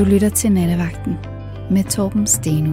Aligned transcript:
Du 0.00 0.04
lytter 0.04 0.28
til 0.28 0.52
Nattevagten 0.52 1.12
med 1.70 1.84
Torben 1.84 2.26
Steno. 2.26 2.70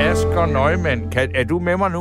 Asger 0.00 0.46
Nøgman, 0.52 1.10
kan, 1.10 1.30
er 1.34 1.44
du 1.44 1.58
med 1.58 1.76
mig 1.76 1.90
nu? 1.90 2.00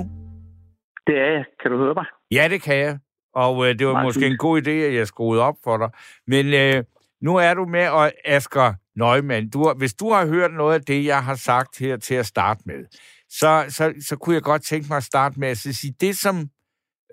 Det 1.08 1.16
er 1.18 1.32
jeg. 1.32 1.46
Kan 1.62 1.72
du 1.72 1.78
høre 1.78 1.94
mig? 1.94 2.06
Ja, 2.32 2.48
det 2.50 2.62
kan 2.62 2.78
jeg. 2.78 2.98
Og 3.34 3.68
øh, 3.68 3.80
det 3.80 3.88
var 3.88 3.94
Meget 3.94 4.06
måske 4.06 4.20
fint. 4.20 4.32
en 4.32 4.38
god 4.38 4.62
idé, 4.62 4.70
at 4.70 4.94
jeg 4.96 5.08
skruede 5.08 5.42
op 5.42 5.56
for 5.64 5.78
dig. 5.78 5.90
Men 6.28 6.54
øh, 6.54 6.84
nu 7.22 7.36
er 7.36 7.54
du 7.54 7.66
med, 7.66 7.90
og 7.90 8.12
Asger 8.26 8.74
Nøgman, 8.96 9.50
du, 9.50 9.74
hvis 9.78 9.94
du 9.94 10.12
har 10.12 10.28
hørt 10.28 10.54
noget 10.54 10.74
af 10.74 10.82
det, 10.82 11.06
jeg 11.06 11.24
har 11.24 11.36
sagt 11.36 11.80
her 11.80 11.98
til 11.98 12.16
at 12.16 12.26
starte 12.26 12.62
med, 12.66 12.86
så, 13.30 13.66
så, 13.70 13.94
så 14.08 14.16
kunne 14.16 14.34
jeg 14.34 14.44
godt 14.44 14.64
tænke 14.64 14.88
mig 14.90 14.98
at 14.98 15.04
starte 15.04 15.40
med 15.40 15.48
at 15.48 15.58
sige, 15.58 15.94
det 16.02 16.18
som 16.18 16.50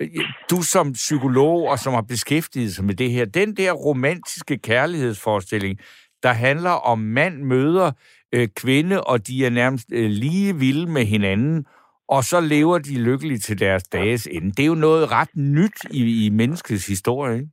Øh, 0.03 0.25
du 0.51 0.63
som 0.63 0.93
psykolog 0.93 1.69
og 1.71 1.79
som 1.79 1.93
har 1.95 2.07
beskæftiget 2.09 2.73
sig 2.73 2.85
med 2.85 2.95
det 2.95 3.11
her, 3.11 3.25
den 3.25 3.57
der 3.57 3.73
romantiske 3.73 4.59
kærlighedsforestilling, 4.59 5.79
der 6.23 6.33
handler 6.33 6.71
om 6.71 6.99
mand 6.99 7.43
møder 7.43 7.93
øh, 8.35 8.49
kvinde, 8.57 9.05
og 9.05 9.27
de 9.27 9.47
er 9.47 9.51
nærmest 9.51 9.89
øh, 9.93 10.11
lige 10.11 10.55
vilde 10.55 10.93
med 10.93 11.05
hinanden, 11.05 11.67
og 12.09 12.23
så 12.23 12.41
lever 12.41 12.79
de 12.79 13.05
lykkeligt 13.05 13.45
til 13.45 13.61
deres 13.61 13.83
dages 13.83 14.27
ende. 14.27 14.53
Det 14.53 14.63
er 14.63 14.67
jo 14.67 14.75
noget 14.89 15.13
ret 15.13 15.37
nyt 15.37 15.79
i, 15.91 16.27
i 16.27 16.31
menneskets 16.31 16.87
historie, 16.87 17.35
ikke? 17.35 17.51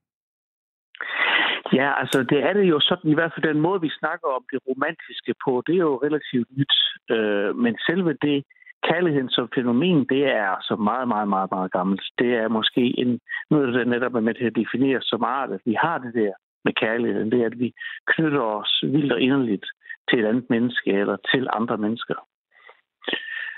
Ja, 1.73 1.99
altså 2.01 2.19
det 2.29 2.39
er 2.47 2.53
det 2.53 2.65
jo 2.73 2.79
sådan, 2.79 3.11
i 3.11 3.13
hvert 3.13 3.31
fald 3.33 3.53
den 3.53 3.61
måde, 3.61 3.81
vi 3.81 3.89
snakker 3.99 4.27
om 4.37 4.43
det 4.51 4.59
romantiske 4.67 5.33
på, 5.45 5.63
det 5.67 5.73
er 5.75 5.85
jo 5.89 6.01
relativt 6.07 6.49
nyt. 6.57 6.75
Øh, 7.15 7.55
men 7.63 7.73
selve 7.87 8.13
det, 8.27 8.37
kærligheden 8.83 9.29
som 9.29 9.49
fænomen, 9.55 10.05
det 10.05 10.25
er 10.25 10.47
altså 10.55 10.75
meget, 10.75 11.07
meget, 11.07 11.27
meget, 11.27 11.51
meget 11.51 11.71
gammelt. 11.71 12.03
Det 12.19 12.33
er 12.33 12.47
måske 12.47 12.99
en, 12.99 13.19
noget, 13.49 13.73
der 13.73 13.83
netop 13.85 14.15
er 14.15 14.19
med 14.19 14.33
til 14.33 14.45
at 14.45 14.55
definere 14.55 15.01
som 15.01 15.23
art, 15.23 15.51
at 15.51 15.61
vi 15.65 15.73
har 15.73 15.97
det 15.97 16.13
der 16.13 16.33
med 16.65 16.73
kærligheden. 16.73 17.31
Det 17.31 17.41
er, 17.41 17.45
at 17.45 17.59
vi 17.59 17.73
knytter 18.07 18.41
os 18.41 18.83
vildt 18.83 19.11
og 19.13 19.21
inderligt 19.21 19.65
til 20.09 20.19
et 20.19 20.25
andet 20.25 20.49
menneske 20.49 20.91
eller 20.91 21.17
til 21.33 21.47
andre 21.53 21.77
mennesker. 21.77 22.15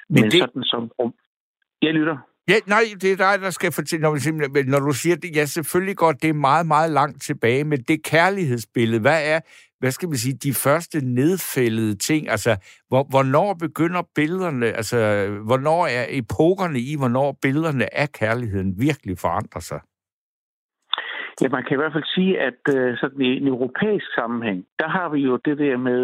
Men 0.09 0.22
Men, 0.22 0.31
det... 0.31 0.39
sådan 0.39 0.63
som... 0.63 0.91
Jeg 1.81 1.94
lytter. 1.94 2.17
Ja, 2.50 2.56
nej, 2.67 2.84
det 3.02 3.11
er 3.11 3.16
dig, 3.17 3.42
der 3.42 3.50
skal 3.50 3.72
fortælle, 3.72 4.02
når, 4.03 4.14
vi 4.14 4.20
simpelthen- 4.20 4.66
når 4.72 4.80
du 4.80 4.92
siger 4.92 5.16
det. 5.16 5.36
Ja, 5.36 5.45
selvfølgelig 5.45 5.97
godt, 5.97 6.22
det 6.22 6.30
er 6.30 6.34
meget, 6.34 6.66
meget 6.67 6.92
langt 6.92 7.22
tilbage, 7.22 7.64
men 7.64 7.80
det 7.88 8.03
kærlighedsbillede, 8.03 9.02
hvad 9.02 9.22
er, 9.34 9.39
hvad 9.80 9.92
skal 9.92 10.11
vi 10.11 10.17
sige, 10.17 10.34
de 10.34 10.53
første 10.53 11.06
nedfældede 11.06 11.95
ting? 11.95 12.30
Altså, 12.30 12.58
hvor, 12.88 13.03
hvornår 13.09 13.53
begynder 13.53 14.02
billederne, 14.16 14.66
altså, 14.66 14.97
hvornår 15.45 15.88
er 15.88 16.06
epokerne 16.09 16.80
i, 16.80 16.95
hvornår 16.97 17.38
billederne 17.42 17.97
af 17.97 18.12
kærligheden 18.12 18.80
virkelig 18.80 19.17
forandrer 19.19 19.62
sig? 19.62 19.80
Ja, 21.42 21.50
man 21.50 21.64
kan 21.64 21.73
i 21.75 21.81
hvert 21.81 21.94
fald 21.94 22.14
sige, 22.16 22.34
at 22.50 22.62
øh, 22.75 22.97
sådan 22.97 23.22
i 23.22 23.31
en 23.42 23.47
europæisk 23.47 24.06
sammenhæng, 24.16 24.59
der 24.80 24.88
har 24.88 25.09
vi 25.09 25.19
jo 25.19 25.39
det 25.45 25.58
der 25.58 25.78
med 25.78 26.02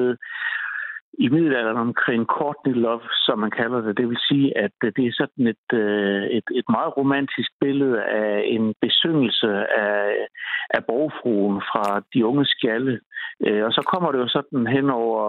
i 1.13 1.29
middelalderen 1.29 1.77
omkring 1.77 2.25
Courtney 2.25 2.73
Love, 2.73 3.01
som 3.25 3.39
man 3.39 3.51
kalder 3.51 3.81
det. 3.81 3.97
Det 3.97 4.09
vil 4.09 4.17
sige, 4.29 4.57
at 4.57 4.77
øh, 4.83 4.91
det 4.95 5.07
er 5.07 5.11
sådan 5.21 5.47
et, 5.47 5.67
øh, 5.73 6.23
et, 6.23 6.47
et 6.59 6.67
meget 6.69 6.97
romantisk 6.97 7.51
billede 7.61 8.03
af 8.03 8.43
en 8.45 8.73
besyngelse 8.81 9.47
af, 9.85 10.27
af 10.69 10.85
borgfruen 10.85 11.61
fra 11.69 12.01
de 12.13 12.25
unge 12.25 12.45
skalle. 12.45 12.99
Øh, 13.47 13.65
og 13.65 13.71
så 13.71 13.81
kommer 13.91 14.11
det 14.11 14.19
jo 14.19 14.27
sådan 14.27 14.67
hen 14.67 14.89
over, 14.89 15.23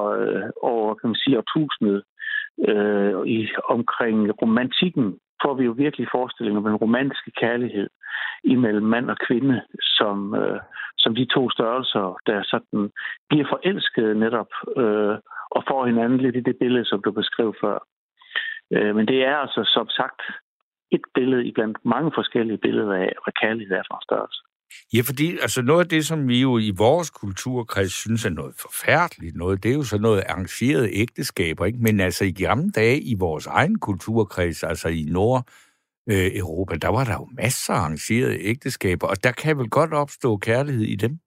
over 0.62 0.94
kan 0.94 1.08
man 1.08 1.20
sige, 1.22 1.38
årtusindet 1.38 2.02
øh, 2.68 3.26
i, 3.26 3.48
omkring 3.68 4.42
romantikken, 4.42 5.18
får 5.42 5.54
vi 5.54 5.64
jo 5.64 5.72
virkelig 5.72 6.08
forestillinger 6.12 6.60
om 6.60 6.64
den 6.64 6.82
romantiske 6.84 7.30
kærlighed 7.30 7.88
imellem 8.44 8.86
mand 8.86 9.10
og 9.10 9.16
kvinde, 9.26 9.62
som, 9.80 10.34
øh, 10.34 10.60
som 10.98 11.14
de 11.14 11.24
to 11.34 11.50
størrelser, 11.50 12.16
der 12.26 12.42
sådan 12.42 12.90
bliver 13.28 13.46
forelskede 13.48 14.14
netop 14.14 14.50
øh, 14.76 15.16
og 15.50 15.64
får 15.68 15.86
hinanden 15.86 16.18
lidt 16.18 16.36
i 16.36 16.46
det 16.48 16.56
billede, 16.60 16.84
som 16.84 17.02
du 17.02 17.10
beskrev 17.12 17.54
før. 17.62 17.78
Øh, 18.74 18.96
men 18.96 19.06
det 19.06 19.18
er 19.24 19.36
altså 19.36 19.62
som 19.76 19.88
sagt 19.88 20.20
et 20.90 21.04
billede 21.14 21.46
i 21.46 21.52
blandt 21.52 21.78
mange 21.84 22.10
forskellige 22.14 22.58
billeder 22.58 22.94
af, 22.94 23.12
hvad 23.24 23.34
kærlighed 23.42 23.76
er 23.76 23.82
for 23.88 23.96
en 23.96 24.08
størrelse. 24.08 24.40
Ja, 24.94 25.02
fordi 25.04 25.38
altså 25.38 25.62
noget 25.62 25.80
af 25.84 25.88
det, 25.88 26.06
som 26.06 26.28
vi 26.28 26.40
jo 26.40 26.58
i 26.58 26.72
vores 26.78 27.10
kulturkreds 27.10 27.92
synes 27.92 28.24
er 28.24 28.30
noget 28.30 28.54
forfærdeligt 28.60 29.36
noget, 29.36 29.62
det 29.62 29.70
er 29.70 29.74
jo 29.74 29.82
så 29.82 29.98
noget 29.98 30.22
arrangeret 30.28 30.90
ægteskaber, 30.92 31.64
ikke? 31.66 31.78
Men 31.78 32.00
altså 32.00 32.24
i 32.24 32.32
gamle 32.32 32.70
dage 32.70 33.00
i 33.00 33.14
vores 33.18 33.46
egen 33.46 33.78
kulturkreds, 33.78 34.62
altså 34.62 34.88
i 34.88 35.02
Nord, 35.08 35.44
øh, 36.10 36.30
Europa, 36.34 36.74
der 36.74 36.88
var 36.88 37.04
der 37.04 37.12
jo 37.12 37.28
masser 37.42 37.72
af 37.72 37.78
arrangerede 37.78 38.40
ægteskaber, 38.40 39.06
og 39.06 39.24
der 39.24 39.32
kan 39.32 39.58
vel 39.58 39.70
godt 39.70 39.92
opstå 39.92 40.36
kærlighed 40.36 40.84
i 40.84 40.96
dem? 40.96 41.18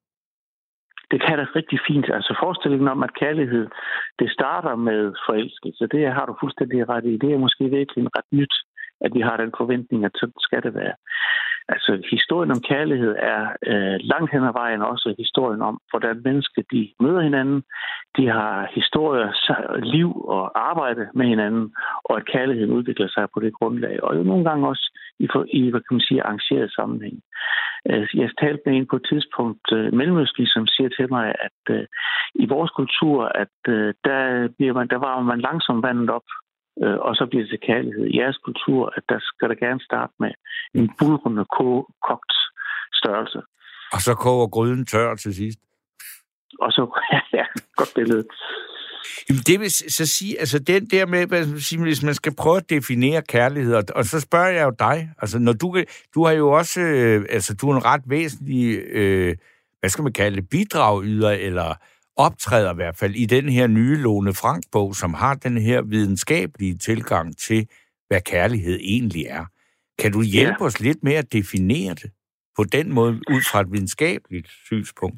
Det 1.12 1.22
kan 1.26 1.38
da 1.38 1.46
rigtig 1.56 1.80
fint. 1.88 2.08
Altså 2.18 2.38
forestillingen 2.44 2.88
om, 2.88 3.04
at 3.04 3.14
kærlighed, 3.14 3.68
det 4.20 4.32
starter 4.32 4.76
med 4.76 5.14
forelskelse, 5.28 5.88
det 5.88 6.14
har 6.14 6.26
du 6.26 6.36
fuldstændig 6.40 6.90
ret 6.90 7.06
i. 7.06 7.18
Det 7.18 7.34
er 7.34 7.38
måske 7.46 7.64
virkelig 7.64 8.06
ret 8.18 8.30
nyt, 8.32 8.56
at 9.02 9.12
vi 9.14 9.22
har 9.22 9.38
den 9.38 9.52
forventning, 9.58 10.06
at 10.06 10.12
sådan 10.16 10.40
skal 10.40 10.64
det 10.64 10.74
være. 10.74 10.96
Altså, 11.74 11.92
historien 12.12 12.52
om 12.52 12.62
kærlighed 12.62 13.16
er 13.34 13.42
øh, 13.72 13.98
langt 14.12 14.32
hen 14.32 14.44
ad 14.44 14.54
vejen 14.54 14.82
også 14.82 15.16
historien 15.18 15.62
om, 15.62 15.80
hvordan 15.90 16.22
mennesker 16.24 16.62
de 16.72 16.94
møder 17.00 17.22
hinanden. 17.22 17.64
De 18.18 18.28
har 18.28 18.70
historier, 18.76 19.30
liv 19.96 20.26
og 20.26 20.70
arbejde 20.70 21.08
med 21.14 21.26
hinanden, 21.26 21.74
og 22.04 22.18
at 22.18 22.26
kærligheden 22.26 22.72
udvikler 22.72 23.08
sig 23.08 23.28
på 23.34 23.40
det 23.40 23.54
grundlag. 23.54 24.04
Og 24.04 24.18
jo 24.18 24.24
nogle 24.24 24.46
gange 24.50 24.68
også 24.68 25.00
i, 25.24 25.28
i 25.60 25.70
hvad 25.72 25.82
kan 25.82 25.96
man 25.98 26.08
sige, 26.10 26.24
arrangeret 26.24 26.72
sammenhæng. 26.78 27.18
Øh, 27.90 28.08
Jeg 28.22 28.30
talte 28.42 28.62
med 28.66 28.74
en 28.78 28.88
på 28.92 28.96
et 28.96 29.06
tidspunkt 29.12 29.66
øh, 29.78 29.94
mellemøstlig, 30.00 30.48
som 30.56 30.68
siger 30.68 30.90
til 30.98 31.08
mig, 31.16 31.26
at 31.48 31.60
øh, 31.76 31.86
i 32.44 32.46
vores 32.54 32.72
kultur, 32.80 33.18
at 33.44 33.58
øh, 33.76 33.94
der, 34.08 34.48
bliver 34.58 34.74
man, 34.74 34.88
der 34.88 35.00
var 35.06 35.22
man 35.32 35.42
langsomt 35.42 35.84
vandet 35.88 36.10
op, 36.18 36.28
øh, 36.84 36.98
og 37.08 37.16
så 37.16 37.26
bliver 37.30 37.44
det 37.44 37.50
til 37.50 37.68
kærlighed. 37.70 38.06
I 38.08 38.18
jeres 38.18 38.38
kultur, 38.38 38.94
at 38.98 39.04
der 39.10 39.20
skal 39.30 39.50
der 39.50 39.56
gerne 39.66 39.82
starte 39.90 40.14
med 40.20 40.32
en 40.74 40.88
bulrende 41.00 41.46
ko- 41.58 41.90
kogt 42.08 42.34
størrelse. 43.00 43.42
Og 43.96 44.00
så 44.08 44.14
koger 44.24 44.48
gryden 44.56 44.86
tør 44.86 45.16
til 45.16 45.36
sidst. 45.36 45.60
Og 46.60 46.72
så, 46.72 46.82
ja, 47.14 47.22
ja, 47.40 47.46
godt 47.76 47.92
billede. 47.96 48.24
Jamen, 49.30 49.42
det 49.48 49.60
vil 49.60 49.72
så 49.72 50.06
sige, 50.06 50.40
altså 50.40 50.60
den 50.60 50.86
der 50.86 51.06
med, 51.06 51.26
hvad 51.28 51.46
man 51.46 51.60
sige, 51.60 51.82
hvis 51.82 52.04
man 52.04 52.16
skal 52.16 52.36
prøve 52.36 52.58
at 52.58 52.70
definere 52.70 53.22
kærlighed, 53.22 53.74
og, 53.74 53.84
og 53.96 54.06
så 54.06 54.20
spørger 54.20 54.48
jeg 54.50 54.64
jo 54.64 54.74
dig, 54.80 55.10
altså 55.22 55.40
når 55.40 55.54
du, 55.54 55.84
du 56.16 56.26
har 56.26 56.32
jo 56.32 56.52
også, 56.52 56.82
øh, 56.82 57.26
altså 57.30 57.54
du 57.54 57.70
er 57.70 57.76
en 57.76 57.86
ret 57.86 58.02
væsentlig, 58.08 58.78
øh, 58.78 59.36
hvad 59.80 59.90
skal 59.90 60.04
man 60.04 60.14
kalde 60.14 60.36
det, 60.36 60.50
bidragyder, 60.50 61.30
eller 61.32 61.76
optræder 62.18 62.72
i 62.72 62.76
hvert 62.76 62.98
fald 62.98 63.16
i 63.16 63.26
den 63.26 63.50
her 63.50 63.68
nye 63.68 63.96
Lone 63.96 64.34
Frank-bog, 64.34 64.96
som 64.96 65.14
har 65.14 65.34
den 65.34 65.58
her 65.58 65.82
videnskabelige 65.82 66.78
tilgang 66.78 67.38
til, 67.38 67.68
hvad 68.08 68.22
kærlighed 68.22 68.80
egentlig 68.82 69.26
er. 69.30 69.46
Kan 70.00 70.12
du 70.12 70.22
hjælpe 70.22 70.56
Ja. 70.62 70.66
os 70.66 70.80
lidt 70.80 70.98
med 71.04 71.14
at 71.14 71.34
definere 71.34 71.94
det 71.94 72.12
på 72.58 72.64
den 72.64 72.94
måde, 72.94 73.14
ud 73.14 73.42
fra 73.52 73.62
et 73.62 73.72
videnskabeligt 73.72 74.48
synspunkt? 74.66 75.18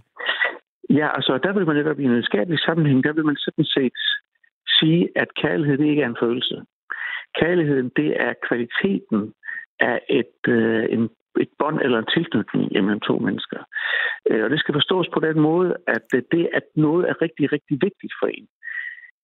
Ja, 0.89 1.15
altså 1.15 1.39
der 1.43 1.53
vil 1.53 1.65
man 1.67 1.75
netop 1.75 1.99
i 1.99 2.03
en 2.03 2.09
videnskabelig 2.09 2.59
sammenhæng, 2.59 3.03
der 3.03 3.13
vil 3.13 3.25
man 3.25 3.35
sådan 3.35 3.65
set 3.65 3.93
sige, 4.79 5.09
at 5.15 5.33
kærlighed 5.33 5.77
det 5.77 5.85
ikke 5.85 6.01
er 6.01 6.09
en 6.09 6.23
følelse. 6.23 6.61
Kærligheden, 7.39 7.91
det 7.95 8.21
er 8.21 8.33
kvaliteten 8.47 9.33
af 9.79 10.01
et, 10.09 10.37
øh, 10.47 10.85
en, 10.89 11.09
et 11.39 11.49
bånd 11.59 11.79
eller 11.81 11.99
en 11.99 12.11
tilknytning 12.13 12.71
mellem 12.71 12.99
to 12.99 13.17
mennesker. 13.17 13.59
Øh, 14.29 14.43
og 14.43 14.49
det 14.49 14.59
skal 14.59 14.73
forstås 14.73 15.07
på 15.13 15.19
den 15.19 15.39
måde, 15.39 15.75
at 15.87 16.05
det, 16.31 16.49
at 16.53 16.63
noget 16.75 17.09
er 17.09 17.21
rigtig, 17.21 17.51
rigtig 17.51 17.77
vigtigt 17.81 18.13
for 18.19 18.27
en, 18.27 18.47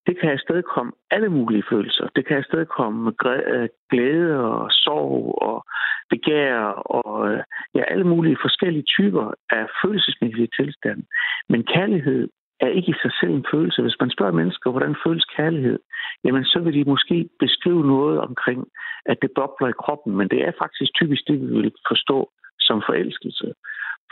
det 0.06 0.20
kan 0.20 0.30
afstedkomme 0.30 0.92
alle 1.10 1.28
mulige 1.28 1.64
følelser. 1.70 2.08
Det 2.16 2.26
kan 2.26 2.36
afstedkomme 2.36 3.12
øh, 3.26 3.68
glæde 3.90 4.36
og 4.36 4.68
sorg 4.70 5.38
og 5.42 5.64
begær 6.10 6.56
og 6.96 7.32
øh, 7.32 7.42
ja, 7.74 7.82
alle 7.92 8.04
mulige 8.04 8.38
forskellige 8.40 8.90
typer 8.96 9.32
af 9.50 9.66
følelsesmæssige 9.84 10.48
tilstande. 10.58 11.02
Men 11.48 11.64
kærlighed 11.64 12.28
er 12.60 12.68
ikke 12.68 12.90
i 12.90 13.00
sig 13.02 13.12
selv 13.20 13.32
en 13.34 13.46
følelse. 13.52 13.82
Hvis 13.82 14.00
man 14.00 14.10
spørger 14.10 14.32
mennesker, 14.40 14.70
hvordan 14.70 14.96
føles 15.06 15.24
kærlighed, 15.36 15.78
jamen 16.24 16.44
så 16.44 16.58
vil 16.58 16.74
de 16.74 16.90
måske 16.92 17.28
beskrive 17.38 17.86
noget 17.86 18.20
omkring, 18.20 18.60
at 19.06 19.16
det 19.22 19.30
bobler 19.34 19.68
i 19.68 19.80
kroppen, 19.82 20.16
men 20.16 20.28
det 20.28 20.40
er 20.48 20.52
faktisk 20.62 20.90
typisk 20.94 21.22
det, 21.28 21.40
vi 21.40 21.46
vil 21.46 21.72
forstå 21.88 22.30
som 22.60 22.82
forelskelse. 22.86 23.52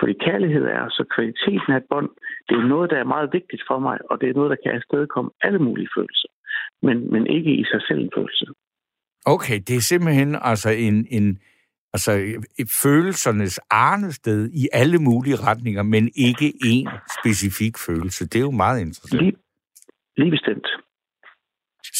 Fordi 0.00 0.12
kærlighed 0.26 0.64
er 0.64 0.84
så 0.88 1.04
kvaliteten 1.14 1.72
af 1.72 1.76
et 1.76 1.88
bånd, 1.90 2.10
det 2.48 2.54
er 2.56 2.66
noget, 2.74 2.90
der 2.90 2.98
er 2.98 3.12
meget 3.14 3.28
vigtigt 3.32 3.62
for 3.68 3.78
mig, 3.78 3.98
og 4.10 4.20
det 4.20 4.28
er 4.28 4.34
noget, 4.38 4.50
der 4.50 4.60
kan 4.62 4.72
afstedkomme 4.76 5.30
alle 5.46 5.58
mulige 5.58 5.90
følelser, 5.96 6.30
men, 6.82 6.96
men 7.12 7.26
ikke 7.26 7.52
i 7.60 7.64
sig 7.64 7.80
selv 7.88 8.00
en 8.00 8.10
følelse. 8.16 8.46
Okay, 9.34 9.58
det 9.66 9.76
er 9.76 9.80
simpelthen 9.80 10.30
altså 10.50 10.70
en, 10.70 11.06
en 11.10 11.38
altså 11.94 12.12
følelsernes 12.82 13.60
arnested 13.70 14.50
i 14.62 14.68
alle 14.72 14.98
mulige 14.98 15.36
retninger, 15.48 15.82
men 15.82 16.10
ikke 16.28 16.48
én 16.72 16.88
specifik 17.20 17.74
følelse. 17.86 18.24
Det 18.24 18.36
er 18.36 18.46
jo 18.50 18.50
meget 18.50 18.80
interessant. 18.80 19.22
Lige, 19.22 19.36
lige 20.16 20.30
bestemt. 20.30 20.66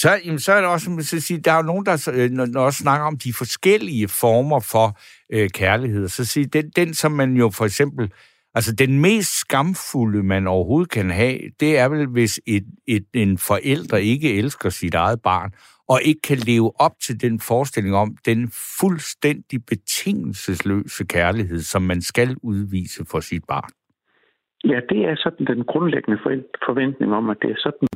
Så, 0.01 0.21
jamen, 0.25 0.39
så 0.39 0.53
er 0.53 0.61
det 0.61 0.71
også, 0.71 0.85
som 0.85 0.99
jeg 0.99 1.05
sige, 1.05 1.41
der 1.41 1.53
er 1.53 1.57
jo 1.57 1.63
nogen, 1.63 1.87
der 1.87 2.11
øh, 2.13 2.31
når, 2.31 2.47
når 2.47 2.61
også 2.61 2.79
snakker 2.79 3.07
om 3.07 3.19
de 3.19 3.33
forskellige 3.35 4.09
former 4.09 4.61
for 4.61 5.01
øh, 5.33 5.51
kærlighed. 5.51 6.09
Så 6.09 6.25
sige, 6.25 6.47
den, 6.47 6.71
den, 6.77 6.95
som 6.95 7.13
man 7.13 7.37
jo 7.37 7.51
for 7.51 7.65
eksempel, 7.65 8.13
Altså, 8.55 8.73
den 8.73 9.01
mest 9.01 9.41
skamfulde, 9.41 10.23
man 10.23 10.47
overhovedet 10.47 10.91
kan 10.91 11.11
have, 11.11 11.39
det 11.61 11.79
er 11.79 11.89
vel, 11.89 12.07
hvis 12.07 12.41
et, 12.47 12.65
et, 12.87 13.05
en 13.15 13.39
forælder 13.39 13.97
ikke 13.97 14.35
elsker 14.35 14.71
sit 14.71 14.95
eget 14.95 15.23
barn, 15.23 15.51
og 15.89 16.03
ikke 16.03 16.21
kan 16.21 16.39
leve 16.39 16.81
op 16.81 16.93
til 17.03 17.21
den 17.21 17.41
forestilling 17.41 17.95
om 17.95 18.17
den 18.25 18.51
fuldstændig 18.81 19.65
betingelsesløse 19.67 21.05
kærlighed, 21.05 21.63
som 21.63 21.83
man 21.83 22.03
skal 22.03 22.37
udvise 22.43 23.05
for 23.11 23.21
sit 23.21 23.43
barn. 23.49 23.71
Ja, 24.65 24.81
det 24.91 25.01
er 25.09 25.17
sådan 25.17 25.47
den 25.47 25.65
grundlæggende 25.65 26.19
forventning 26.67 27.15
om, 27.15 27.31
at 27.31 27.37
det 27.43 27.51
er 27.51 27.61
sådan, 27.67 27.89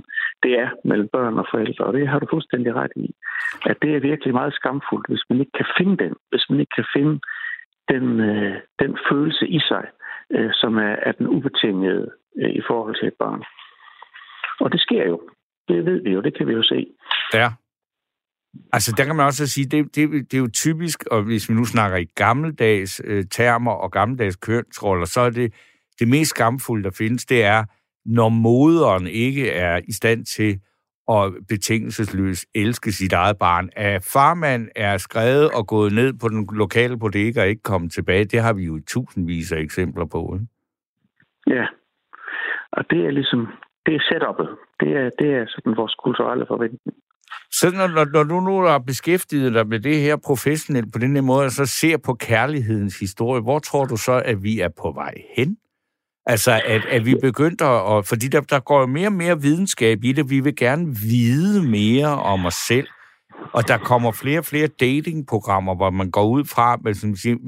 det 0.43 0.53
er 0.59 0.69
mellem 0.85 1.09
børn 1.13 1.39
og 1.39 1.47
forældre. 1.51 1.85
Og 1.85 1.93
det 1.93 2.09
har 2.09 2.19
du 2.19 2.27
fuldstændig 2.31 2.75
ret 2.75 2.93
i. 2.97 3.15
At 3.67 3.77
det 3.83 3.97
er 3.97 4.01
virkelig 4.01 4.35
meget 4.35 4.55
skamfuldt, 4.55 5.09
hvis 5.09 5.25
man 5.31 5.41
ikke 5.41 5.53
kan 5.61 5.67
finde 5.79 5.97
den. 6.05 6.15
Hvis 6.31 6.45
man 6.51 6.61
ikke 6.61 6.75
kan 6.77 6.89
finde 6.97 7.21
den, 7.89 8.21
øh, 8.21 8.55
den 8.83 8.99
følelse 9.11 9.49
i 9.49 9.61
sig, 9.61 9.85
øh, 10.31 10.51
som 10.53 10.77
er, 10.77 10.95
er 11.09 11.13
den 11.13 11.27
ubetingede 11.27 12.11
øh, 12.41 12.51
i 12.51 12.63
forhold 12.67 12.95
til 13.01 13.09
et 13.09 13.19
barn. 13.19 13.43
Og 14.61 14.73
det 14.73 14.81
sker 14.81 15.05
jo. 15.07 15.21
Det 15.69 15.87
ved 15.87 16.03
vi 16.03 16.11
jo. 16.11 16.21
Det 16.21 16.37
kan 16.37 16.47
vi 16.47 16.53
jo 16.53 16.63
se. 16.63 16.87
Ja. 17.35 17.49
Altså, 18.73 18.95
der 18.97 19.05
kan 19.05 19.17
man 19.17 19.27
også 19.27 19.47
sige, 19.47 19.67
det, 19.67 19.97
det, 19.97 20.11
det 20.31 20.35
er 20.35 20.39
jo 20.39 20.51
typisk, 20.53 21.07
og 21.11 21.23
hvis 21.23 21.49
vi 21.49 21.55
nu 21.55 21.65
snakker 21.65 21.97
i 21.97 22.05
gammeldags 22.15 23.03
øh, 23.05 23.25
termer 23.31 23.73
og 23.73 23.93
gammeldags 23.93 24.37
kønsroller, 24.37 25.05
så 25.05 25.21
er 25.21 25.31
det 25.31 25.55
det 26.03 26.11
mest 26.11 26.31
skamfulde, 26.31 26.85
der 26.85 26.91
findes, 26.99 27.25
det 27.25 27.45
er, 27.45 27.65
når 28.05 28.29
moderen 28.29 29.07
ikke 29.07 29.51
er 29.51 29.81
i 29.89 29.93
stand 29.93 30.25
til 30.25 30.61
at 31.11 31.33
betingelsesløst 31.49 32.47
elske 32.55 32.93
sit 32.93 33.13
eget 33.13 33.39
barn. 33.39 33.71
At 33.77 34.09
farmand 34.13 34.69
er 34.77 34.97
skrevet 34.97 35.51
og 35.51 35.67
gået 35.67 35.93
ned 35.93 36.13
på 36.21 36.29
den 36.29 36.49
lokale 36.53 36.99
bodega 36.99 37.41
og 37.41 37.49
ikke 37.49 37.63
kommet 37.63 37.93
tilbage, 37.93 38.25
det 38.25 38.41
har 38.41 38.53
vi 38.53 38.65
jo 38.65 38.81
tusindvis 38.87 39.53
af 39.53 39.61
eksempler 39.61 40.07
på. 40.07 40.35
Ikke? 40.35 40.47
Ja, 41.57 41.67
og 42.73 42.85
det 42.91 43.07
er 43.07 43.11
ligesom, 43.11 43.47
det 43.87 43.95
er 43.95 44.03
setup'et. 44.11 44.49
Det 44.81 44.91
er, 45.01 45.11
det 45.19 45.29
er 45.35 45.45
sådan 45.49 45.77
vores 45.77 45.95
kulturelle 45.95 46.45
forventning. 46.49 46.97
Så 47.51 47.71
når, 47.71 47.87
når, 47.87 48.05
når 48.05 48.23
du 48.23 48.41
nu 48.41 48.61
har 48.61 48.79
beskæftiget 48.79 49.55
dig 49.55 49.67
med 49.69 49.81
det 49.81 49.97
her 49.97 50.17
professionelt 50.17 50.93
på 50.93 50.99
den 50.99 51.15
her 51.15 51.23
måde, 51.23 51.45
og 51.45 51.51
så 51.51 51.67
ser 51.67 51.97
på 51.97 52.15
kærlighedens 52.15 53.01
historie, 53.01 53.43
hvor 53.43 53.59
tror 53.59 53.85
du 53.85 53.97
så, 53.97 54.23
at 54.25 54.43
vi 54.43 54.61
er 54.61 54.69
på 54.69 54.93
vej 54.95 55.15
hen? 55.37 55.57
Altså, 56.27 56.61
at, 56.67 56.85
at 56.85 57.07
vi 57.07 57.15
begyndte 57.23 57.65
at... 57.65 58.07
Fordi 58.07 58.29
der, 58.29 58.41
der 58.41 58.61
går 58.61 58.81
jo 58.81 58.87
mere 58.87 59.09
og 59.09 59.13
mere 59.13 59.41
videnskab 59.41 59.99
i 60.05 60.13
det. 60.13 60.31
Vi 60.31 60.41
vil 60.41 60.57
gerne 60.57 60.87
vide 60.87 61.71
mere 61.71 62.23
om 62.23 62.47
os 62.47 62.55
selv. 62.55 62.87
Og 63.53 63.69
der 63.69 63.79
kommer 63.79 64.13
flere 64.13 64.39
og 64.39 64.45
flere 64.45 64.67
datingprogrammer, 64.67 65.75
hvor 65.75 65.91
man 65.91 66.11
går 66.11 66.27
ud 66.27 66.45
fra, 66.45 66.77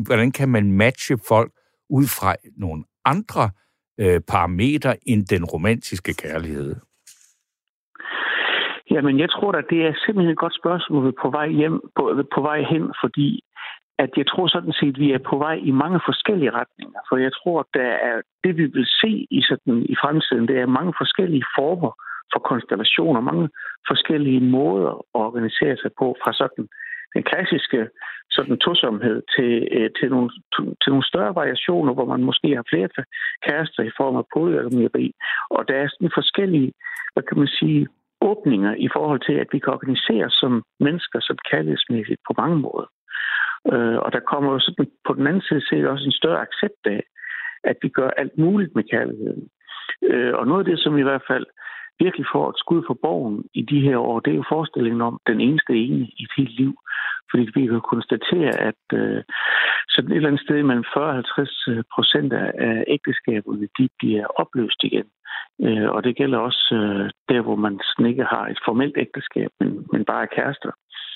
hvordan 0.06 0.32
kan 0.32 0.48
man 0.48 0.72
matche 0.72 1.18
folk 1.28 1.52
ud 1.90 2.06
fra 2.18 2.34
nogle 2.56 2.84
andre 3.04 3.50
øh, 4.00 4.20
parametre 4.28 4.96
end 5.06 5.26
den 5.26 5.44
romantiske 5.44 6.14
kærlighed? 6.14 6.74
Jamen, 8.90 9.18
jeg 9.18 9.30
tror 9.30 9.52
at 9.52 9.64
det 9.70 9.80
er 9.86 9.94
simpelthen 10.06 10.32
et 10.32 10.38
godt 10.38 10.56
spørgsmål 10.62 11.14
på 11.22 11.30
vej 11.30 11.48
hjem, 11.48 11.80
på, 11.96 12.02
på 12.34 12.40
vej 12.40 12.58
hen, 12.72 12.84
fordi 13.02 13.44
at 13.99 14.11
jeg 14.17 14.26
tror 14.26 14.46
sådan 14.46 14.73
set, 14.81 14.94
at 14.94 14.99
vi 15.05 15.12
er 15.12 15.19
på 15.31 15.38
vej 15.38 15.56
i 15.69 15.70
mange 15.70 16.00
forskellige 16.08 16.50
retninger. 16.50 17.00
For 17.08 17.17
jeg 17.17 17.32
tror, 17.32 17.61
at 17.61 17.70
der 17.75 17.91
er, 18.08 18.17
det, 18.44 18.56
vi 18.56 18.67
vil 18.76 18.87
se 19.02 19.26
i, 19.31 19.41
sådan, 19.49 19.82
i 19.93 19.94
fremtiden, 20.02 20.49
det 20.49 20.58
er 20.58 20.76
mange 20.79 20.94
forskellige 21.00 21.44
former 21.58 21.93
for 22.32 22.41
konstellationer, 22.50 23.20
mange 23.20 23.49
forskellige 23.91 24.41
måder 24.41 24.93
at 25.17 25.20
organisere 25.29 25.76
sig 25.76 25.91
på, 25.99 26.17
fra 26.23 26.32
sådan 26.32 26.67
den 27.14 27.23
klassiske 27.23 27.88
sådan 28.31 28.58
tosomhed 28.58 29.23
til, 29.37 29.69
øh, 29.76 29.91
til, 29.99 30.08
nogle, 30.11 30.31
til 30.82 30.91
nogle 30.93 31.11
større 31.12 31.35
variationer, 31.35 31.93
hvor 31.94 32.06
man 32.12 32.23
måske 32.29 32.49
har 32.58 32.64
flere 32.70 32.88
kærester 33.46 33.82
i 33.82 33.96
form 33.96 34.17
af 34.17 34.25
polyamori. 34.35 35.12
Og 35.50 35.69
der 35.69 35.75
er 35.75 35.88
sådan 35.88 36.19
forskellige, 36.20 36.73
hvad 37.12 37.23
kan 37.29 37.38
man 37.38 37.50
sige, 37.61 37.87
åbninger 38.20 38.75
i 38.87 38.88
forhold 38.94 39.20
til, 39.26 39.37
at 39.43 39.49
vi 39.52 39.58
kan 39.58 39.73
organisere 39.73 40.31
som 40.31 40.62
mennesker, 40.81 41.19
som 41.20 41.37
kærlighedsmæssigt 41.50 42.20
på 42.29 42.32
mange 42.43 42.58
måder. 42.67 42.88
Øh, 43.72 43.99
og 44.05 44.12
der 44.12 44.20
kommer 44.20 44.52
jo 44.52 44.58
sådan 44.58 44.87
på 45.06 45.12
den 45.14 45.26
anden 45.26 45.43
side 45.49 45.69
set 45.69 45.87
også 45.87 46.05
en 46.05 46.20
større 46.20 46.40
accept 46.46 46.82
af, 46.84 47.02
at 47.64 47.76
vi 47.82 47.88
gør 47.88 48.11
alt 48.11 48.38
muligt 48.38 48.75
med 48.75 48.84
kærligheden. 48.93 49.49
Øh, 50.02 50.34
og 50.34 50.46
noget 50.46 50.61
af 50.61 50.70
det, 50.70 50.78
som 50.81 50.99
i 50.99 51.02
hvert 51.02 51.25
fald 51.31 51.46
virkelig 51.99 52.26
får 52.32 52.50
et 52.50 52.58
skud 52.58 52.82
for 52.87 52.99
borgen 53.02 53.44
i 53.55 53.62
de 53.62 53.81
her 53.81 53.96
år, 53.96 54.20
det 54.20 54.31
er 54.31 54.37
jo 54.37 54.44
forestillingen 54.49 55.00
om 55.00 55.20
den 55.26 55.40
eneste 55.40 55.72
ene 55.72 56.05
i 56.19 56.22
et 56.22 56.32
helt 56.37 56.56
liv. 56.61 56.75
Fordi 57.31 57.43
vi 57.55 57.66
kan 57.66 57.81
konstatere, 57.81 58.52
at 58.70 58.84
øh, 58.93 59.22
sådan 59.88 60.10
et 60.10 60.17
eller 60.17 60.28
andet 60.28 60.44
sted 60.46 60.62
mellem 60.62 60.84
40-50 60.84 61.82
procent 61.94 62.32
af 62.32 62.84
ægteskaberne, 62.88 63.69
de 63.78 63.88
bliver 63.99 64.26
opløst 64.26 64.81
igen. 64.82 65.06
Øh, 65.62 65.90
og 65.90 66.05
det 66.05 66.17
gælder 66.17 66.38
også 66.38 66.64
øh, 66.75 67.10
der, 67.28 67.40
hvor 67.43 67.56
man 67.56 67.81
sådan 67.82 68.10
ikke 68.10 68.25
har 68.25 68.46
et 68.46 68.58
formelt 68.64 68.96
ægteskab, 68.99 69.50
men, 69.60 69.87
men 69.93 70.05
bare 70.05 70.22
er 70.22 70.34
kærester. 70.37 70.70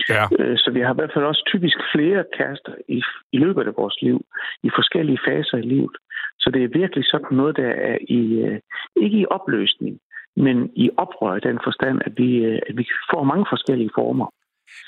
Ja. 0.08 0.24
Øh, 0.38 0.56
så 0.62 0.70
vi 0.74 0.80
har 0.80 0.92
i 0.92 0.98
hvert 0.98 1.14
fald 1.14 1.24
også 1.24 1.42
typisk 1.52 1.76
flere 1.94 2.24
kærester 2.36 2.74
i, 2.88 3.02
i 3.32 3.38
løbet 3.38 3.66
af 3.66 3.74
vores 3.76 3.96
liv, 4.02 4.18
i 4.62 4.70
forskellige 4.78 5.20
faser 5.28 5.56
i 5.56 5.66
livet. 5.74 5.96
Så 6.40 6.50
det 6.54 6.64
er 6.64 6.78
virkelig 6.80 7.04
sådan 7.04 7.36
noget, 7.40 7.56
der 7.56 7.70
er 7.90 7.98
i, 8.08 8.22
øh, 8.46 8.58
ikke 9.04 9.18
i 9.18 9.30
opløsning, 9.30 9.98
men 10.36 10.56
i 10.76 10.90
oprør 10.96 11.36
i 11.36 11.46
den 11.48 11.58
forstand, 11.66 11.96
at 12.06 12.12
vi, 12.16 12.30
øh, 12.36 12.58
at 12.68 12.76
vi 12.76 12.84
får 13.10 13.22
mange 13.24 13.46
forskellige 13.52 13.90
former. 13.94 14.28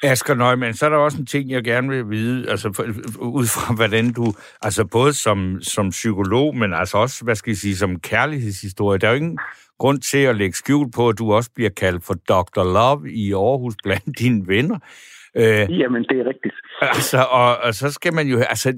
Asger 0.02 0.34
Nøgman, 0.34 0.74
så 0.74 0.86
er 0.86 0.90
der 0.90 0.96
også 0.96 1.18
en 1.18 1.26
ting, 1.26 1.50
jeg 1.50 1.64
gerne 1.64 1.88
vil 1.88 2.10
vide, 2.10 2.50
altså 2.50 2.68
ud 3.38 3.46
fra 3.54 3.74
hvordan 3.74 4.12
du, 4.12 4.24
altså 4.62 4.88
både 4.92 5.12
som, 5.12 5.58
som 5.62 5.90
psykolog, 5.90 6.56
men 6.56 6.74
altså 6.74 6.98
også, 6.98 7.24
hvad 7.24 7.34
skal 7.34 7.50
jeg 7.50 7.56
sige, 7.56 7.76
som 7.76 8.00
kærlighedshistorie. 8.00 8.98
Der 8.98 9.06
er 9.06 9.12
jo 9.12 9.16
ingen 9.16 9.38
grund 9.80 9.98
til 10.10 10.22
at 10.30 10.36
lægge 10.36 10.56
skjul 10.62 10.86
på, 10.96 11.08
at 11.08 11.18
du 11.18 11.32
også 11.32 11.50
bliver 11.54 11.70
kaldt 11.82 12.04
for 12.04 12.14
Dr. 12.14 12.64
Love 12.76 13.02
i 13.22 13.32
Aarhus 13.32 13.76
blandt 13.84 14.18
dine 14.18 14.40
venner. 14.46 14.78
Øh, 15.36 15.78
Jamen, 15.80 16.02
det 16.02 16.16
er 16.20 16.26
rigtigt. 16.32 16.54
Altså, 16.82 17.18
og, 17.40 17.50
og 17.66 17.74
så 17.74 17.92
skal 17.92 18.12
man 18.14 18.26
jo... 18.26 18.38
Altså, 18.38 18.68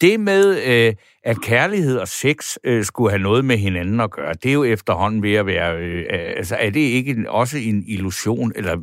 det 0.00 0.20
med, 0.20 0.44
øh, 0.70 0.92
at 1.24 1.36
kærlighed 1.50 1.98
og 1.98 2.08
sex 2.08 2.56
øh, 2.64 2.82
skulle 2.82 3.10
have 3.10 3.22
noget 3.22 3.44
med 3.44 3.56
hinanden 3.56 4.00
at 4.00 4.10
gøre, 4.10 4.34
det 4.42 4.50
er 4.50 4.54
jo 4.54 4.64
efterhånden 4.64 5.22
ved 5.22 5.34
at 5.34 5.46
være... 5.46 5.78
Øh, 5.78 6.04
altså, 6.10 6.56
er 6.60 6.70
det 6.70 6.80
ikke 6.80 7.10
en, 7.10 7.26
også 7.26 7.56
en 7.58 7.84
illusion? 7.88 8.52
Eller, 8.56 8.74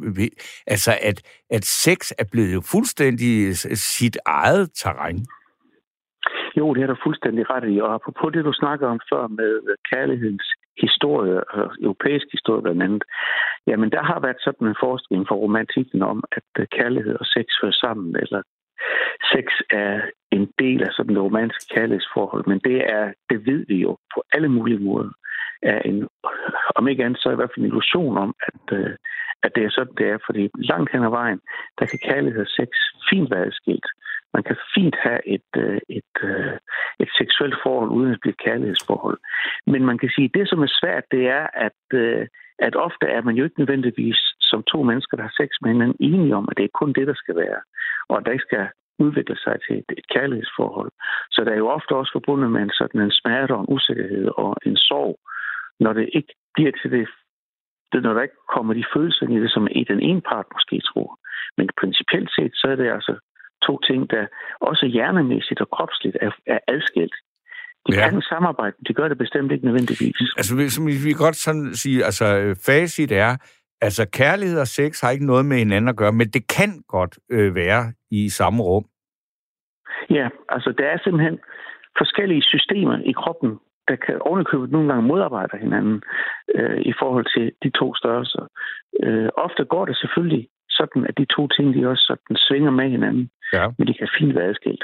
altså, 0.67 0.91
at, 1.01 1.17
at 1.49 1.65
sex 1.65 2.11
er 2.19 2.25
blevet 2.31 2.53
jo 2.53 2.61
fuldstændig 2.71 3.57
sit 3.97 4.17
eget 4.25 4.69
terræn? 4.75 5.19
Jo, 6.57 6.73
det 6.73 6.83
er 6.83 6.87
du 6.87 6.95
fuldstændig 7.03 7.49
ret 7.49 7.65
i. 7.73 7.75
Og 7.81 8.01
på 8.21 8.29
det, 8.29 8.45
du 8.45 8.53
snakker 8.53 8.87
om 8.87 8.99
før 9.11 9.27
med 9.27 9.51
kærlighedens 9.91 10.47
historie, 10.81 11.37
og 11.53 11.71
europæisk 11.81 12.27
historie 12.31 12.61
blandt 12.61 12.83
andet, 12.83 13.03
jamen 13.67 13.91
der 13.91 14.03
har 14.03 14.19
været 14.19 14.41
sådan 14.43 14.67
en 14.67 14.81
forskning 14.85 15.27
for 15.27 15.35
romantikken 15.35 16.01
om, 16.01 16.23
at 16.31 16.49
øh, 16.59 16.67
kærlighed 16.77 17.15
og 17.21 17.25
sex 17.25 17.45
hører 17.61 17.77
sammen, 17.85 18.15
eller 18.23 18.41
sex 19.33 19.45
er 19.69 20.01
en 20.31 20.45
del 20.59 20.83
af 20.83 20.91
sådan 20.91 21.15
et 21.15 21.21
romantisk 21.21 21.73
kærlighedsforhold, 21.75 22.43
men 22.47 22.59
det 22.59 22.77
er, 22.97 23.13
det 23.29 23.45
ved 23.45 23.65
vi 23.67 23.77
jo 23.81 23.97
på 24.13 24.23
alle 24.33 24.49
mulige 24.49 24.79
måder, 24.79 25.09
er 25.61 25.79
en, 25.79 26.07
om 26.75 26.87
ikke 26.87 27.05
andet, 27.05 27.19
så 27.19 27.29
i 27.31 27.35
hvert 27.35 27.49
fald 27.55 27.65
en 27.65 27.71
illusion 27.71 28.17
om, 28.17 28.35
at, 28.47 28.77
øh, 28.77 28.95
at 29.43 29.51
det 29.55 29.63
er 29.63 29.69
sådan, 29.69 29.93
det 29.97 30.07
er. 30.09 30.17
Fordi 30.25 30.49
langt 30.55 30.91
hen 30.91 31.03
ad 31.03 31.09
vejen, 31.09 31.39
der 31.79 31.85
kan 31.85 31.99
kærlighed 32.09 32.41
og 32.41 32.53
sex 32.59 32.69
fint 33.09 33.31
være 33.31 33.45
adskilt. 33.45 33.87
Man 34.37 34.43
kan 34.49 34.57
fint 34.75 34.95
have 35.05 35.21
et, 35.35 35.51
øh, 35.63 35.79
et, 35.99 36.15
øh, 36.23 36.57
et 37.03 37.09
seksuelt 37.19 37.55
forhold 37.63 37.89
uden 37.97 38.11
at 38.13 38.21
blive 38.21 38.35
et 38.35 38.43
kærlighedsforhold. 38.47 39.19
Men 39.67 39.81
man 39.85 39.97
kan 39.97 40.09
sige, 40.15 40.25
at 40.25 40.35
det, 40.37 40.49
som 40.49 40.59
er 40.67 40.71
svært, 40.81 41.03
det 41.11 41.23
er, 41.37 41.45
at, 41.67 41.81
øh, 41.93 42.27
at 42.59 42.75
ofte 42.75 43.05
er 43.17 43.21
man 43.21 43.35
jo 43.35 43.43
ikke 43.43 43.59
nødvendigvis 43.59 44.19
som 44.49 44.63
to 44.63 44.83
mennesker, 44.83 45.17
der 45.17 45.23
har 45.23 45.35
sex 45.41 45.49
med 45.61 45.69
hinanden, 45.71 45.97
enige 45.99 46.35
om, 46.35 46.47
at 46.51 46.57
det 46.57 46.63
er 46.65 46.79
kun 46.79 46.93
det, 46.93 47.07
der 47.07 47.17
skal 47.23 47.35
være. 47.35 47.61
Og 48.09 48.17
at 48.17 48.25
der 48.25 48.31
ikke 48.31 48.49
skal 48.49 48.67
udvikle 48.99 49.37
sig 49.37 49.55
til 49.65 49.75
et, 49.81 49.89
et 49.97 50.07
kærlighedsforhold. 50.15 50.91
Så 51.31 51.43
der 51.43 51.51
er 51.51 51.61
jo 51.63 51.69
ofte 51.77 51.91
også 51.95 52.11
forbundet 52.11 52.51
med 52.51 52.61
en 52.61 52.77
sådan 52.79 53.01
en 53.01 53.11
smerte 53.11 53.51
og 53.55 53.61
en 53.61 53.73
usikkerhed 53.75 54.27
og 54.37 54.55
en 54.65 54.77
sorg, 54.77 55.19
når 55.79 55.93
det 55.93 56.09
ikke 56.13 56.33
bliver 56.53 56.71
til 56.81 56.91
det, 56.91 57.07
det 57.91 58.03
når 58.03 58.13
der 58.13 58.21
ikke 58.21 58.41
kommer 58.55 58.73
de 58.73 58.91
følelser 58.95 59.25
i 59.27 59.39
det, 59.43 59.51
som 59.51 59.67
i 59.71 59.83
den 59.83 60.01
ene 60.09 60.21
part 60.21 60.47
måske 60.55 60.81
tror. 60.89 61.19
Men 61.57 61.69
principielt 61.81 62.29
set, 62.35 62.51
så 62.55 62.67
er 62.67 62.75
det 62.75 62.89
altså 62.97 63.13
to 63.67 63.79
ting, 63.89 64.09
der 64.09 64.23
også 64.61 64.85
hjernemæssigt 64.85 65.61
og 65.61 65.69
kropsligt 65.75 66.17
er, 66.21 66.31
er 66.47 66.59
adskilt. 66.67 67.15
De 67.87 67.95
ja. 67.95 68.09
kan 68.09 68.21
samarbejde, 68.21 68.75
de 68.87 68.93
gør 68.93 69.07
det 69.07 69.17
bestemt 69.17 69.51
ikke 69.51 69.65
nødvendigvis. 69.65 70.17
Altså, 70.37 70.69
som 70.69 70.87
vi, 70.87 70.93
vi 71.05 71.13
godt 71.13 71.35
sådan 71.35 71.73
sige, 71.73 72.05
altså, 72.05 72.25
facit 72.65 73.11
er, 73.11 73.31
altså, 73.81 74.09
kærlighed 74.19 74.59
og 74.59 74.67
sex 74.67 75.01
har 75.01 75.11
ikke 75.11 75.25
noget 75.25 75.45
med 75.45 75.57
hinanden 75.57 75.89
at 75.89 75.95
gøre, 75.95 76.11
men 76.11 76.27
det 76.27 76.43
kan 76.57 76.71
godt 76.87 77.13
øh, 77.31 77.55
være 77.55 77.93
i 78.11 78.29
samme 78.29 78.63
rum. 78.63 78.85
Ja, 80.09 80.27
altså, 80.49 80.73
der 80.77 80.85
er 80.85 80.97
simpelthen 81.03 81.39
forskellige 81.97 82.41
systemer 82.41 82.97
i 83.05 83.11
kroppen, 83.11 83.51
der 83.87 83.95
kan 83.95 84.15
ovenikøbet 84.21 84.71
nogle 84.71 84.87
gange 84.87 85.07
modarbejde 85.07 85.57
hinanden 85.57 86.01
øh, 86.55 86.79
i 86.81 86.93
forhold 86.99 87.25
til 87.35 87.51
de 87.63 87.69
to 87.79 87.95
størrelser. 87.95 88.43
Øh, 89.03 89.29
ofte 89.45 89.65
går 89.65 89.85
det 89.85 89.97
selvfølgelig 89.97 90.47
sådan, 90.69 91.05
at 91.09 91.17
de 91.17 91.25
to 91.35 91.47
ting, 91.47 91.73
de 91.73 91.87
også 91.87 92.03
sådan 92.09 92.37
svinger 92.47 92.71
med 92.71 92.89
hinanden. 92.89 93.29
Ja. 93.53 93.65
Men 93.77 93.87
de 93.87 93.93
kan 93.93 94.09
fint 94.19 94.35
være 94.35 94.49
adskilt. 94.49 94.83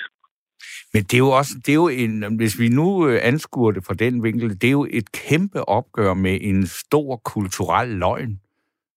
Men 0.94 1.04
det 1.04 1.14
er 1.14 1.26
jo 1.28 1.32
også, 1.40 1.54
det 1.66 1.72
er 1.72 1.82
jo 1.86 1.90
en, 2.04 2.38
hvis 2.38 2.60
vi 2.60 2.68
nu 2.70 3.08
øh, 3.08 3.20
anskuer 3.24 3.72
det 3.72 3.84
fra 3.88 3.94
den 3.94 4.24
vinkel, 4.24 4.50
det 4.62 4.68
er 4.68 4.78
jo 4.82 4.88
et 5.00 5.12
kæmpe 5.12 5.70
opgør 5.70 6.14
med 6.14 6.38
en 6.42 6.66
stor 6.66 7.22
kulturel 7.34 7.90
løgn, 7.90 8.40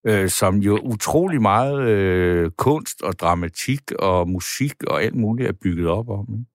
øh, 0.09 0.27
som 0.27 0.55
jo 0.55 0.73
utrolig 0.93 1.41
meget 1.41 1.89
øh, 1.89 2.51
kunst 2.57 3.03
og 3.03 3.13
dramatik 3.21 3.91
og 3.99 4.29
musik 4.29 4.83
og 4.91 5.03
alt 5.03 5.15
muligt 5.15 5.49
er 5.49 5.59
bygget 5.63 5.89
op 5.89 6.09
om. 6.09 6.25
Ikke? 6.37 6.45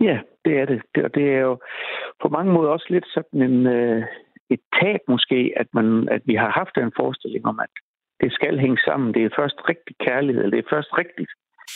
Ja, 0.00 0.18
det 0.44 0.58
er 0.60 0.66
det. 0.66 1.04
Og 1.04 1.14
det 1.14 1.26
er 1.36 1.40
jo 1.40 1.58
på 2.22 2.28
mange 2.28 2.52
måder 2.52 2.70
også 2.70 2.86
lidt 2.90 3.06
sådan 3.06 3.42
en, 3.42 3.66
øh, 3.66 4.02
et 4.50 4.60
tab 4.80 5.00
måske, 5.08 5.52
at, 5.56 5.66
man, 5.74 6.08
at 6.08 6.22
vi 6.24 6.34
har 6.34 6.50
haft 6.50 6.76
en 6.76 6.92
forestilling 7.00 7.46
om, 7.46 7.60
at 7.60 7.74
det 8.20 8.32
skal 8.32 8.58
hænge 8.58 8.78
sammen. 8.86 9.14
Det 9.14 9.24
er 9.24 9.38
først 9.40 9.58
rigtig 9.68 9.96
kærlighed, 10.06 10.42
eller 10.42 10.56
det 10.56 10.64
er 10.64 10.74
først 10.76 10.98
rigtigt, 10.98 11.30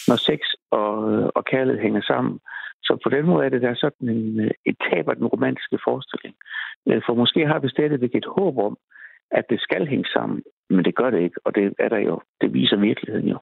når 0.09 0.16
sex 0.16 0.40
og, 0.70 0.92
og 1.37 1.44
kærlighed 1.44 1.82
hænger 1.82 2.02
sammen. 2.02 2.38
Så 2.82 2.92
på 3.04 3.09
den 3.11 3.26
måde 3.26 3.44
er 3.44 3.49
det 3.49 3.62
der 3.62 3.75
sådan 3.75 4.09
en, 4.09 4.50
et 4.66 4.76
tab 4.87 5.09
af 5.09 5.16
den 5.16 5.26
romantiske 5.26 5.78
forestilling. 5.87 6.35
Øh, 6.88 7.02
for 7.06 7.14
måske 7.14 7.47
har 7.47 7.59
vi 7.59 7.68
stadigvæk 7.68 8.14
et 8.14 8.32
håb 8.37 8.59
om, 8.59 8.76
at 9.30 9.44
det 9.50 9.61
skal 9.61 9.87
hænge 9.87 10.09
sammen, 10.14 10.42
men 10.70 10.85
det 10.85 10.94
gør 10.94 11.11
det 11.11 11.20
ikke, 11.20 11.40
og 11.44 11.54
det 11.54 11.75
er 11.78 11.88
der 11.88 11.99
jo. 11.99 12.20
Det 12.40 12.52
viser 12.52 12.76
virkeligheden 12.76 13.28
jo. 13.28 13.38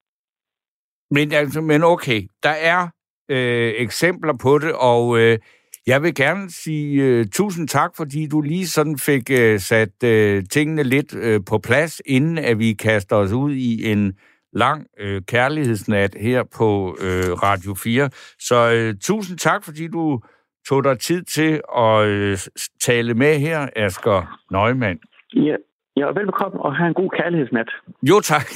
Men, 1.11 1.33
altså, 1.33 1.61
men 1.61 1.83
okay, 1.83 2.21
der 2.43 2.55
er 2.73 2.89
øh, 3.29 3.73
eksempler 3.77 4.35
på 4.43 4.59
det, 4.59 4.73
og 4.73 5.19
øh, 5.19 5.39
jeg 5.87 6.03
vil 6.03 6.15
gerne 6.15 6.51
sige 6.51 7.03
øh, 7.05 7.27
tusind 7.33 7.69
tak, 7.69 7.91
fordi 7.97 8.27
du 8.27 8.41
lige 8.41 8.67
sådan 8.67 8.99
fik 8.99 9.31
øh, 9.31 9.59
sat 9.59 10.05
øh, 10.05 10.45
tingene 10.51 10.83
lidt 10.83 11.17
øh, 11.17 11.41
på 11.49 11.59
plads, 11.59 12.03
inden 12.07 12.39
at 12.39 12.59
vi 12.59 12.73
kaster 12.73 13.17
os 13.17 13.33
ud 13.33 13.53
i 13.53 13.93
en 13.93 14.19
lang 14.53 14.87
øh, 15.01 15.23
kærlighedsnat 15.23 16.17
her 16.21 16.43
på 16.57 16.97
øh, 17.01 17.33
Radio 17.43 17.75
4. 17.75 18.11
Så 18.41 18.73
øh, 18.73 18.95
tusind 19.01 19.39
tak, 19.39 19.65
fordi 19.65 19.89
du 19.89 20.21
tog 20.69 20.85
dig 20.85 20.99
tid 20.99 21.23
til 21.23 21.61
at 21.77 22.07
øh, 22.07 22.39
tale 22.83 23.15
med 23.15 23.39
her, 23.39 23.69
Asger 23.77 24.39
Nøgman. 24.51 24.99
Ja, 25.35 25.57
ja, 25.97 26.07
velkommen 26.07 26.61
og 26.61 26.77
have 26.77 26.89
en 26.89 26.95
god 26.95 27.11
kærlighedsnat. 27.23 27.69
Jo, 28.03 28.21
tak. 28.21 28.47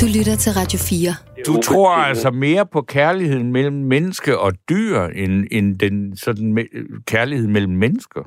Du 0.00 0.06
lytter 0.18 0.36
til 0.36 0.52
Radio 0.52 0.78
4. 0.78 1.10
Du 1.46 1.62
tror 1.62 1.90
altså 1.90 2.30
mere 2.30 2.66
på 2.66 2.82
kærligheden 2.82 3.52
mellem 3.52 3.76
menneske 3.76 4.38
og 4.38 4.52
dyr, 4.70 5.00
end, 5.00 5.44
end 5.50 5.78
den 5.78 6.16
sådan 6.16 6.58
me- 6.58 7.02
kærlighed 7.06 7.46
mellem 7.48 7.72
mennesker? 7.72 8.22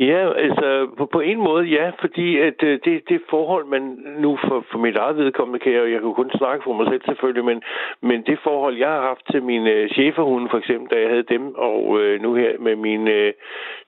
Ja, 0.00 0.32
altså 0.32 0.88
på, 0.96 1.06
på 1.06 1.20
en 1.20 1.38
måde 1.38 1.64
ja, 1.64 1.90
fordi 2.00 2.38
at 2.38 2.62
øh, 2.62 2.80
det, 2.84 3.08
det 3.08 3.20
forhold, 3.30 3.66
man 3.66 3.82
nu 4.18 4.38
for, 4.48 4.64
for 4.70 4.78
mit 4.78 4.96
eget 4.96 5.16
vedkommende 5.16 5.58
kan 5.58 5.72
jeg, 5.72 5.92
jeg 5.92 6.00
kan 6.00 6.14
kun 6.14 6.30
snakke 6.30 6.64
for 6.64 6.72
mig 6.72 6.86
selv 6.86 7.02
selvfølgelig, 7.04 7.44
men, 7.44 7.62
men 8.00 8.22
det 8.22 8.38
forhold, 8.42 8.76
jeg 8.76 8.88
har 8.88 9.02
haft 9.02 9.26
til 9.30 9.42
mine 9.42 9.70
øh, 9.70 9.90
cheferhunde 9.90 10.48
for 10.50 10.58
eksempel, 10.58 10.90
da 10.90 11.00
jeg 11.00 11.10
havde 11.10 11.32
dem, 11.34 11.54
og 11.54 12.00
øh, 12.00 12.22
nu 12.22 12.34
her 12.34 12.58
med 12.58 12.76
mine 12.76 13.10
øh, 13.10 13.32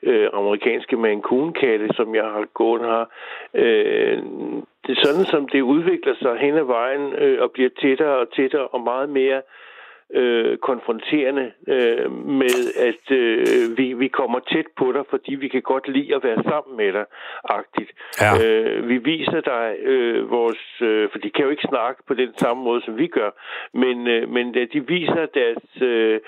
øh 0.03 0.29
amerikanske 0.33 0.97
mancoon-katte, 0.97 1.89
som 1.95 2.15
jeg 2.15 2.25
har 2.25 2.47
gået 2.55 2.81
her, 2.81 3.05
øh, 3.55 4.23
det 4.87 4.99
er 4.99 5.05
sådan, 5.05 5.25
som 5.25 5.49
det 5.49 5.61
udvikler 5.61 6.15
sig 6.15 6.37
hen 6.39 6.55
ad 6.55 6.65
vejen 6.65 7.13
øh, 7.19 7.43
og 7.43 7.51
bliver 7.51 7.71
tættere 7.81 8.17
og 8.19 8.33
tættere 8.37 8.67
og 8.67 8.81
meget 8.81 9.09
mere 9.09 9.37
øh, 9.37 9.43
øh, 10.13 10.59
konfronterende 10.59 11.53
øh, 11.69 12.13
med, 12.13 12.59
at 12.89 13.17
øh, 13.17 13.79
vi, 13.79 13.93
vi 13.93 14.09
kommer 14.09 14.39
tæt 14.39 14.67
på 14.77 14.93
dig, 14.93 15.05
fordi 15.11 15.35
vi 15.35 15.49
kan 15.49 15.63
godt 15.63 15.89
lide 15.89 16.15
at 16.15 16.25
være 16.25 16.43
sammen 16.43 16.77
med 16.77 16.93
dig, 16.93 17.05
agtigt. 17.45 17.91
Ja. 18.21 18.31
Øh, 18.45 18.89
vi 18.89 18.99
viser 18.99 19.41
dig 19.41 19.77
øh, 19.83 20.31
vores... 20.31 20.63
Øh, 20.81 21.09
for 21.13 21.19
de 21.19 21.31
kan 21.31 21.45
jo 21.45 21.51
ikke 21.51 21.69
snakke 21.69 22.03
på 22.09 22.15
den 22.15 22.33
samme 22.37 22.63
måde, 22.63 22.83
som 22.85 22.99
vi 22.99 23.07
gør, 23.07 23.31
men, 23.75 24.09
øh, 24.09 24.29
men 24.29 24.55
de 24.55 24.87
viser 24.87 25.27
deres 25.27 25.83
øh, 25.83 26.21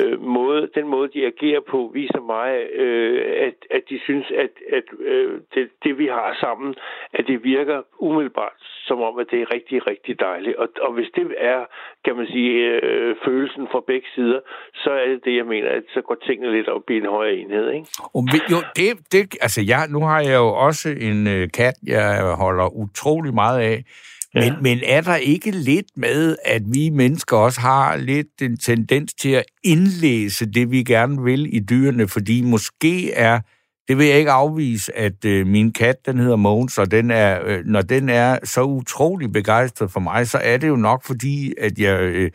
øh, 0.00 0.22
måde, 0.22 0.68
den 0.74 0.88
måde, 0.88 1.08
de 1.14 1.26
agerer 1.26 1.60
på, 1.60 1.90
viser 1.94 2.20
mig, 2.20 2.66
øh, 2.72 3.46
at, 3.46 3.54
at 3.70 3.82
de 3.90 4.00
synes, 4.00 4.26
at, 4.30 4.50
at 4.72 4.84
øh, 5.00 5.40
det, 5.54 5.68
det, 5.84 5.98
vi 5.98 6.06
har 6.06 6.36
sammen, 6.40 6.74
at 7.12 7.26
det 7.26 7.44
virker 7.44 7.82
umiddelbart 7.98 8.58
som 8.88 8.98
om, 9.08 9.14
at 9.22 9.26
det 9.30 9.38
er 9.42 9.54
rigtig, 9.56 9.86
rigtig 9.86 10.14
dejligt. 10.20 10.56
Og, 10.56 10.68
og 10.86 10.92
hvis 10.96 11.10
det 11.16 11.24
er, 11.38 11.60
kan 12.04 12.16
man 12.16 12.26
sige, 12.26 12.52
øh, 12.82 13.16
følelsen 13.24 13.64
fra 13.72 13.80
begge 13.86 14.08
sider, 14.14 14.40
så 14.74 14.90
er 14.90 15.06
det 15.12 15.20
det, 15.24 15.36
jeg 15.36 15.46
mener, 15.46 15.68
at 15.68 15.84
så 15.94 16.00
går 16.08 16.16
tingene 16.26 16.52
lidt 16.56 16.68
op 16.68 16.90
i 16.90 16.96
en 16.96 17.06
højere 17.06 17.36
enhed, 17.36 17.70
ikke? 17.70 17.86
Og, 18.14 18.20
jo, 18.52 18.58
det, 18.76 18.88
det, 19.12 19.22
altså 19.46 19.60
jeg, 19.72 19.82
nu 19.94 20.00
har 20.10 20.20
jeg 20.20 20.36
jo 20.44 20.48
også 20.66 20.88
en 21.08 21.26
øh, 21.26 21.48
kat, 21.58 21.74
jeg 21.86 22.34
holder 22.44 22.66
utrolig 22.82 23.34
meget 23.34 23.60
af, 23.60 23.84
men, 24.34 24.42
ja. 24.42 24.54
men 24.60 24.78
er 24.86 25.00
der 25.00 25.16
ikke 25.16 25.50
lidt 25.50 25.86
med, 25.96 26.36
at 26.44 26.62
vi 26.74 26.90
mennesker 26.90 27.36
også 27.36 27.60
har 27.60 27.96
lidt 27.96 28.42
en 28.42 28.56
tendens 28.56 29.14
til 29.14 29.32
at 29.32 29.44
indlæse 29.64 30.46
det, 30.46 30.70
vi 30.70 30.82
gerne 30.82 31.22
vil 31.22 31.56
i 31.56 31.60
dyrene, 31.60 32.08
fordi 32.08 32.42
måske 32.42 33.12
er 33.12 33.40
det 33.88 33.98
vil 33.98 34.06
jeg 34.06 34.18
ikke 34.18 34.30
afvise, 34.30 34.98
at 34.98 35.24
øh, 35.26 35.46
min 35.46 35.72
kat, 35.72 36.06
den 36.06 36.18
hedder 36.18 36.36
Mogens, 36.36 36.78
og 36.78 36.90
den 36.90 37.10
er, 37.10 37.40
øh, 37.46 37.58
når 37.64 37.80
den 37.80 38.08
er 38.08 38.38
så 38.42 38.62
utrolig 38.62 39.32
begejstret 39.32 39.90
for 39.94 40.00
mig, 40.00 40.26
så 40.26 40.38
er 40.44 40.56
det 40.58 40.68
jo 40.68 40.76
nok 40.76 41.00
fordi, 41.06 41.54
at 41.58 41.72
jeg, 41.78 41.96
øh, 42.02 42.30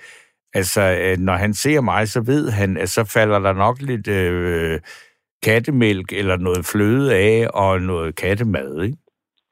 altså, 0.54 0.82
at 0.82 1.20
når 1.20 1.34
han 1.34 1.54
ser 1.54 1.82
mig, 1.82 2.08
så 2.08 2.24
ved 2.26 2.52
han, 2.52 2.78
at 2.78 2.90
så 2.90 3.12
falder 3.14 3.40
der 3.40 3.54
nok 3.54 3.78
lidt 3.82 4.08
øh, 4.08 4.80
kattemælk 5.44 6.14
eller 6.14 6.38
noget 6.38 6.66
fløde 6.72 7.16
af, 7.16 7.48
og 7.54 7.82
noget 7.82 8.16
kattemad, 8.16 8.82
ikke? 8.84 8.98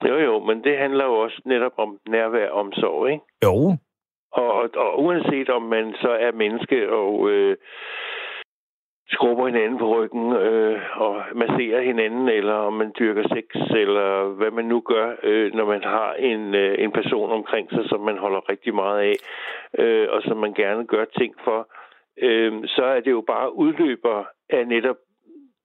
Jo, 0.10 0.16
jo, 0.28 0.40
men 0.40 0.64
det 0.64 0.78
handler 0.78 1.06
jo 1.06 1.14
også 1.14 1.42
netop 1.46 1.75
om 1.78 1.98
nærvær 2.10 2.50
og 2.50 2.60
omsorg, 2.60 3.12
ikke? 3.12 3.24
Jo. 3.44 3.78
Og, 4.32 4.54
og, 4.54 4.70
og 4.75 5.04
uanset 5.04 5.50
om 5.50 5.62
man 5.62 5.94
så 6.02 6.10
er 6.10 6.32
menneske 6.32 6.78
og... 6.92 7.30
Øh, 7.30 7.58
skrubber 9.10 9.46
hinanden 9.46 9.78
på 9.80 9.88
ryggen 9.96 10.34
øh, 10.34 10.82
og 10.96 11.24
masserer 11.36 11.82
hinanden, 11.82 12.30
eller 12.30 12.54
om 12.54 12.74
man 12.74 12.94
dyrker 13.00 13.24
sex, 13.34 13.72
eller 13.72 14.28
hvad 14.28 14.52
man 14.52 14.66
nu 14.66 14.80
gør, 14.80 15.16
øh, 15.24 15.54
når 15.54 15.66
man 15.66 15.84
har 15.84 16.14
en, 16.14 16.56
øh, 16.56 16.76
en 16.80 16.92
person 16.92 17.32
omkring 17.32 17.70
sig, 17.70 17.90
som 17.90 18.02
man 18.02 18.18
holder 18.18 18.50
rigtig 18.50 18.76
meget 18.76 19.00
af, 19.00 19.16
øh, 19.84 20.08
og 20.10 20.22
som 20.22 20.38
man 20.38 20.54
gerne 20.54 20.86
gør 20.86 21.06
ting 21.06 21.36
for, 21.44 21.68
øh, 22.22 22.54
så 22.68 22.84
er 22.84 23.00
det 23.00 23.12
jo 23.12 23.24
bare 23.28 23.56
udløber 23.56 24.26
af 24.50 24.68
netop 24.68 24.98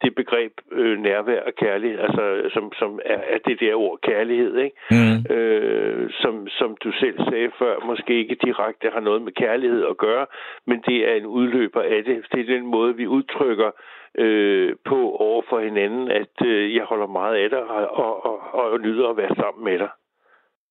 det 0.02 0.14
begreb 0.14 0.52
øh, 0.72 0.98
nærvær 0.98 1.40
og 1.42 1.54
kærlighed, 1.54 1.98
altså 1.98 2.50
som, 2.54 2.72
som 2.72 3.00
er, 3.04 3.20
er 3.34 3.38
det 3.38 3.60
der 3.60 3.74
ord 3.74 3.98
kærlighed, 4.00 4.58
ikke? 4.58 4.76
Mm. 4.90 5.34
Øh, 5.34 6.10
som, 6.10 6.48
som 6.48 6.76
du 6.84 6.92
selv 6.92 7.18
sagde 7.30 7.50
før, 7.58 7.86
måske 7.86 8.18
ikke 8.18 8.36
direkte 8.44 8.90
har 8.90 9.00
noget 9.00 9.22
med 9.22 9.32
kærlighed 9.32 9.86
at 9.86 9.96
gøre, 9.96 10.26
men 10.66 10.82
det 10.86 11.08
er 11.10 11.14
en 11.14 11.26
udløber 11.26 11.82
af 11.82 12.04
det. 12.04 12.26
Det 12.32 12.40
er 12.40 12.54
den 12.56 12.66
måde, 12.66 12.96
vi 12.96 13.06
udtrykker 13.06 13.70
øh, 14.18 14.76
på 14.84 15.12
over 15.12 15.42
for 15.48 15.60
hinanden, 15.60 16.10
at 16.10 16.46
øh, 16.46 16.74
jeg 16.74 16.84
holder 16.84 17.06
meget 17.06 17.36
af 17.36 17.50
dig 17.50 17.62
og, 17.70 18.24
og, 18.26 18.54
og, 18.54 18.70
og 18.72 18.80
nyder 18.80 19.08
at 19.08 19.16
være 19.16 19.34
sammen 19.34 19.64
med 19.64 19.78
dig. 19.78 19.88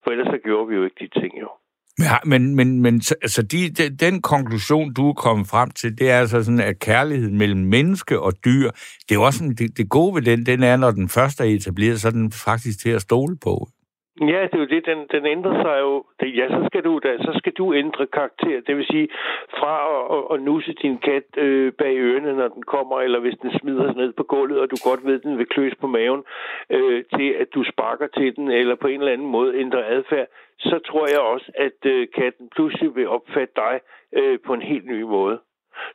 For 0.04 0.12
ellers 0.12 0.28
så 0.28 0.38
gjorde 0.38 0.68
vi 0.68 0.76
jo 0.76 0.84
ikke 0.84 0.96
de 1.00 1.20
ting, 1.20 1.40
jo. 1.40 1.50
Ja, 2.00 2.18
men, 2.26 2.56
men, 2.56 2.82
men 2.82 3.02
altså 3.22 3.42
de, 3.42 3.70
de, 3.70 3.90
den 3.90 4.22
konklusion, 4.22 4.94
du 4.94 5.10
er 5.10 5.14
kommet 5.14 5.48
frem 5.48 5.72
til, 5.72 5.98
det 5.98 6.10
er 6.10 6.20
altså 6.20 6.44
sådan, 6.44 6.60
at 6.60 6.80
kærlighed 6.80 7.30
mellem 7.30 7.60
menneske 7.60 8.20
og 8.20 8.34
dyr, 8.46 8.72
det 9.10 9.16
er 9.16 9.20
også 9.20 9.40
sådan, 9.40 9.56
det, 9.56 9.78
det 9.78 9.90
gode 9.90 10.16
ved 10.16 10.22
den, 10.22 10.46
den 10.46 10.64
er, 10.64 10.78
når 10.78 10.92
den 10.92 11.10
første 11.10 11.44
er 11.44 11.48
etableret, 11.48 12.02
så 12.02 12.08
er 12.08 12.12
den 12.12 12.32
faktisk 12.32 12.80
til 12.80 12.90
at 12.90 13.02
stole 13.02 13.38
på. 13.38 13.70
Ja, 14.22 14.42
det 14.44 14.54
er 14.54 14.60
jo 14.60 14.66
det. 14.66 14.86
Den, 14.86 15.08
den 15.12 15.26
ændrer 15.26 15.64
sig 15.64 15.80
jo. 15.80 16.04
Det, 16.20 16.38
ja, 16.38 16.48
så 16.50 16.64
skal, 16.66 16.84
du, 16.84 17.00
da, 17.04 17.18
så 17.18 17.32
skal 17.38 17.54
du 17.54 17.74
ændre 17.74 18.08
karakter. 18.08 18.62
Det 18.68 18.78
vil 18.78 18.86
sige, 18.86 19.10
fra 19.60 19.74
at, 19.96 20.18
at, 20.18 20.24
at 20.34 20.42
nusse 20.42 20.74
din 20.74 20.98
kat 20.98 21.38
øh, 21.38 21.74
bag 21.74 21.98
ørerne, 21.98 22.34
når 22.34 22.48
den 22.48 22.64
kommer, 22.64 23.02
eller 23.02 23.20
hvis 23.20 23.38
den 23.42 23.52
smider 23.60 23.86
sig 23.86 23.96
ned 23.96 24.14
på 24.14 24.24
gulvet, 24.24 24.60
og 24.60 24.72
du 24.72 24.76
godt 24.84 25.06
ved, 25.06 25.16
at 25.16 25.24
den 25.24 25.38
vil 25.38 25.46
kløs 25.46 25.76
på 25.82 25.88
maven, 25.88 26.24
øh, 26.70 27.04
til 27.16 27.30
at 27.30 27.48
du 27.56 27.64
sparker 27.64 28.08
til 28.08 28.36
den, 28.36 28.52
eller 28.52 28.76
på 28.76 28.88
en 28.88 29.00
eller 29.00 29.14
anden 29.14 29.28
måde 29.28 29.56
ændrer 29.56 29.84
adfærd, 29.86 30.28
så 30.60 30.80
tror 30.88 31.08
jeg 31.08 31.20
også, 31.20 31.52
at 31.56 31.92
øh, 31.92 32.08
katten 32.16 32.50
pludselig 32.56 32.96
vil 32.96 33.08
opfatte 33.08 33.54
dig 33.56 33.80
øh, 34.14 34.40
på 34.46 34.54
en 34.54 34.62
helt 34.62 34.86
ny 34.86 35.02
måde. 35.02 35.40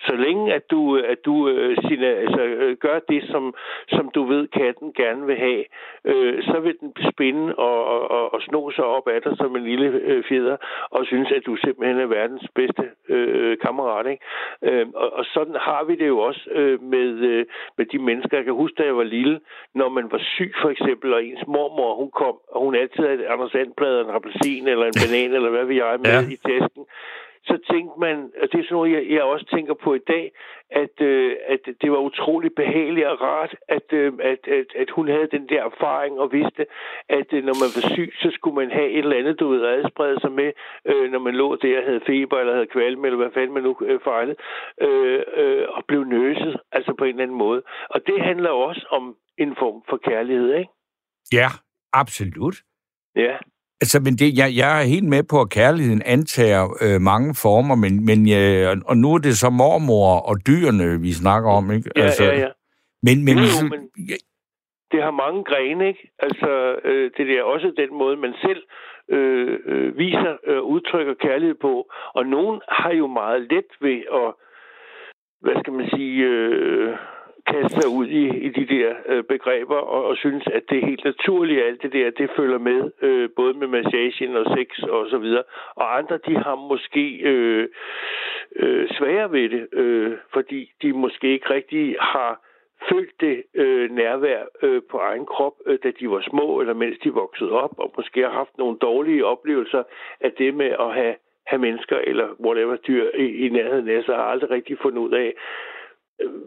Så 0.00 0.14
længe 0.16 0.54
at 0.54 0.70
du, 0.70 0.96
at 0.96 1.24
du 1.24 1.48
øh, 1.48 1.76
sine, 1.88 2.06
altså, 2.06 2.40
øh, 2.42 2.76
gør 2.76 2.98
det, 3.08 3.24
som, 3.32 3.54
som 3.88 4.10
du 4.14 4.24
ved, 4.24 4.48
katten 4.48 4.92
gerne 4.92 5.26
vil 5.26 5.36
have, 5.36 5.64
øh, 6.04 6.42
så 6.42 6.60
vil 6.60 6.76
den 6.80 6.92
spænde 7.10 7.54
og, 7.54 8.10
og, 8.10 8.34
og 8.34 8.42
sno 8.42 8.70
sig 8.70 8.84
op 8.84 9.08
af 9.08 9.22
dig 9.22 9.36
som 9.36 9.56
en 9.56 9.64
lille 9.64 9.86
øh, 9.86 10.24
fjeder, 10.28 10.56
og 10.90 11.06
synes, 11.06 11.32
at 11.32 11.46
du 11.46 11.56
simpelthen 11.56 12.00
er 12.00 12.06
verdens 12.06 12.46
bedste 12.54 12.84
øh, 13.08 13.58
kammerat. 13.58 14.06
Ikke? 14.06 14.24
Øh, 14.62 14.86
og, 14.94 15.12
og 15.12 15.24
sådan 15.24 15.56
har 15.60 15.84
vi 15.84 15.94
det 15.96 16.08
jo 16.08 16.18
også 16.18 16.50
øh, 16.50 16.82
med, 16.82 17.08
øh, 17.30 17.46
med 17.78 17.86
de 17.86 17.98
mennesker. 17.98 18.36
Jeg 18.36 18.44
kan 18.44 18.54
huske, 18.54 18.76
da 18.78 18.84
jeg 18.84 18.96
var 18.96 19.02
lille, 19.02 19.40
når 19.74 19.88
man 19.88 20.12
var 20.12 20.20
syg 20.34 20.52
for 20.62 20.70
eksempel, 20.70 21.14
og 21.14 21.24
ens 21.24 21.46
mormor, 21.46 21.94
hun 21.94 22.10
kom, 22.10 22.36
og 22.48 22.60
hun 22.64 22.74
altid 22.74 23.06
havde 23.06 23.28
Anders 23.28 23.54
Andblad, 23.54 24.00
en 24.00 24.10
appelsin 24.10 24.68
eller 24.68 24.86
en 24.86 25.00
banan, 25.02 25.34
eller 25.34 25.50
hvad 25.50 25.64
vi 25.64 25.76
jeg 25.78 25.98
med 26.00 26.10
ja. 26.10 26.34
i 26.34 26.36
tasken, 26.48 26.84
så 27.46 27.58
tænkte 27.70 28.00
man, 28.00 28.16
og 28.42 28.46
det 28.52 28.58
er 28.60 28.64
sådan 28.64 28.74
noget, 28.74 28.92
jeg, 28.92 29.02
jeg 29.10 29.22
også 29.22 29.46
tænker 29.46 29.74
på 29.74 29.94
i 29.94 30.04
dag, 30.08 30.32
at, 30.70 31.00
øh, 31.00 31.36
at 31.46 31.60
det 31.82 31.90
var 31.92 31.98
utroligt 31.98 32.54
behageligt 32.54 33.06
og 33.06 33.20
rart, 33.20 33.54
at, 33.68 33.92
øh, 33.92 34.12
at, 34.22 34.48
at, 34.48 34.66
at 34.76 34.90
hun 34.90 35.08
havde 35.08 35.28
den 35.36 35.48
der 35.48 35.62
erfaring 35.64 36.18
og 36.20 36.32
vidste, 36.32 36.66
at 37.08 37.28
øh, 37.32 37.44
når 37.44 37.56
man 37.62 37.70
var 37.76 37.94
syg, 37.94 38.12
så 38.22 38.30
skulle 38.34 38.56
man 38.56 38.70
have 38.70 38.90
et 38.90 38.98
eller 38.98 39.16
andet, 39.16 39.40
du 39.40 39.48
ved, 39.48 39.62
at 39.64 39.78
adsprede 39.78 40.20
sig 40.20 40.32
med, 40.32 40.52
øh, 40.84 41.10
når 41.12 41.18
man 41.18 41.34
lå 41.34 41.56
der 41.56 41.78
og 41.78 41.84
havde 41.84 42.00
feber 42.06 42.38
eller 42.38 42.52
havde 42.52 42.72
kvalme, 42.76 43.06
eller 43.06 43.16
hvad 43.16 43.30
fanden 43.34 43.54
man 43.54 43.62
nu 43.62 43.76
øh, 43.80 44.00
fejlede, 44.04 44.36
øh, 44.80 45.22
øh, 45.36 45.64
og 45.68 45.84
blev 45.88 46.04
nøset, 46.04 46.60
altså 46.72 46.94
på 46.98 47.04
en 47.04 47.10
eller 47.10 47.22
anden 47.22 47.38
måde. 47.38 47.62
Og 47.90 48.06
det 48.06 48.22
handler 48.22 48.50
også 48.50 48.86
om 48.90 49.16
en 49.38 49.56
form 49.58 49.82
for 49.88 49.96
kærlighed, 49.96 50.54
ikke? 50.54 50.70
Ja, 51.32 51.48
absolut. 51.92 52.56
Ja. 53.16 53.36
Altså, 53.82 54.00
men 54.04 54.14
det, 54.20 54.38
jeg, 54.38 54.48
jeg 54.56 54.80
er 54.80 54.84
helt 54.94 55.08
med 55.14 55.22
på, 55.30 55.36
at 55.40 55.50
kærligheden 55.50 56.02
antager 56.16 56.64
øh, 56.84 57.00
mange 57.00 57.34
former, 57.44 57.74
men, 57.84 57.92
men 58.08 58.18
øh, 58.40 58.76
og 58.90 58.96
nu 58.96 59.14
er 59.14 59.18
det 59.18 59.34
så 59.38 59.50
mormor 59.50 60.10
og 60.30 60.36
dyrene, 60.46 61.00
vi 61.00 61.12
snakker 61.12 61.50
om, 61.50 61.70
ikke? 61.70 61.90
Ja, 61.96 62.02
altså, 62.02 62.24
ja, 62.24 62.38
ja. 62.38 62.48
Men, 63.06 63.24
men, 63.24 63.34
Jo, 63.34 63.40
jo, 63.40 63.44
ligesom, 63.44 63.68
men- 63.68 63.88
Det 64.92 65.02
har 65.02 65.10
mange 65.24 65.44
grene, 65.44 65.88
ikke? 65.88 66.10
Altså, 66.18 66.50
øh, 66.84 67.10
det 67.16 67.38
er 67.38 67.42
også 67.42 67.72
den 67.82 67.98
måde, 67.98 68.16
man 68.16 68.34
selv 68.46 68.62
øh, 69.16 69.58
øh, 69.66 69.98
viser 69.98 70.36
øh, 70.46 70.62
udtrykker 70.62 71.14
kærlighed 71.14 71.56
på. 71.60 71.72
Og 72.14 72.26
nogen 72.26 72.60
har 72.68 72.92
jo 72.92 73.06
meget 73.06 73.40
let 73.52 73.70
ved 73.80 73.98
at, 74.20 74.28
hvad 75.44 75.56
skal 75.62 75.72
man 75.72 75.88
sige, 75.94 76.24
øh, 76.24 76.96
kaste 77.46 77.80
sig 77.80 77.90
ud 77.90 78.06
i, 78.06 78.24
i 78.46 78.48
de 78.48 78.66
der 78.74 78.94
øh, 79.06 79.24
begreber 79.24 79.76
og, 79.76 80.04
og 80.04 80.16
synes, 80.16 80.44
at 80.46 80.62
det 80.70 80.78
er 80.78 80.86
helt 80.86 81.04
naturligt, 81.04 81.60
at 81.60 81.66
alt 81.66 81.82
det 81.82 81.92
der, 81.92 82.10
det 82.10 82.30
følger 82.36 82.58
med, 82.58 82.90
øh, 83.02 83.28
både 83.36 83.54
med 83.54 83.66
massagen 83.66 84.36
og 84.36 84.56
sex 84.56 84.78
og 84.82 85.06
så 85.10 85.18
videre. 85.18 85.42
Og 85.74 85.98
andre, 85.98 86.18
de 86.26 86.36
har 86.36 86.54
måske 86.54 87.04
øh, 87.32 87.68
øh, 88.56 88.88
sværere 88.88 89.32
ved 89.32 89.48
det, 89.48 89.68
øh, 89.72 90.12
fordi 90.32 90.70
de 90.82 90.92
måske 90.92 91.32
ikke 91.32 91.54
rigtig 91.54 91.96
har 92.00 92.40
følt 92.92 93.20
det 93.20 93.42
øh, 93.54 93.90
nærvær 93.90 94.42
øh, 94.62 94.82
på 94.90 94.96
egen 94.98 95.26
krop, 95.26 95.52
øh, 95.66 95.78
da 95.82 95.90
de 96.00 96.10
var 96.10 96.22
små, 96.30 96.60
eller 96.60 96.74
mens 96.74 96.98
de 97.04 97.10
voksede 97.10 97.50
op, 97.50 97.74
og 97.78 97.92
måske 97.96 98.20
har 98.22 98.30
haft 98.30 98.58
nogle 98.58 98.78
dårlige 98.78 99.26
oplevelser 99.26 99.82
af 100.20 100.32
det 100.32 100.54
med 100.54 100.70
at 100.80 100.94
have, 100.94 101.14
have 101.46 101.60
mennesker 101.60 101.98
eller 101.98 102.28
whatever 102.44 102.76
dyr 102.76 103.10
i, 103.14 103.46
i 103.46 103.48
nærheden 103.48 103.88
af 103.88 104.04
sig, 104.04 104.14
har 104.14 104.22
aldrig 104.22 104.50
rigtig 104.50 104.78
fundet 104.82 104.98
ud 104.98 105.12
af, 105.12 105.34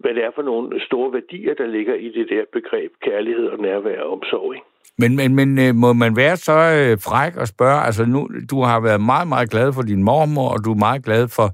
hvad 0.02 0.14
det 0.14 0.24
er 0.24 0.32
for 0.36 0.42
nogle 0.42 0.86
store 0.86 1.14
værdier, 1.14 1.54
der 1.54 1.68
ligger 1.68 1.96
i 1.96 2.10
det 2.10 2.30
der 2.30 2.44
begreb 2.54 2.92
kærlighed 3.02 3.48
og 3.48 3.60
nærvær 3.60 4.02
og 4.02 4.12
omsorg. 4.12 4.54
Ikke? 4.56 4.66
men, 4.98 5.16
men, 5.16 5.36
men 5.36 5.60
øh, 5.60 5.76
må 5.76 5.94
man 5.94 6.16
være 6.16 6.38
så 6.38 6.52
øh, 6.52 6.98
fræk 7.08 7.36
og 7.36 7.48
spørge, 7.48 7.82
altså 7.82 8.06
nu, 8.06 8.30
du 8.52 8.62
har 8.62 8.80
været 8.80 9.02
meget, 9.02 9.28
meget 9.28 9.50
glad 9.50 9.74
for 9.74 9.82
din 9.82 10.04
mormor, 10.04 10.50
og 10.50 10.66
du 10.66 10.72
er 10.72 10.78
meget 10.78 11.06
glad 11.06 11.28
for, 11.28 11.48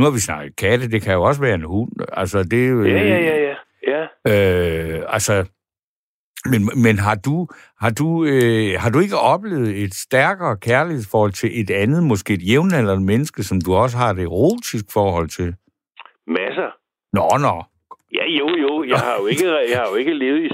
nu 0.00 0.04
har 0.04 0.10
vi 0.10 0.18
snakket 0.18 0.56
katte, 0.56 0.90
det 0.90 1.02
kan 1.02 1.14
jo 1.14 1.22
også 1.22 1.40
være 1.40 1.54
en 1.54 1.62
hund, 1.62 1.92
altså 2.12 2.42
det 2.42 2.64
er 2.64 2.68
jo... 2.68 2.84
Ja, 2.84 3.02
ja, 3.02 3.18
ja, 3.18 3.36
ja. 3.46 3.54
ja. 3.92 4.02
Øh, 4.24 5.04
altså, 5.08 5.50
men, 6.50 6.82
men 6.82 6.98
har 6.98 7.14
du, 7.14 7.48
har, 7.80 7.90
du, 7.90 8.24
øh, 8.24 8.80
har 8.80 8.90
du 8.90 8.98
ikke 9.00 9.16
oplevet 9.16 9.82
et 9.84 9.94
stærkere 9.94 10.56
kærlighedsforhold 10.56 11.32
til 11.32 11.60
et 11.60 11.70
andet, 11.70 12.02
måske 12.02 12.34
et 12.34 12.50
jævnaldrende 12.50 13.06
menneske, 13.06 13.42
som 13.42 13.60
du 13.60 13.74
også 13.74 13.96
har 13.98 14.10
et 14.10 14.18
erotisk 14.18 14.84
forhold 14.92 15.28
til? 15.28 15.54
Masser. 16.26 16.77
Nå, 17.12 17.26
nå. 17.46 17.54
Ja, 18.14 18.24
jo, 18.26 18.48
jo. 18.64 18.84
Jeg 18.84 18.98
har 18.98 19.16
jo 19.20 19.26
ikke, 19.26 19.46
jeg 19.72 19.78
har 19.80 19.88
jo 19.90 19.96
ikke 19.96 20.12
levet 20.12 20.40
i 20.44 20.50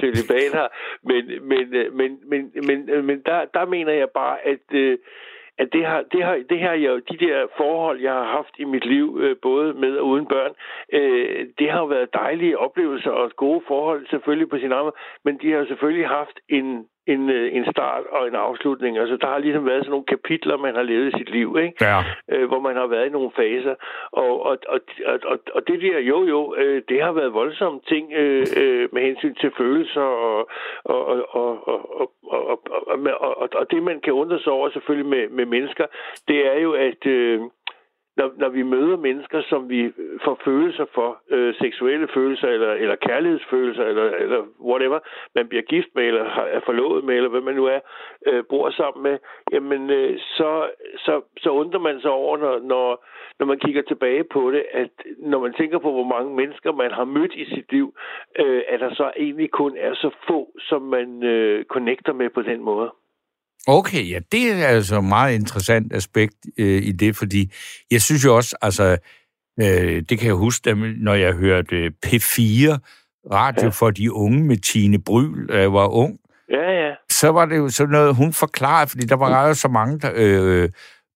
celibat 0.00 0.52
her, 0.52 0.68
men, 1.02 1.48
men, 1.48 1.74
øh, 1.74 1.92
men, 1.92 2.18
men, 2.30 2.52
men, 2.66 2.90
øh, 2.90 3.04
men 3.04 3.22
der, 3.26 3.44
der 3.54 3.66
mener 3.66 3.92
jeg 3.92 4.08
bare, 4.14 4.46
at, 4.46 4.66
øh, 4.72 4.98
at 5.58 5.68
det 5.72 5.86
har, 5.86 6.04
det 6.12 6.24
har, 6.24 6.34
det 6.50 6.58
her, 6.58 6.72
jeg, 6.72 7.00
de 7.10 7.16
der 7.26 7.46
forhold, 7.56 8.00
jeg 8.00 8.12
har 8.12 8.24
haft 8.24 8.54
i 8.58 8.64
mit 8.64 8.86
liv, 8.86 9.36
både 9.42 9.74
med 9.74 9.96
og 9.96 10.06
uden 10.06 10.26
børn, 10.26 10.52
det 11.58 11.70
har 11.70 11.78
jo 11.78 11.86
været 11.86 12.14
dejlige 12.14 12.58
oplevelser 12.58 13.10
og 13.10 13.30
gode 13.36 13.62
forhold 13.68 14.06
selvfølgelig 14.10 14.48
på 14.48 14.58
sin 14.58 14.72
arm. 14.72 14.92
men 15.24 15.38
de 15.42 15.52
har 15.52 15.64
selvfølgelig 15.64 16.08
haft 16.08 16.38
en, 16.48 16.86
en, 17.12 17.30
øh, 17.30 17.56
en 17.56 17.64
start 17.72 18.04
og 18.16 18.28
en 18.28 18.34
afslutning. 18.34 18.98
Altså, 18.98 19.16
der 19.16 19.26
har 19.26 19.38
ligesom 19.38 19.66
været 19.66 19.80
sådan 19.80 19.90
nogle 19.90 20.12
kapitler, 20.14 20.56
man 20.56 20.74
har 20.74 20.82
levet 20.82 21.08
i 21.08 21.18
sit 21.18 21.30
liv, 21.30 21.56
ikke? 21.62 21.84
Ja. 21.84 21.98
øh, 22.32 22.48
hvor 22.48 22.60
man 22.60 22.76
har 22.76 22.86
været 22.86 23.06
i 23.06 23.16
nogle 23.16 23.30
faser. 23.36 23.74
Og, 24.12 24.46
og, 24.46 24.58
og, 24.68 24.80
og, 25.24 25.38
og, 25.54 25.68
det 25.68 25.82
der, 25.82 25.98
jo 25.98 26.18
jo, 26.24 26.54
øh, 26.58 26.82
det 26.88 27.02
har 27.02 27.12
været 27.12 27.32
voldsomme 27.32 27.80
ting 27.88 28.12
øh, 28.12 28.46
øh, 28.56 28.88
med 28.92 29.02
hensyn 29.02 29.34
til 29.34 29.50
følelser 29.58 30.08
og, 30.28 30.48
og, 30.84 31.06
og, 31.06 31.22
og, 31.34 31.68
og, 31.68 31.80
og, 32.00 32.10
og, 32.22 32.60
og, 32.66 33.20
og, 33.20 33.38
og, 33.40 33.48
og 33.54 33.70
det, 33.70 33.82
man 33.82 34.00
kan 34.00 34.12
undre 34.12 34.38
sig 34.40 34.52
over 34.52 34.70
selvfølgelig 34.70 35.10
med, 35.10 35.28
med 35.28 35.46
mennesker, 35.46 35.86
det 36.28 36.46
er 36.46 36.60
jo, 36.60 36.72
at... 36.72 37.06
Øh, 37.06 37.40
når, 38.18 38.32
når 38.36 38.48
vi 38.48 38.62
møder 38.62 38.96
mennesker, 38.96 39.42
som 39.42 39.68
vi 39.70 39.92
får 40.24 40.40
følelser 40.44 40.86
for, 40.94 41.18
øh, 41.30 41.54
seksuelle 41.54 42.08
følelser, 42.14 42.48
eller, 42.48 42.72
eller 42.72 42.96
kærlighedsfølelser, 42.96 43.84
eller, 43.84 44.04
eller 44.24 44.40
whatever, 44.60 44.98
man 45.34 45.48
bliver 45.48 45.62
gift 45.62 45.88
med, 45.94 46.04
eller 46.04 46.24
har- 46.24 46.42
er 46.56 46.60
forlovet 46.60 47.04
med, 47.04 47.16
eller 47.16 47.28
hvad 47.28 47.40
man 47.40 47.54
nu 47.54 47.64
er, 47.66 47.80
øh, 48.26 48.44
bor 48.48 48.70
sammen 48.70 49.02
med, 49.02 49.18
jamen 49.52 49.90
øh, 49.90 50.18
så, 50.18 50.70
så, 50.96 51.20
så 51.42 51.50
undrer 51.50 51.80
man 51.80 52.00
sig 52.00 52.10
over, 52.10 52.36
når, 52.36 52.58
når, 52.58 53.04
når 53.38 53.46
man 53.46 53.58
kigger 53.58 53.82
tilbage 53.82 54.24
på 54.24 54.50
det, 54.50 54.64
at 54.72 54.90
når 55.18 55.38
man 55.40 55.52
tænker 55.52 55.78
på, 55.78 55.92
hvor 55.92 56.04
mange 56.04 56.36
mennesker 56.36 56.72
man 56.72 56.90
har 56.90 57.04
mødt 57.04 57.34
i 57.34 57.44
sit 57.44 57.72
liv, 57.72 57.94
øh, 58.38 58.62
at 58.68 58.80
der 58.80 58.94
så 58.94 59.12
egentlig 59.16 59.50
kun 59.50 59.76
er 59.76 59.94
så 59.94 60.10
få, 60.28 60.48
som 60.58 60.82
man 60.82 61.22
øh, 61.22 61.64
connecter 61.64 62.12
med 62.12 62.30
på 62.30 62.42
den 62.42 62.60
måde. 62.62 62.90
Okay, 63.66 64.10
ja, 64.10 64.18
det 64.32 64.52
er 64.52 64.66
altså 64.66 64.98
et 64.98 65.04
meget 65.04 65.34
interessant 65.34 65.92
aspekt 65.92 66.34
øh, 66.58 66.82
i 66.82 66.92
det, 66.92 67.16
fordi 67.16 67.52
jeg 67.90 68.02
synes 68.02 68.24
jo 68.24 68.36
også, 68.36 68.56
altså, 68.62 68.96
øh, 69.60 70.02
det 70.08 70.18
kan 70.18 70.26
jeg 70.26 70.34
huske, 70.34 70.74
når 71.00 71.14
jeg 71.14 71.32
hørte 71.32 71.76
øh, 71.76 71.90
P4 72.06 72.78
radio 73.32 73.64
Ja. 73.64 73.68
for 73.68 73.90
de 73.90 74.12
unge 74.12 74.44
med 74.44 74.56
Tine 74.56 74.98
Bryl, 74.98 75.48
da 75.48 75.58
jeg 75.60 75.72
var 75.72 75.86
ung, 75.88 76.16
Ja, 76.50 76.70
ja. 76.86 76.90
så 77.10 77.28
var 77.28 77.44
det 77.46 77.56
jo 77.56 77.68
sådan 77.68 77.92
noget, 77.92 78.14
hun 78.14 78.32
forklarede, 78.32 78.90
fordi 78.90 79.06
der 79.06 79.16
var 79.16 79.48
jo 79.48 79.54
så 79.54 79.68
mange, 79.68 79.98
der, 80.00 80.10
øh, 80.14 80.68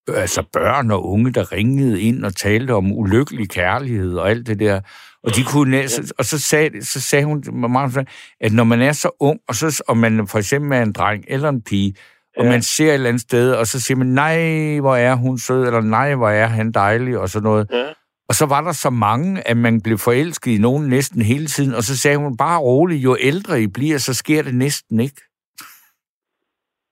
altså 0.09 0.43
børn 0.53 0.91
og 0.91 1.07
unge, 1.11 1.33
der 1.33 1.53
ringede 1.53 2.01
ind 2.03 2.25
og 2.25 2.37
talte 2.37 2.75
om 2.75 2.93
ulykkelig 2.93 3.51
kærlighed 3.51 4.15
og 4.15 4.31
alt 4.31 4.47
det 4.47 4.59
der. 4.61 4.81
Og, 5.25 5.37
de 5.37 5.45
kunne 5.45 5.71
næste, 5.71 6.03
og 6.19 6.25
så, 6.25 6.39
sagde, 6.39 6.85
så 6.85 7.01
sagde 7.01 7.25
hun, 7.25 7.45
meget, 7.71 8.09
at 8.41 8.53
når 8.53 8.65
man 8.65 8.83
er 8.83 8.93
så 8.93 9.11
ung, 9.21 9.41
og, 9.49 9.55
så, 9.55 9.83
og 9.89 9.97
man 9.97 10.27
for 10.29 10.39
eksempel 10.39 10.73
er 10.79 10.83
en 10.83 10.93
dreng 10.93 11.25
eller 11.29 11.49
en 11.49 11.63
pige, 11.63 11.95
og 12.37 12.45
Ja. 12.45 12.51
man 12.51 12.63
ser 12.63 12.89
et 12.89 12.95
eller 12.95 13.09
andet 13.09 13.23
sted, 13.23 13.53
og 13.53 13.67
så 13.67 13.81
siger 13.81 13.97
man, 13.99 14.07
nej, 14.07 14.79
hvor 14.81 14.97
er 14.97 15.15
hun 15.15 15.39
sød, 15.39 15.67
eller 15.67 15.81
nej, 15.81 16.15
hvor 16.15 16.29
er 16.29 16.47
han 16.47 16.73
dejlig, 16.73 17.19
og 17.19 17.29
sådan 17.29 17.45
noget. 17.45 17.69
Ja. 17.73 17.85
Og 18.29 18.35
så 18.35 18.47
var 18.47 18.61
der 18.61 18.73
så 18.73 18.91
mange, 18.91 19.49
at 19.49 19.57
man 19.57 19.81
blev 19.81 19.99
forelsket 19.99 20.51
i 20.53 20.59
nogen 20.59 20.89
næsten 20.89 21.23
hele 21.23 21.47
tiden, 21.47 21.75
og 21.75 21.85
så 21.85 21.99
sagde 21.99 22.17
hun, 22.17 22.37
bare 22.37 22.61
roligt, 22.61 23.05
jo 23.05 23.17
ældre 23.21 23.63
I 23.63 23.67
bliver, 23.67 23.99
så 23.99 24.15
sker 24.15 24.43
det 24.43 24.55
næsten 24.55 25.01
ikke. 25.01 25.21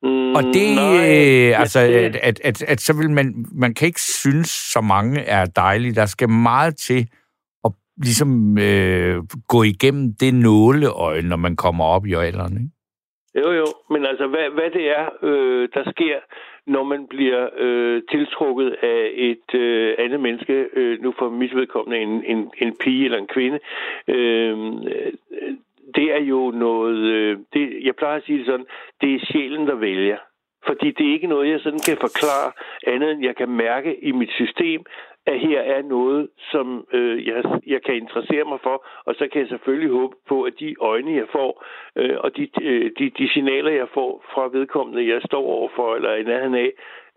Mm, 0.02 0.34
Og 0.34 0.42
det, 0.42 0.74
nej, 0.74 1.50
øh, 1.50 1.60
altså, 1.60 1.80
det- 1.82 1.92
at, 1.94 2.16
at, 2.22 2.40
at, 2.44 2.62
at 2.62 2.80
så 2.80 2.92
vil 2.92 3.10
man, 3.10 3.46
man 3.52 3.74
kan 3.74 3.86
ikke 3.86 4.00
synes, 4.00 4.48
så 4.72 4.80
mange 4.80 5.20
er 5.20 5.44
dejlige. 5.44 5.94
Der 5.94 6.06
skal 6.06 6.28
meget 6.28 6.76
til 6.76 7.06
at 7.64 7.72
ligesom 8.02 8.58
øh, 8.58 9.22
gå 9.48 9.62
igennem 9.62 10.14
det 10.14 10.34
nåleøje, 10.34 11.22
når 11.22 11.36
man 11.36 11.56
kommer 11.56 11.84
op 11.84 12.06
i 12.06 12.14
alderen. 12.14 12.52
Ikke? 12.56 12.70
Jo, 13.40 13.52
jo, 13.52 13.66
men 13.90 14.06
altså, 14.06 14.26
hvad, 14.26 14.50
hvad 14.50 14.70
det 14.70 14.88
er, 14.98 15.08
øh, 15.22 15.68
der 15.74 15.90
sker, 15.90 16.18
når 16.66 16.82
man 16.82 17.06
bliver 17.06 17.48
øh, 17.56 18.02
tiltrukket 18.10 18.76
af 18.82 19.10
et 19.14 19.54
øh, 19.54 19.94
andet 19.98 20.20
menneske, 20.20 20.66
øh, 20.72 21.02
nu 21.02 21.14
for 21.18 21.30
mit 21.30 21.56
vedkommende 21.56 21.98
en, 21.98 22.24
en, 22.24 22.50
en 22.58 22.76
pige 22.76 23.04
eller 23.04 23.18
en 23.18 23.26
kvinde, 23.26 23.58
øh, 24.08 24.56
det 25.94 26.12
er 26.12 26.20
jo 26.20 26.50
noget, 26.50 26.96
øh, 26.96 27.38
det, 27.52 27.84
jeg 27.84 27.96
plejer 27.96 28.16
at 28.16 28.24
sige 28.24 28.38
det 28.38 28.46
sådan, 28.46 28.66
det 29.00 29.14
er 29.14 29.26
sjælen, 29.32 29.66
der 29.66 29.74
vælger. 29.74 30.18
Fordi 30.66 30.90
det 30.90 31.08
er 31.08 31.12
ikke 31.12 31.26
noget, 31.26 31.50
jeg 31.50 31.60
sådan 31.60 31.84
kan 31.86 31.96
forklare 32.00 32.52
andet, 32.86 33.10
end 33.10 33.24
jeg 33.24 33.36
kan 33.36 33.48
mærke 33.48 34.04
i 34.04 34.12
mit 34.12 34.30
system, 34.30 34.84
at 35.26 35.40
her 35.40 35.60
er 35.60 35.82
noget, 35.82 36.28
som 36.50 36.86
øh, 36.92 37.26
jeg, 37.26 37.44
jeg 37.66 37.82
kan 37.82 37.94
interessere 37.94 38.44
mig 38.44 38.58
for, 38.62 38.86
og 39.04 39.14
så 39.14 39.28
kan 39.32 39.40
jeg 39.40 39.48
selvfølgelig 39.48 39.90
håbe 39.90 40.16
på, 40.28 40.42
at 40.42 40.52
de 40.60 40.74
øjne, 40.80 41.16
jeg 41.16 41.26
får, 41.32 41.64
øh, 41.96 42.16
og 42.20 42.36
de, 42.36 42.48
øh, 42.62 42.90
de, 42.98 43.10
de 43.10 43.32
signaler, 43.32 43.70
jeg 43.70 43.88
får 43.94 44.24
fra 44.34 44.48
vedkommende, 44.52 45.08
jeg 45.08 45.22
står 45.24 45.44
overfor, 45.46 45.96
eller 45.96 46.14
i 46.14 46.22
nærheden 46.22 46.54
af, 46.54 46.70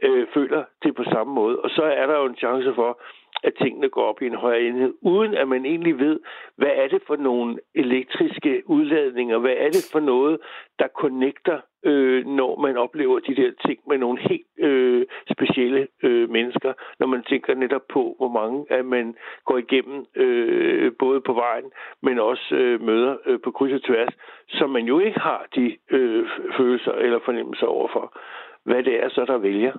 øh, 0.03 0.27
føler 0.33 0.63
det 0.83 0.95
på 0.95 1.03
samme 1.03 1.33
måde. 1.33 1.59
Og 1.59 1.69
så 1.69 1.83
er 1.83 2.07
der 2.07 2.17
jo 2.19 2.25
en 2.25 2.35
chance 2.35 2.73
for, 2.75 2.99
at 3.43 3.53
tingene 3.61 3.89
går 3.89 4.03
op 4.03 4.21
i 4.21 4.25
en 4.25 4.35
højere 4.35 4.61
enhed, 4.61 4.93
uden 5.01 5.33
at 5.33 5.47
man 5.47 5.65
egentlig 5.65 5.99
ved, 5.99 6.19
hvad 6.55 6.71
er 6.75 6.87
det 6.87 7.01
for 7.07 7.15
nogle 7.15 7.59
elektriske 7.75 8.63
udladninger, 8.65 9.37
hvad 9.37 9.55
er 9.57 9.69
det 9.69 9.89
for 9.91 9.99
noget, 9.99 10.39
der 10.79 10.87
connecter, 10.87 11.59
øh, 11.85 12.25
når 12.25 12.61
man 12.61 12.77
oplever 12.77 13.19
de 13.19 13.35
der 13.35 13.51
ting 13.65 13.79
med 13.87 13.97
nogle 13.97 14.19
helt 14.21 14.47
øh, 14.57 15.05
specielle 15.31 15.87
øh, 16.03 16.29
mennesker, 16.29 16.73
når 16.99 17.07
man 17.07 17.23
tænker 17.23 17.55
netop 17.55 17.87
på, 17.93 18.15
hvor 18.17 18.29
mange 18.29 18.65
at 18.69 18.85
man 18.85 19.15
går 19.45 19.57
igennem, 19.57 20.05
øh, 20.15 20.91
både 20.99 21.21
på 21.21 21.33
vejen, 21.33 21.71
men 22.01 22.19
også 22.19 22.55
øh, 22.55 22.81
møder 22.81 23.17
øh, 23.25 23.39
på 23.43 23.51
kryds 23.51 23.73
og 23.73 23.83
tværs, 23.83 24.13
som 24.47 24.69
man 24.69 24.85
jo 24.85 24.99
ikke 24.99 25.19
har 25.19 25.45
de 25.55 25.77
øh, 25.91 26.27
følelser 26.57 26.91
eller 26.91 27.19
fornemmelser 27.25 27.65
overfor. 27.67 28.17
Hvad 28.63 28.83
det 28.83 29.03
er 29.03 29.09
så, 29.09 29.25
der 29.25 29.37
vælger. 29.37 29.73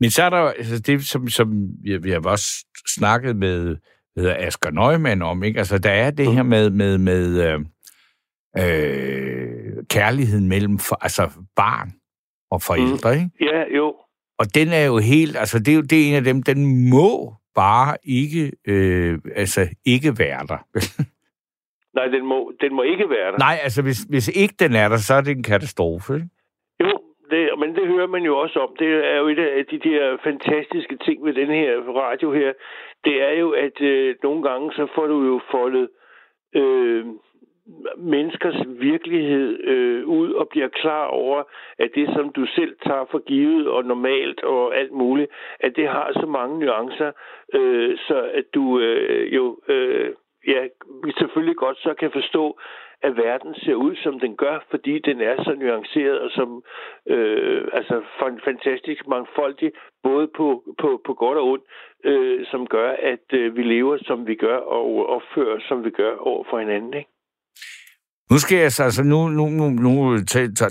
Men 0.00 0.10
så 0.10 0.22
er 0.22 0.30
der 0.30 0.36
altså 0.36 0.78
det, 0.78 1.06
som, 1.06 1.28
som 1.28 1.68
vi, 1.82 1.96
vi 1.96 2.10
har 2.10 2.20
også 2.20 2.66
snakket 2.86 3.36
med 3.36 3.76
hedder 4.16 4.36
Asger 4.38 4.70
Neumann 4.70 5.22
om, 5.22 5.42
ikke? 5.42 5.58
Altså, 5.58 5.78
der 5.78 5.90
er 5.90 6.10
det 6.10 6.32
her 6.32 6.42
med, 6.42 6.70
med, 6.70 6.98
med 6.98 7.42
øh, 7.46 7.60
øh, 8.58 9.84
kærligheden 9.90 10.48
mellem 10.48 10.78
for, 10.78 10.98
altså 11.00 11.30
barn 11.56 11.92
og 12.50 12.62
forældre, 12.62 13.14
mm. 13.14 13.20
ikke? 13.20 13.54
Ja, 13.54 13.76
jo. 13.76 13.94
Og 14.38 14.54
den 14.54 14.68
er 14.68 14.84
jo 14.84 14.98
helt, 14.98 15.36
altså 15.36 15.58
det 15.58 15.68
er 15.68 15.74
jo 15.76 15.82
det 15.82 16.02
er 16.02 16.08
en 16.08 16.14
af 16.14 16.24
dem, 16.24 16.42
den 16.42 16.90
må 16.90 17.34
bare 17.54 17.96
ikke, 18.04 18.52
øh, 18.66 19.18
altså 19.34 19.68
ikke 19.84 20.18
være 20.18 20.46
der. 20.46 20.58
Nej, 21.96 22.06
den 22.06 22.26
må, 22.26 22.52
den 22.60 22.74
må 22.74 22.82
ikke 22.82 23.10
være 23.10 23.32
der. 23.32 23.38
Nej, 23.38 23.58
altså 23.62 23.82
hvis, 23.82 23.98
hvis 23.98 24.28
ikke 24.28 24.54
den 24.58 24.72
er 24.74 24.88
der, 24.88 24.96
så 24.96 25.14
er 25.14 25.20
det 25.20 25.36
en 25.36 25.42
katastrofe, 25.42 26.14
ikke? 26.14 26.28
Det, 27.36 27.58
men 27.58 27.76
det 27.76 27.86
hører 27.86 28.06
man 28.06 28.22
jo 28.22 28.38
også 28.38 28.58
om. 28.60 28.76
Det 28.78 28.88
er 29.12 29.16
jo 29.18 29.28
et 29.28 29.38
af 29.38 29.66
de 29.66 29.78
der 29.78 30.16
fantastiske 30.24 30.96
ting 30.96 31.24
ved 31.24 31.34
den 31.34 31.50
her 31.50 31.70
radio 32.02 32.32
her. 32.32 32.52
Det 33.04 33.22
er 33.22 33.30
jo, 33.30 33.50
at 33.50 33.80
øh, 33.80 34.14
nogle 34.22 34.42
gange 34.42 34.72
så 34.72 34.86
får 34.94 35.06
du 35.06 35.24
jo 35.24 35.40
foldet 35.50 35.88
øh, 36.54 37.06
menneskers 37.96 38.56
virkelighed 38.66 39.64
øh, 39.64 40.06
ud 40.06 40.32
og 40.32 40.48
bliver 40.48 40.68
klar 40.68 41.06
over, 41.06 41.42
at 41.78 41.90
det, 41.94 42.08
som 42.14 42.32
du 42.32 42.46
selv 42.46 42.76
tager 42.86 43.04
for 43.10 43.18
givet 43.18 43.68
og 43.68 43.84
normalt 43.84 44.42
og 44.42 44.76
alt 44.76 44.92
muligt, 44.92 45.30
at 45.60 45.76
det 45.76 45.88
har 45.88 46.12
så 46.12 46.26
mange 46.26 46.58
nuancer, 46.58 47.12
øh, 47.54 47.98
så 47.98 48.30
at 48.34 48.44
du 48.54 48.80
øh, 48.80 49.34
jo 49.34 49.58
øh, 49.68 50.10
ja, 50.46 50.66
selvfølgelig 51.18 51.56
godt 51.56 51.78
så 51.78 51.94
kan 51.94 52.10
forstå, 52.10 52.58
at 53.02 53.16
verden 53.16 53.54
ser 53.54 53.74
ud, 53.74 53.96
som 53.96 54.20
den 54.20 54.36
gør, 54.36 54.66
fordi 54.70 54.98
den 54.98 55.20
er 55.20 55.36
så 55.44 55.54
nuanceret 55.60 56.18
og 56.20 56.30
som 56.30 56.62
øh, 57.14 57.64
altså 57.72 58.02
fantastisk 58.44 59.02
mangfoldig, 59.08 59.70
både 60.02 60.28
på, 60.36 60.62
på, 60.80 61.00
på 61.06 61.12
godt 61.14 61.38
og 61.38 61.46
ondt, 61.52 61.64
øh, 62.04 62.46
som 62.50 62.66
gør, 62.66 62.90
at 63.12 63.26
øh, 63.32 63.56
vi 63.56 63.62
lever, 63.62 63.98
som 64.00 64.26
vi 64.26 64.34
gør, 64.34 64.56
og 64.56 65.08
opfører, 65.16 65.58
som 65.68 65.84
vi 65.84 65.90
gør 65.90 66.16
over 66.16 66.44
for 66.50 66.58
hinanden. 66.58 66.94
Ikke? 66.94 67.10
Nu 68.30 68.38
skal 68.38 68.58
jeg 68.58 68.72
så, 68.72 68.84
altså 68.84 69.02
nu, 69.02 69.28
nu, 69.28 69.48
nu, 69.48 69.70
nu 69.70 70.18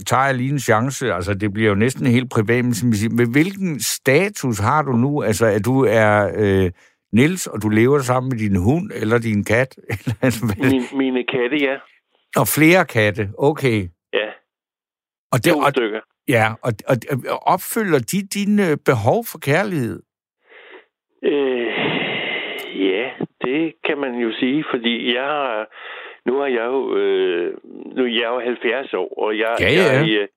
tager 0.10 0.26
jeg 0.26 0.36
lige 0.36 0.52
en 0.52 0.60
chance, 0.60 1.14
altså 1.14 1.34
det 1.34 1.54
bliver 1.54 1.70
jo 1.70 1.76
næsten 1.76 2.06
helt 2.06 2.32
privat, 2.32 2.66
men 3.12 3.32
hvilken 3.32 3.80
status 3.80 4.60
har 4.60 4.82
du 4.82 4.92
nu? 4.92 5.22
Altså, 5.22 5.46
at 5.46 5.66
du 5.66 5.86
er 5.86 6.32
øh, 6.38 6.72
Nils, 7.14 7.48
og 7.48 7.62
du 7.64 7.70
lever 7.70 8.00
sammen 8.00 8.30
med 8.30 8.40
din 8.40 8.56
hund 8.56 8.92
eller 9.02 9.18
din 9.20 9.44
kat? 9.44 9.76
Altså, 10.22 10.56
Min, 10.72 10.84
mine 10.98 11.24
katte, 11.24 11.58
ja. 11.58 11.76
Og 12.42 12.48
flere 12.58 12.86
katte, 12.86 13.24
okay. 13.38 13.80
Ja, 14.14 14.30
og 15.32 15.38
det, 15.44 15.54
to 15.54 15.60
og, 15.60 15.72
stykker. 15.72 16.02
Ja, 16.28 16.46
og, 16.64 16.72
og, 16.88 16.96
og 17.30 17.40
opfylder 17.54 18.00
de 18.12 18.20
dine 18.38 18.78
behov 18.90 19.20
for 19.32 19.40
kærlighed? 19.50 20.00
Øh, 21.24 21.68
ja, 22.90 23.10
det 23.46 23.74
kan 23.84 23.98
man 23.98 24.14
jo 24.16 24.32
sige, 24.40 24.66
fordi 24.72 25.16
jeg 25.16 25.24
har, 25.24 25.68
nu 26.26 26.42
er 26.42 26.48
jeg 26.48 26.66
jo, 26.66 26.98
øh, 26.98 27.58
nu 27.96 28.04
er 28.04 28.08
jeg 28.08 28.28
jo 28.34 28.40
70 28.40 28.94
år, 28.94 29.14
og 29.24 29.38
jeg, 29.38 29.56
ja, 29.60 29.70
ja. 29.70 30.00
jeg, 30.00 30.28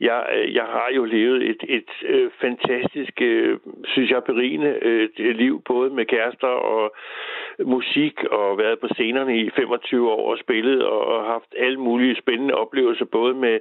jeg, 0.00 0.48
jeg 0.52 0.64
har 0.64 0.88
jo 0.96 1.04
levet 1.04 1.50
et, 1.50 1.62
et 1.68 1.90
øh, 2.02 2.30
fantastisk, 2.40 3.12
øh, 3.22 3.58
synes 3.84 4.10
jeg, 4.10 4.24
berigende 4.24 4.78
øh, 4.82 5.08
liv, 5.16 5.62
både 5.66 5.90
med 5.90 6.04
kærester 6.06 6.48
og 6.48 6.94
musik, 7.64 8.24
og 8.24 8.58
været 8.58 8.78
på 8.78 8.88
scenerne 8.94 9.38
i 9.38 9.50
25 9.50 10.10
år 10.10 10.30
og 10.30 10.38
spillet, 10.38 10.82
og, 10.84 11.00
og 11.06 11.24
haft 11.24 11.54
alle 11.58 11.80
mulige 11.80 12.16
spændende 12.16 12.54
oplevelser, 12.54 13.04
både 13.04 13.34
med 13.34 13.58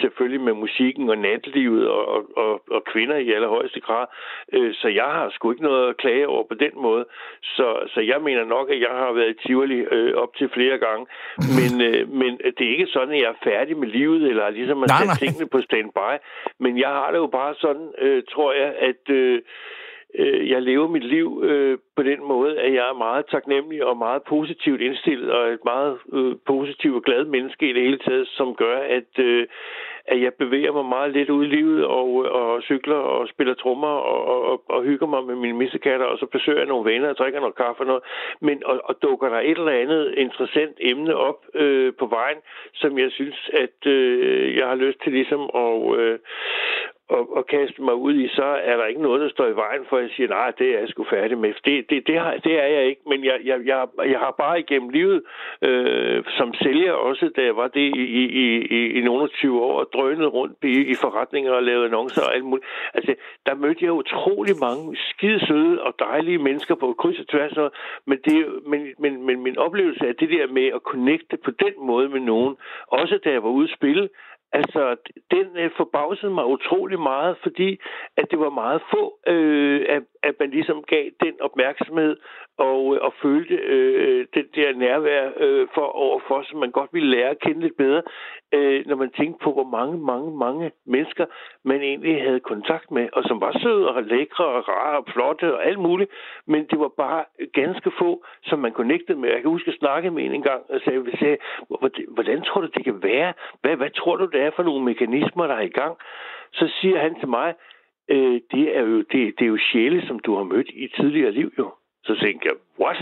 selvfølgelig 0.00 0.40
med 0.40 0.52
musikken 0.52 1.10
og 1.10 1.18
natlivet 1.18 1.88
og, 1.88 2.08
og, 2.08 2.22
og, 2.36 2.62
og 2.70 2.84
kvinder 2.84 3.16
i 3.16 3.32
allerhøjeste 3.32 3.80
grad. 3.80 4.06
Øh, 4.52 4.74
så 4.74 4.88
jeg 4.88 5.04
har 5.04 5.30
sgu 5.30 5.50
ikke 5.50 5.62
noget 5.62 5.88
at 5.88 5.96
klage 5.96 6.28
over 6.28 6.44
på 6.48 6.54
den 6.54 6.72
måde. 6.74 7.04
Så, 7.42 7.68
så 7.94 8.00
jeg 8.00 8.20
mener 8.22 8.44
nok, 8.44 8.70
at 8.70 8.80
jeg 8.80 8.94
har 9.02 9.12
været 9.12 9.30
i 9.30 9.46
Tivoli 9.46 9.78
øh, 9.78 10.14
op 10.14 10.34
til 10.36 10.48
flere 10.48 10.78
gange. 10.78 11.06
Men, 11.58 11.80
øh, 11.88 12.08
men 12.08 12.38
det 12.58 12.66
er 12.66 12.70
ikke 12.70 12.86
sådan, 12.86 13.14
at 13.14 13.20
jeg 13.20 13.28
er 13.28 13.44
færdig 13.44 13.76
med 13.76 13.88
livet, 13.88 14.22
eller 14.30 14.50
ligesom 14.50 14.82
at 14.82 14.90
sætte 14.90 15.26
tingene 15.26 15.48
på 15.48 15.60
standby. 15.60 16.12
Men 16.58 16.78
jeg 16.78 16.88
har 16.88 17.10
det 17.10 17.18
jo 17.18 17.26
bare 17.26 17.54
sådan, 17.54 17.88
øh, 17.98 18.22
tror 18.32 18.52
jeg, 18.52 18.74
at... 18.88 19.10
Øh, 19.10 19.42
øh, 20.14 20.50
jeg 20.50 20.62
lever 20.62 20.88
mit 20.88 21.04
liv 21.04 21.42
øh, 21.44 21.78
på 21.96 22.02
den 22.02 22.20
måde, 22.24 22.60
at 22.60 22.72
jeg 22.74 22.88
er 22.88 22.98
meget 22.98 23.24
taknemmelig 23.26 23.84
og 23.84 23.96
meget 23.96 24.22
positivt 24.22 24.80
indstillet, 24.80 25.30
og 25.32 25.48
et 25.48 25.64
meget 25.64 25.98
øh, 26.12 26.34
positivt 26.46 26.96
og 26.96 27.02
glad 27.02 27.24
menneske 27.24 27.70
i 27.70 27.72
det 27.72 27.82
hele 27.82 27.98
taget, 27.98 28.28
som 28.28 28.54
gør, 28.54 28.78
at, 28.78 29.18
øh, 29.18 29.46
at 30.04 30.22
jeg 30.22 30.34
bevæger 30.34 30.72
mig 30.72 30.84
meget 30.84 31.12
lidt 31.12 31.30
ud 31.30 31.44
i 31.44 31.48
livet 31.48 31.84
og, 31.84 32.24
øh, 32.24 32.32
og 32.32 32.62
cykler 32.62 32.96
og 32.96 33.28
spiller 33.28 33.54
trommer 33.54 33.94
og, 34.12 34.44
og, 34.50 34.62
og 34.68 34.82
hygger 34.82 35.06
mig 35.06 35.24
med 35.24 35.36
mine 35.36 35.58
missekatter, 35.58 36.06
og 36.06 36.18
så 36.18 36.26
besøger 36.26 36.58
jeg 36.58 36.68
nogle 36.68 36.90
venner 36.90 37.08
og 37.08 37.16
drikker 37.16 37.40
noget 37.40 37.56
kaffe 37.56 37.82
og 37.82 37.86
noget. 37.86 38.02
Men 38.40 38.62
og, 38.66 38.80
og 38.84 39.02
dukker 39.02 39.28
der 39.28 39.40
et 39.40 39.58
eller 39.58 39.72
andet 39.72 40.14
interessant 40.16 40.76
emne 40.80 41.14
op 41.16 41.40
øh, 41.54 41.92
på 41.98 42.06
vejen, 42.06 42.38
som 42.74 42.98
jeg 42.98 43.10
synes, 43.10 43.50
at 43.52 43.86
øh, 43.86 44.56
jeg 44.56 44.66
har 44.66 44.74
lyst 44.74 44.98
til 45.02 45.12
ligesom 45.12 45.50
at, 45.54 45.98
øh, 45.98 46.18
og, 47.16 47.36
og 47.36 47.46
kaste 47.46 47.82
mig 47.82 47.94
ud 47.94 48.14
i, 48.14 48.28
så 48.28 48.44
er 48.70 48.76
der 48.76 48.86
ikke 48.86 49.02
noget, 49.02 49.20
der 49.20 49.28
står 49.28 49.46
i 49.46 49.56
vejen 49.64 49.84
for, 49.88 49.96
at 49.96 50.02
jeg 50.02 50.10
siger, 50.16 50.28
nej, 50.28 50.50
det 50.58 50.66
er 50.74 50.78
jeg 50.78 50.88
sgu 50.88 51.04
færdig 51.04 51.38
med. 51.38 51.52
Det, 51.64 51.90
det, 51.90 52.06
det, 52.06 52.18
har, 52.18 52.34
det 52.44 52.54
er 52.62 52.66
jeg 52.66 52.84
ikke, 52.86 53.02
men 53.06 53.24
jeg, 53.24 53.38
jeg, 53.44 53.58
jeg, 53.64 53.88
jeg 54.06 54.18
har 54.18 54.34
bare 54.38 54.60
igennem 54.60 54.88
livet 54.88 55.22
øh, 55.62 56.24
som 56.38 56.54
sælger 56.54 56.92
også, 56.92 57.30
da 57.36 57.42
jeg 57.42 57.56
var 57.56 57.68
det 57.68 57.86
i, 58.02 58.04
i, 58.22 58.24
i, 58.44 58.98
i 58.98 59.00
nogle 59.00 59.28
20 59.28 59.62
år, 59.62 59.80
og 59.80 59.88
drønet 59.92 60.32
rundt 60.32 60.58
i, 60.62 60.76
i 60.92 60.94
forretninger 60.94 61.52
og 61.52 61.62
lavet 61.62 61.84
annoncer 61.84 62.22
og 62.22 62.34
alt 62.34 62.44
muligt. 62.44 62.66
Altså, 62.94 63.14
der 63.46 63.54
mødte 63.54 63.84
jeg 63.84 63.92
utrolig 63.92 64.54
mange 64.60 64.96
skide 64.96 65.46
søde 65.46 65.82
og 65.82 65.94
dejlige 65.98 66.38
mennesker 66.38 66.74
på 66.74 66.94
kryds 66.98 67.18
og 67.18 67.28
tværs, 67.28 67.52
og, 67.52 67.72
men, 68.06 68.18
det, 68.24 68.46
men, 68.66 68.80
men, 68.98 69.26
men 69.26 69.42
min 69.42 69.58
oplevelse 69.58 70.06
af 70.06 70.14
det 70.14 70.28
der 70.30 70.46
med 70.46 70.66
at 70.66 70.80
connecte 70.84 71.36
på 71.44 71.50
den 71.50 71.74
måde 71.78 72.08
med 72.08 72.20
nogen, 72.20 72.56
også 72.88 73.18
da 73.24 73.30
jeg 73.30 73.42
var 73.42 73.50
ude 73.50 73.68
at 73.70 73.76
spille, 73.76 74.08
Altså, 74.52 74.96
den 75.30 75.46
øh, 75.56 75.70
forbavsede 75.76 76.32
mig 76.32 76.46
utrolig 76.46 77.00
meget, 77.00 77.36
fordi 77.42 77.80
at 78.16 78.26
det 78.30 78.38
var 78.38 78.50
meget 78.50 78.82
få, 78.92 79.18
øh, 79.26 79.86
at, 79.88 80.02
at 80.22 80.34
man 80.40 80.50
ligesom 80.50 80.82
gav 80.82 81.04
den 81.24 81.34
opmærksomhed 81.40 82.16
og, 82.58 82.94
øh, 82.94 83.00
og 83.06 83.12
følte 83.22 83.54
øh, 83.54 84.26
det 84.34 84.46
der 84.54 84.72
nærvær 84.72 85.30
øh, 85.36 85.68
for 85.74 85.86
overfor, 86.04 86.42
som 86.42 86.58
man 86.58 86.70
godt 86.70 86.90
ville 86.92 87.10
lære 87.10 87.30
at 87.30 87.38
kende 87.38 87.60
lidt 87.60 87.76
bedre, 87.76 88.02
øh, 88.52 88.86
når 88.86 88.96
man 88.96 89.10
tænkte 89.10 89.44
på, 89.44 89.52
hvor 89.52 89.68
mange, 89.78 89.98
mange, 89.98 90.36
mange 90.36 90.70
mennesker 90.86 91.26
man 91.64 91.82
egentlig 91.82 92.22
havde 92.22 92.40
kontakt 92.40 92.90
med, 92.90 93.08
og 93.12 93.22
som 93.24 93.40
var 93.40 93.58
søde 93.62 93.88
og 93.88 94.02
lækre 94.02 94.44
og 94.44 94.68
rare 94.68 94.98
og 94.98 95.04
flotte 95.12 95.54
og 95.54 95.66
alt 95.66 95.78
muligt, 95.78 96.10
men 96.46 96.66
det 96.70 96.78
var 96.78 96.92
bare 96.96 97.24
ganske 97.52 97.90
få, 97.98 98.24
som 98.42 98.58
man 98.58 98.72
connectede 98.72 99.18
med. 99.18 99.28
Jeg 99.28 99.40
kan 99.40 99.50
huske 99.50 99.70
at 99.70 99.78
snakke 99.78 100.10
med 100.10 100.24
en 100.24 100.34
engang 100.34 100.62
og 100.68 100.80
sagde, 100.84 101.18
sagde 101.18 101.36
hvordan 102.08 102.42
tror 102.42 102.60
du, 102.60 102.66
det 102.66 102.84
kan 102.84 103.02
være? 103.02 103.32
Hvad, 103.60 103.76
hvad 103.76 103.90
tror 103.90 104.16
du, 104.16 104.26
det 104.26 104.40
er 104.40 104.50
for 104.56 104.62
nogle 104.62 104.84
mekanismer, 104.84 105.46
der 105.46 105.54
er 105.54 105.60
i 105.60 105.76
gang? 105.80 105.96
Så 106.52 106.68
siger 106.80 106.98
han 106.98 107.14
til 107.20 107.28
mig, 107.28 107.54
øh, 108.10 108.40
det, 108.52 108.76
er 108.76 108.80
jo, 108.80 108.98
det, 108.98 109.34
det 109.38 109.44
er 109.44 109.52
jo 109.54 109.58
sjæle, 109.72 110.06
som 110.06 110.18
du 110.18 110.36
har 110.36 110.44
mødt 110.44 110.68
i 110.68 110.88
tidligere 110.96 111.32
liv 111.32 111.52
jo. 111.58 111.72
Så 112.04 112.16
tænkte 112.22 112.48
jeg, 112.48 112.56
what? 112.80 112.98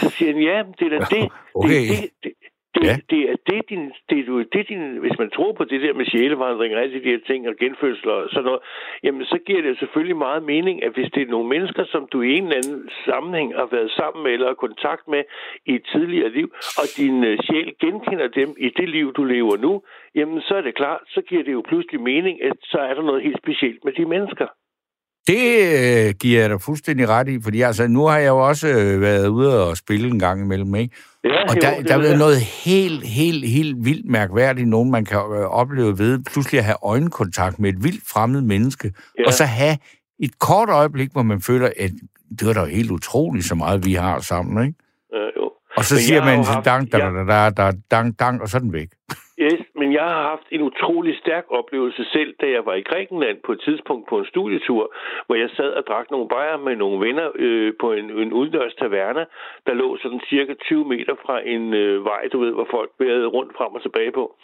Så 0.00 0.08
siger 0.10 0.32
han, 0.32 0.42
ja, 0.42 0.62
det 0.78 0.92
er 0.92 0.98
da 0.98 1.04
det. 1.16 1.32
Okay. 1.54 1.68
Det, 1.68 1.88
det, 1.90 2.10
det, 2.22 2.32
det, 2.74 2.84
ja. 2.84 2.96
det 3.10 3.20
er 3.30 3.36
det, 3.50 3.60
din, 3.70 3.84
det, 4.10 4.18
er, 4.18 4.44
det 4.52 4.68
din, 4.68 4.96
hvis 4.96 5.18
man 5.18 5.30
tror 5.30 5.52
på 5.52 5.64
det 5.64 5.80
der 5.82 5.94
med 5.94 6.06
sjælevandring 6.06 6.74
og 6.74 6.80
alle 6.82 6.94
de 6.94 7.10
her 7.10 7.18
ting 7.26 7.48
og 7.48 7.54
genfødsler 7.60 8.12
og 8.12 8.28
sådan 8.30 8.44
noget, 8.44 8.60
jamen 9.02 9.24
så 9.24 9.38
giver 9.46 9.62
det 9.62 9.78
selvfølgelig 9.78 10.16
meget 10.16 10.42
mening, 10.42 10.84
at 10.84 10.92
hvis 10.94 11.10
det 11.14 11.22
er 11.22 11.34
nogle 11.34 11.48
mennesker, 11.48 11.84
som 11.84 12.08
du 12.12 12.22
i 12.22 12.30
en 12.38 12.44
eller 12.44 12.56
anden 12.56 12.90
sammenhæng 13.04 13.54
har 13.54 13.68
været 13.76 13.90
sammen 13.90 14.22
med 14.24 14.32
eller 14.32 14.46
har 14.46 14.64
kontakt 14.66 15.08
med 15.08 15.22
i 15.66 15.74
et 15.74 15.84
tidligere 15.92 16.30
liv, 16.38 16.48
og 16.80 16.86
din 16.96 17.16
uh, 17.30 17.34
sjæl 17.46 17.74
genkender 17.80 18.28
dem 18.28 18.50
i 18.58 18.68
det 18.78 18.88
liv, 18.88 19.12
du 19.12 19.24
lever 19.24 19.56
nu, 19.56 19.82
jamen 20.14 20.40
så 20.40 20.54
er 20.54 20.60
det 20.60 20.74
klart, 20.74 21.00
så 21.08 21.20
giver 21.28 21.42
det 21.42 21.52
jo 21.52 21.62
pludselig 21.68 22.00
mening, 22.00 22.42
at 22.42 22.56
så 22.62 22.78
er 22.78 22.94
der 22.94 23.02
noget 23.02 23.22
helt 23.22 23.38
specielt 23.38 23.84
med 23.84 23.92
de 23.92 24.04
mennesker. 24.04 24.46
Det 25.26 26.08
øh, 26.08 26.14
giver 26.20 26.40
jeg 26.40 26.50
dig 26.50 26.60
fuldstændig 26.60 27.08
ret 27.08 27.28
i, 27.28 27.38
fordi 27.42 27.60
altså, 27.60 27.86
nu 27.86 28.06
har 28.06 28.18
jeg 28.18 28.28
jo 28.28 28.38
også 28.48 28.68
øh, 28.68 29.00
været 29.00 29.28
ude 29.28 29.68
og 29.68 29.76
spille 29.76 30.08
en 30.08 30.18
gang 30.18 30.40
imellem, 30.40 30.74
ikke? 30.74 30.96
Ja, 31.24 31.42
og 31.48 31.56
jo, 31.56 31.60
der, 31.60 31.76
det 31.78 31.88
der 31.88 31.96
er 31.98 32.16
noget 32.16 32.40
helt, 32.40 33.06
helt, 33.06 33.48
helt 33.48 33.84
vildt 33.84 34.10
mærkværdigt, 34.10 34.68
nogen 34.68 34.90
man 34.90 35.04
kan 35.04 35.16
øh, 35.18 35.44
opleve 35.44 35.98
ved 35.98 36.18
pludselig 36.32 36.58
at 36.58 36.64
have 36.64 36.76
øjenkontakt 36.82 37.58
med 37.58 37.70
et 37.72 37.84
vildt 37.84 38.02
fremmed 38.08 38.40
menneske, 38.40 38.92
Ja. 39.18 39.26
og 39.26 39.32
så 39.32 39.44
have 39.44 39.76
et 40.18 40.38
kort 40.38 40.68
øjeblik, 40.68 41.12
hvor 41.12 41.22
man 41.22 41.40
føler, 41.40 41.70
at 41.80 41.90
det 42.38 42.46
var 42.46 42.52
da 42.52 42.64
helt 42.64 42.90
utroligt, 42.90 43.46
så 43.46 43.54
meget 43.54 43.84
vi 43.84 43.94
har 43.94 44.20
sammen, 44.20 44.66
ikke? 44.66 44.78
Øh, 45.14 45.28
jo. 45.36 45.50
Og 45.76 45.84
så 45.84 45.94
Men 45.94 46.00
siger 46.02 46.24
man, 46.24 46.38
jo 46.38 46.44
haft- 46.44 46.64
dang, 46.64 46.92
da, 46.92 46.98
ja. 46.98 47.04
da, 47.10 47.24
da, 47.24 47.50
da, 47.50 47.72
dang, 47.90 48.18
dang, 48.18 48.42
og 48.42 48.48
så 48.48 48.56
er 48.56 48.60
den 48.60 48.72
væk. 48.72 48.88
Jeg 49.96 50.02
har 50.02 50.22
haft 50.30 50.46
en 50.50 50.62
utrolig 50.62 51.18
stærk 51.18 51.44
oplevelse 51.48 52.04
selv, 52.04 52.34
da 52.40 52.46
jeg 52.50 52.66
var 52.66 52.74
i 52.74 52.82
Grækenland 52.82 53.38
på 53.44 53.52
et 53.52 53.60
tidspunkt 53.60 54.08
på 54.08 54.18
en 54.18 54.26
studietur, 54.26 54.94
hvor 55.26 55.34
jeg 55.34 55.50
sad 55.50 55.70
og 55.78 55.86
drak 55.86 56.10
nogle 56.10 56.28
bajer 56.28 56.56
med 56.56 56.76
nogle 56.76 57.06
venner 57.06 57.30
øh, 57.34 57.72
på 57.80 57.92
en, 57.92 58.10
en 58.10 58.32
udendørs 58.32 58.74
taverne, 58.74 59.26
der 59.66 59.74
lå 59.74 59.96
sådan 59.96 60.20
cirka 60.28 60.54
20 60.54 60.84
meter 60.84 61.14
fra 61.24 61.40
en 61.48 61.74
øh, 61.74 62.04
vej, 62.04 62.28
du 62.32 62.38
ved, 62.40 62.52
hvor 62.52 62.68
folk 62.70 62.90
bærede 62.98 63.26
rundt 63.26 63.56
frem 63.56 63.72
og 63.74 63.82
tilbage 63.82 64.12
på. 64.12 64.36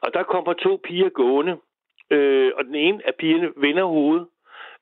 Og 0.00 0.14
der 0.14 0.22
kommer 0.22 0.52
to 0.52 0.80
piger 0.84 1.08
gående, 1.08 1.56
øh, 2.10 2.52
og 2.56 2.64
den 2.64 2.74
ene 2.74 3.00
af 3.06 3.14
pigerne 3.14 3.50
vender 3.56 3.84
hovedet 3.84 4.26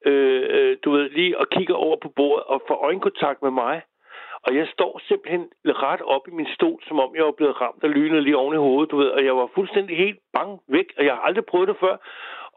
øh, 0.07 0.43
øh, 0.51 0.77
du 0.85 0.91
ved, 0.91 1.11
lige 1.11 1.39
og 1.39 1.47
kigger 1.49 1.75
over 1.75 1.97
på 2.03 2.09
bordet 2.17 2.45
og 2.45 2.63
får 2.69 2.85
øjenkontakt 2.85 3.43
med 3.43 3.51
mig. 3.51 3.83
Og 4.43 4.57
jeg 4.57 4.67
står 4.73 5.01
simpelthen 5.09 5.49
ret 5.67 6.03
op 6.03 6.29
i 6.29 6.31
min 6.31 6.49
stol, 6.55 6.83
som 6.89 7.01
om 7.01 7.17
jeg 7.17 7.25
var 7.25 7.37
blevet 7.37 7.61
ramt 7.61 7.85
af 7.85 7.95
lynet 7.95 8.23
lige 8.23 8.37
oven 8.37 8.55
i 8.55 8.65
hovedet, 8.67 8.91
du 8.91 8.97
ved. 8.97 9.11
Og 9.11 9.25
jeg 9.25 9.37
var 9.37 9.51
fuldstændig 9.55 9.97
helt 9.97 10.19
bange 10.33 10.59
væk, 10.69 10.89
og 10.99 11.05
jeg 11.05 11.15
har 11.15 11.21
aldrig 11.21 11.45
prøvet 11.45 11.69
det 11.69 11.77
før. 11.81 11.97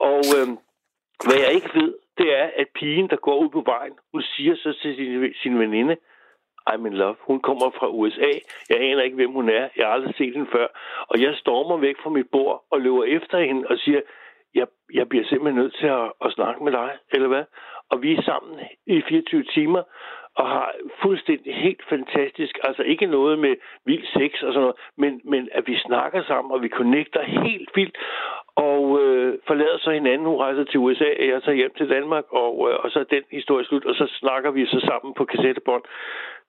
Og 0.10 0.22
øh, 0.38 0.48
hvad 1.26 1.38
jeg 1.44 1.54
ikke 1.54 1.72
ved, 1.74 1.94
det 2.18 2.38
er, 2.40 2.50
at 2.56 2.68
pigen, 2.76 3.10
der 3.10 3.16
går 3.16 3.38
ud 3.38 3.50
på 3.50 3.64
vejen, 3.66 3.94
hun 4.12 4.22
siger 4.22 4.56
så 4.56 4.74
til 4.82 4.96
sin, 4.96 5.34
sin 5.42 5.60
veninde, 5.60 5.98
I'm 6.70 6.86
in 6.88 6.94
love. 6.94 7.16
Hun 7.20 7.40
kommer 7.40 7.70
fra 7.70 7.88
USA. 7.90 8.32
Jeg 8.70 8.78
aner 8.82 9.02
ikke, 9.02 9.16
hvem 9.16 9.32
hun 9.32 9.50
er. 9.50 9.70
Jeg 9.78 9.86
har 9.86 9.94
aldrig 9.94 10.16
set 10.16 10.34
hende 10.34 10.50
før. 10.52 10.68
Og 11.08 11.22
jeg 11.22 11.36
stormer 11.36 11.78
væk 11.78 11.96
fra 12.04 12.10
mit 12.10 12.30
bord 12.32 12.66
og 12.72 12.82
løber 12.82 13.04
efter 13.04 13.40
hende 13.40 13.68
og 13.68 13.78
siger, 13.78 14.02
jeg, 14.54 14.68
jeg 14.94 15.10
bliver 15.10 15.26
simpelthen 15.26 15.62
nødt 15.62 15.76
til 15.76 15.88
at, 15.88 16.12
at 16.26 16.32
snakke 16.32 16.64
med 16.64 16.72
dig, 16.72 16.92
eller 17.12 17.28
hvad? 17.28 17.44
Og 17.90 18.02
vi 18.02 18.16
er 18.16 18.22
sammen 18.22 18.60
i 18.86 19.02
24 19.08 19.44
timer, 19.44 19.84
og 20.36 20.48
har 20.48 20.72
fuldstændig 21.02 21.56
helt 21.56 21.84
fantastisk, 21.90 22.60
altså 22.64 22.84
ikke 22.84 23.06
noget 23.06 23.40
med 23.40 23.56
vild 23.86 24.06
sex 24.18 24.32
og 24.44 24.54
sådan 24.54 24.62
noget, 24.62 24.76
men, 24.98 25.22
men 25.24 25.50
at 25.52 25.64
vi 25.68 25.78
snakker 25.78 26.24
sammen, 26.24 26.52
og 26.52 26.62
vi 26.62 26.70
connecter 26.70 27.22
helt 27.24 27.70
vildt, 27.76 27.98
og 28.56 28.84
øh, 29.04 29.38
forlader 29.48 29.78
så 29.80 29.92
hinanden. 29.92 30.28
Hun 30.28 30.44
rejser 30.46 30.64
til 30.64 30.80
USA, 30.80 31.10
og 31.20 31.28
jeg 31.34 31.44
tager 31.44 31.62
hjem 31.62 31.74
til 31.78 31.90
Danmark, 31.90 32.26
og, 32.44 32.54
øh, 32.70 32.76
og 32.84 32.92
så 32.92 33.00
er 33.00 33.14
den 33.16 33.24
historie 33.32 33.66
slut, 33.66 33.86
og 33.86 33.96
så 33.96 34.06
snakker 34.20 34.52
vi 34.52 34.66
så 34.66 34.80
sammen 34.90 35.14
på 35.18 35.26
kassettebånd, 35.26 35.84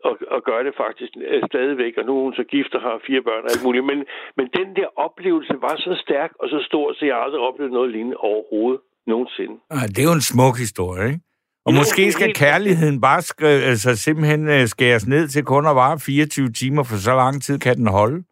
og, 0.04 0.14
og 0.34 0.40
gør 0.48 0.62
det 0.62 0.74
faktisk 0.84 1.12
øh, 1.30 1.42
stadigvæk, 1.50 1.92
og 1.98 2.04
nu 2.04 2.12
er 2.18 2.22
hun 2.22 2.34
så 2.34 2.44
gift 2.54 2.74
og 2.74 2.80
har 2.80 3.00
fire 3.06 3.22
børn 3.22 3.44
og 3.44 3.50
alt 3.54 3.64
muligt. 3.64 3.84
Men, 3.84 3.98
men 4.36 4.46
den 4.58 4.68
der 4.78 4.88
oplevelse 5.06 5.54
var 5.66 5.76
så 5.76 5.92
stærk 6.04 6.30
og 6.40 6.48
så 6.48 6.58
stor, 6.68 6.92
så 6.92 7.02
jeg 7.06 7.16
aldrig 7.24 7.40
oplevet 7.40 7.72
noget 7.72 7.90
lignende 7.90 8.16
overhovedet 8.16 8.80
nogensinde. 9.06 9.54
Ah, 9.70 9.86
det 9.94 10.00
er 10.02 10.08
jo 10.10 10.18
en 10.20 10.28
smuk 10.32 10.56
historie, 10.64 11.06
ikke? 11.10 11.20
Og 11.66 11.72
jo, 11.72 11.78
måske 11.78 12.12
skal 12.12 12.34
kærligheden 12.34 13.00
bare 13.00 13.22
skrive, 13.22 13.62
altså 13.72 13.96
simpelthen 13.96 14.48
øh, 14.48 14.66
skæres 14.66 15.06
ned 15.06 15.28
til 15.28 15.44
kun 15.44 15.66
at 15.66 15.76
vare 15.76 15.98
24 15.98 16.48
timer, 16.60 16.82
for 16.82 16.96
så 17.08 17.14
lang 17.22 17.42
tid 17.42 17.58
kan 17.58 17.76
den 17.76 17.86
holde. 17.86 18.24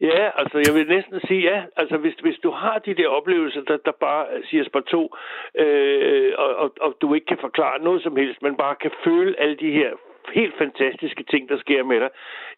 Ja, 0.00 0.24
altså 0.40 0.58
jeg 0.66 0.74
vil 0.74 0.86
næsten 0.96 1.20
sige 1.28 1.42
ja. 1.50 1.58
Altså 1.76 1.96
hvis, 1.96 2.14
hvis 2.24 2.38
du 2.42 2.50
har 2.50 2.78
de 2.78 2.94
der 2.94 3.08
oplevelser, 3.08 3.60
der, 3.60 3.76
der 3.84 3.92
bare 4.00 4.24
siger 4.48 4.64
spar 4.64 4.80
to, 4.80 5.02
øh, 5.62 6.32
og, 6.38 6.50
og, 6.62 6.68
og 6.80 6.90
du 7.00 7.14
ikke 7.14 7.26
kan 7.26 7.38
forklare 7.40 7.78
noget 7.82 8.02
som 8.02 8.16
helst, 8.16 8.42
men 8.42 8.56
bare 8.56 8.76
kan 8.82 8.90
føle 9.04 9.40
alle 9.40 9.56
de 9.56 9.70
her 9.72 9.90
helt 10.34 10.54
fantastiske 10.58 11.24
ting, 11.30 11.48
der 11.48 11.58
sker 11.58 11.84
med 11.84 12.00
dig, 12.00 12.10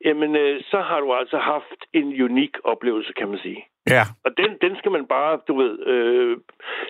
jamen 0.05 0.37
øh, 0.37 0.61
så 0.71 0.79
har 0.89 1.01
du 1.01 1.13
altså 1.13 1.39
haft 1.39 1.81
en 1.93 2.23
unik 2.23 2.55
oplevelse, 2.65 3.13
kan 3.19 3.29
man 3.29 3.39
sige. 3.39 3.63
Ja. 3.91 4.05
Og 4.25 4.31
den, 4.41 4.51
den 4.65 4.73
skal 4.79 4.93
man 4.97 5.05
bare, 5.17 5.33
du 5.49 5.55
ved, 5.63 5.75
øh, 5.93 6.37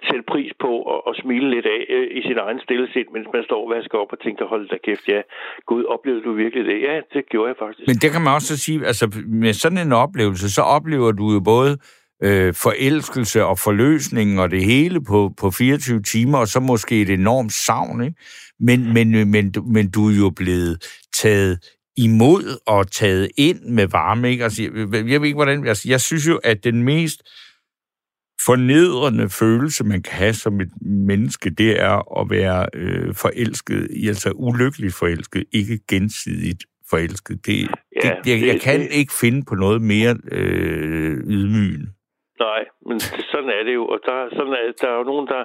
sætte 0.09 0.25
pris 0.33 0.53
på 0.61 0.73
og, 0.93 1.07
og 1.07 1.15
smile 1.23 1.51
lidt 1.55 1.67
af 1.67 1.81
øh, 1.95 2.07
i 2.19 2.23
sin 2.23 2.39
egen 2.39 2.61
stille 2.65 2.89
mens 3.15 3.29
man 3.33 3.45
står 3.45 3.61
og 3.65 3.71
vasker 3.75 3.99
op 3.99 4.13
og 4.13 4.21
tænker, 4.21 4.47
hold 4.47 4.69
da 4.69 4.79
kæft, 4.85 5.09
ja, 5.09 5.21
Gud, 5.67 5.85
oplevede 5.85 6.23
du 6.23 6.33
virkelig 6.33 6.65
det? 6.65 6.83
Ja, 6.83 7.01
det 7.15 7.29
gjorde 7.29 7.49
jeg 7.49 7.57
faktisk. 7.59 7.87
Men 7.91 7.97
det 8.03 8.11
kan 8.13 8.23
man 8.23 8.33
også 8.35 8.57
sige, 8.65 8.87
altså 8.87 9.07
med 9.27 9.53
sådan 9.53 9.79
en 9.79 9.93
oplevelse, 9.93 10.47
så 10.57 10.63
oplever 10.63 11.13
du 11.13 11.27
jo 11.37 11.41
både 11.53 11.79
øh, 12.23 12.55
forelskelse 12.55 13.45
og 13.45 13.59
forløsning 13.59 14.41
og 14.41 14.51
det 14.51 14.65
hele 14.65 15.05
på, 15.05 15.33
på 15.37 15.51
24 15.51 16.03
timer, 16.03 16.39
og 16.39 16.49
så 16.49 16.61
måske 16.61 17.03
et 17.03 17.11
enormt 17.11 17.53
savn, 17.53 18.05
ikke? 18.05 18.17
Men, 18.61 18.93
men, 18.93 19.31
men, 19.31 19.55
men 19.67 19.91
du 19.91 20.09
er 20.09 20.17
jo 20.17 20.31
blevet 20.31 20.85
taget 21.23 21.59
imod 21.97 22.59
og 22.67 22.91
taget 22.91 23.29
ind 23.37 23.61
med 23.61 23.87
varme. 23.87 24.31
Ikke? 24.31 24.45
Altså, 24.45 24.63
jeg, 24.63 24.73
jeg 24.93 25.21
ved 25.21 25.29
ikke, 25.29 25.35
hvordan... 25.35 25.67
Altså, 25.67 25.89
jeg 25.89 26.01
synes 26.01 26.29
jo, 26.29 26.37
at 26.37 26.65
den 26.65 26.83
mest 26.83 27.23
fornedrende 28.47 29.29
følelse, 29.29 29.85
man 29.85 30.03
kan 30.03 30.13
have 30.13 30.35
som 30.35 30.61
et 30.61 30.71
menneske, 30.83 31.51
det 31.51 31.81
er 31.81 32.21
at 32.21 32.31
være 32.31 32.67
øh, 32.75 33.15
forelsket, 33.15 33.89
altså 34.09 34.31
ulykkeligt 34.31 34.95
forelsket, 34.95 35.45
ikke 35.53 35.79
gensidigt 35.89 36.65
forelsket. 36.91 37.47
Det, 37.47 37.69
ja, 38.05 38.15
det, 38.25 38.31
jeg, 38.31 38.47
jeg 38.47 38.61
kan 38.61 38.81
det, 38.81 38.89
ikke 38.91 39.13
finde 39.13 39.43
på 39.45 39.55
noget 39.55 39.83
mere 39.83 40.17
øh, 40.33 41.17
ydmygende. 41.27 41.87
Nej, 42.41 42.65
men 42.87 43.01
sådan 43.01 43.51
er 43.51 43.63
det 43.63 43.75
jo, 43.75 43.87
og 43.87 43.99
der, 44.07 44.29
sådan 44.37 44.53
er, 44.53 44.73
der 44.81 44.89
er 44.89 44.97
jo 44.99 45.03
nogen, 45.03 45.27
der, 45.27 45.45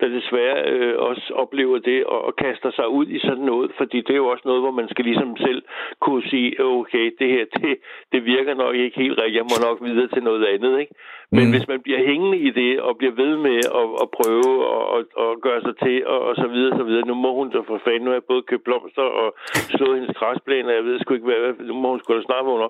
der 0.00 0.08
desværre 0.08 0.68
øh, 0.72 0.98
også 0.98 1.32
oplever 1.34 1.78
det 1.78 2.04
og, 2.04 2.24
og 2.24 2.36
kaster 2.36 2.70
sig 2.70 2.88
ud 2.88 3.06
i 3.06 3.18
sådan 3.18 3.44
noget, 3.44 3.70
fordi 3.76 3.96
det 4.00 4.10
er 4.10 4.22
jo 4.24 4.28
også 4.28 4.42
noget, 4.44 4.62
hvor 4.62 4.70
man 4.70 4.88
skal 4.88 5.04
ligesom 5.04 5.36
selv 5.36 5.62
kunne 6.00 6.22
sige, 6.30 6.60
øh, 6.60 6.66
okay, 6.66 7.10
det 7.18 7.28
her, 7.28 7.44
det, 7.54 7.78
det 8.12 8.24
virker 8.24 8.54
nok 8.54 8.74
ikke 8.74 9.00
helt 9.00 9.18
rigtigt, 9.18 9.36
jeg 9.36 9.50
må 9.50 9.56
nok 9.68 9.78
videre 9.88 10.08
til 10.08 10.22
noget 10.22 10.44
andet, 10.44 10.80
ikke? 10.80 10.94
Men 11.36 11.44
mm. 11.44 11.52
hvis 11.54 11.66
man 11.72 11.80
bliver 11.86 12.02
hængende 12.10 12.38
i 12.48 12.50
det 12.60 12.72
og 12.86 12.92
bliver 13.00 13.14
ved 13.22 13.32
med 13.46 13.58
at, 13.80 13.86
at 14.02 14.08
prøve 14.18 14.52
og, 14.74 14.82
og, 14.94 15.00
og 15.24 15.30
gøre 15.46 15.60
sig 15.66 15.74
til 15.84 15.96
og, 16.12 16.20
og 16.28 16.34
så 16.42 16.46
videre, 16.54 16.72
så 16.80 16.84
videre, 16.88 17.08
nu 17.10 17.16
må 17.24 17.30
hun 17.38 17.48
så 17.54 17.60
for 17.68 17.78
fanden, 17.84 18.02
nu 18.04 18.10
har 18.10 18.18
jeg 18.20 18.30
både 18.32 18.42
købt 18.50 18.64
blomster 18.68 19.06
og 19.20 19.28
slået 19.76 19.96
hendes 19.98 20.16
græsplæne, 20.20 20.68
og 20.70 20.76
jeg 20.78 20.84
ved 20.88 20.96
sgu 20.98 21.10
ikke, 21.14 21.28
hvad, 21.30 21.40
nu 21.70 21.74
må 21.82 21.88
hun 21.92 22.00
da 22.08 22.22
snart 22.28 22.44
vågne 22.48 22.68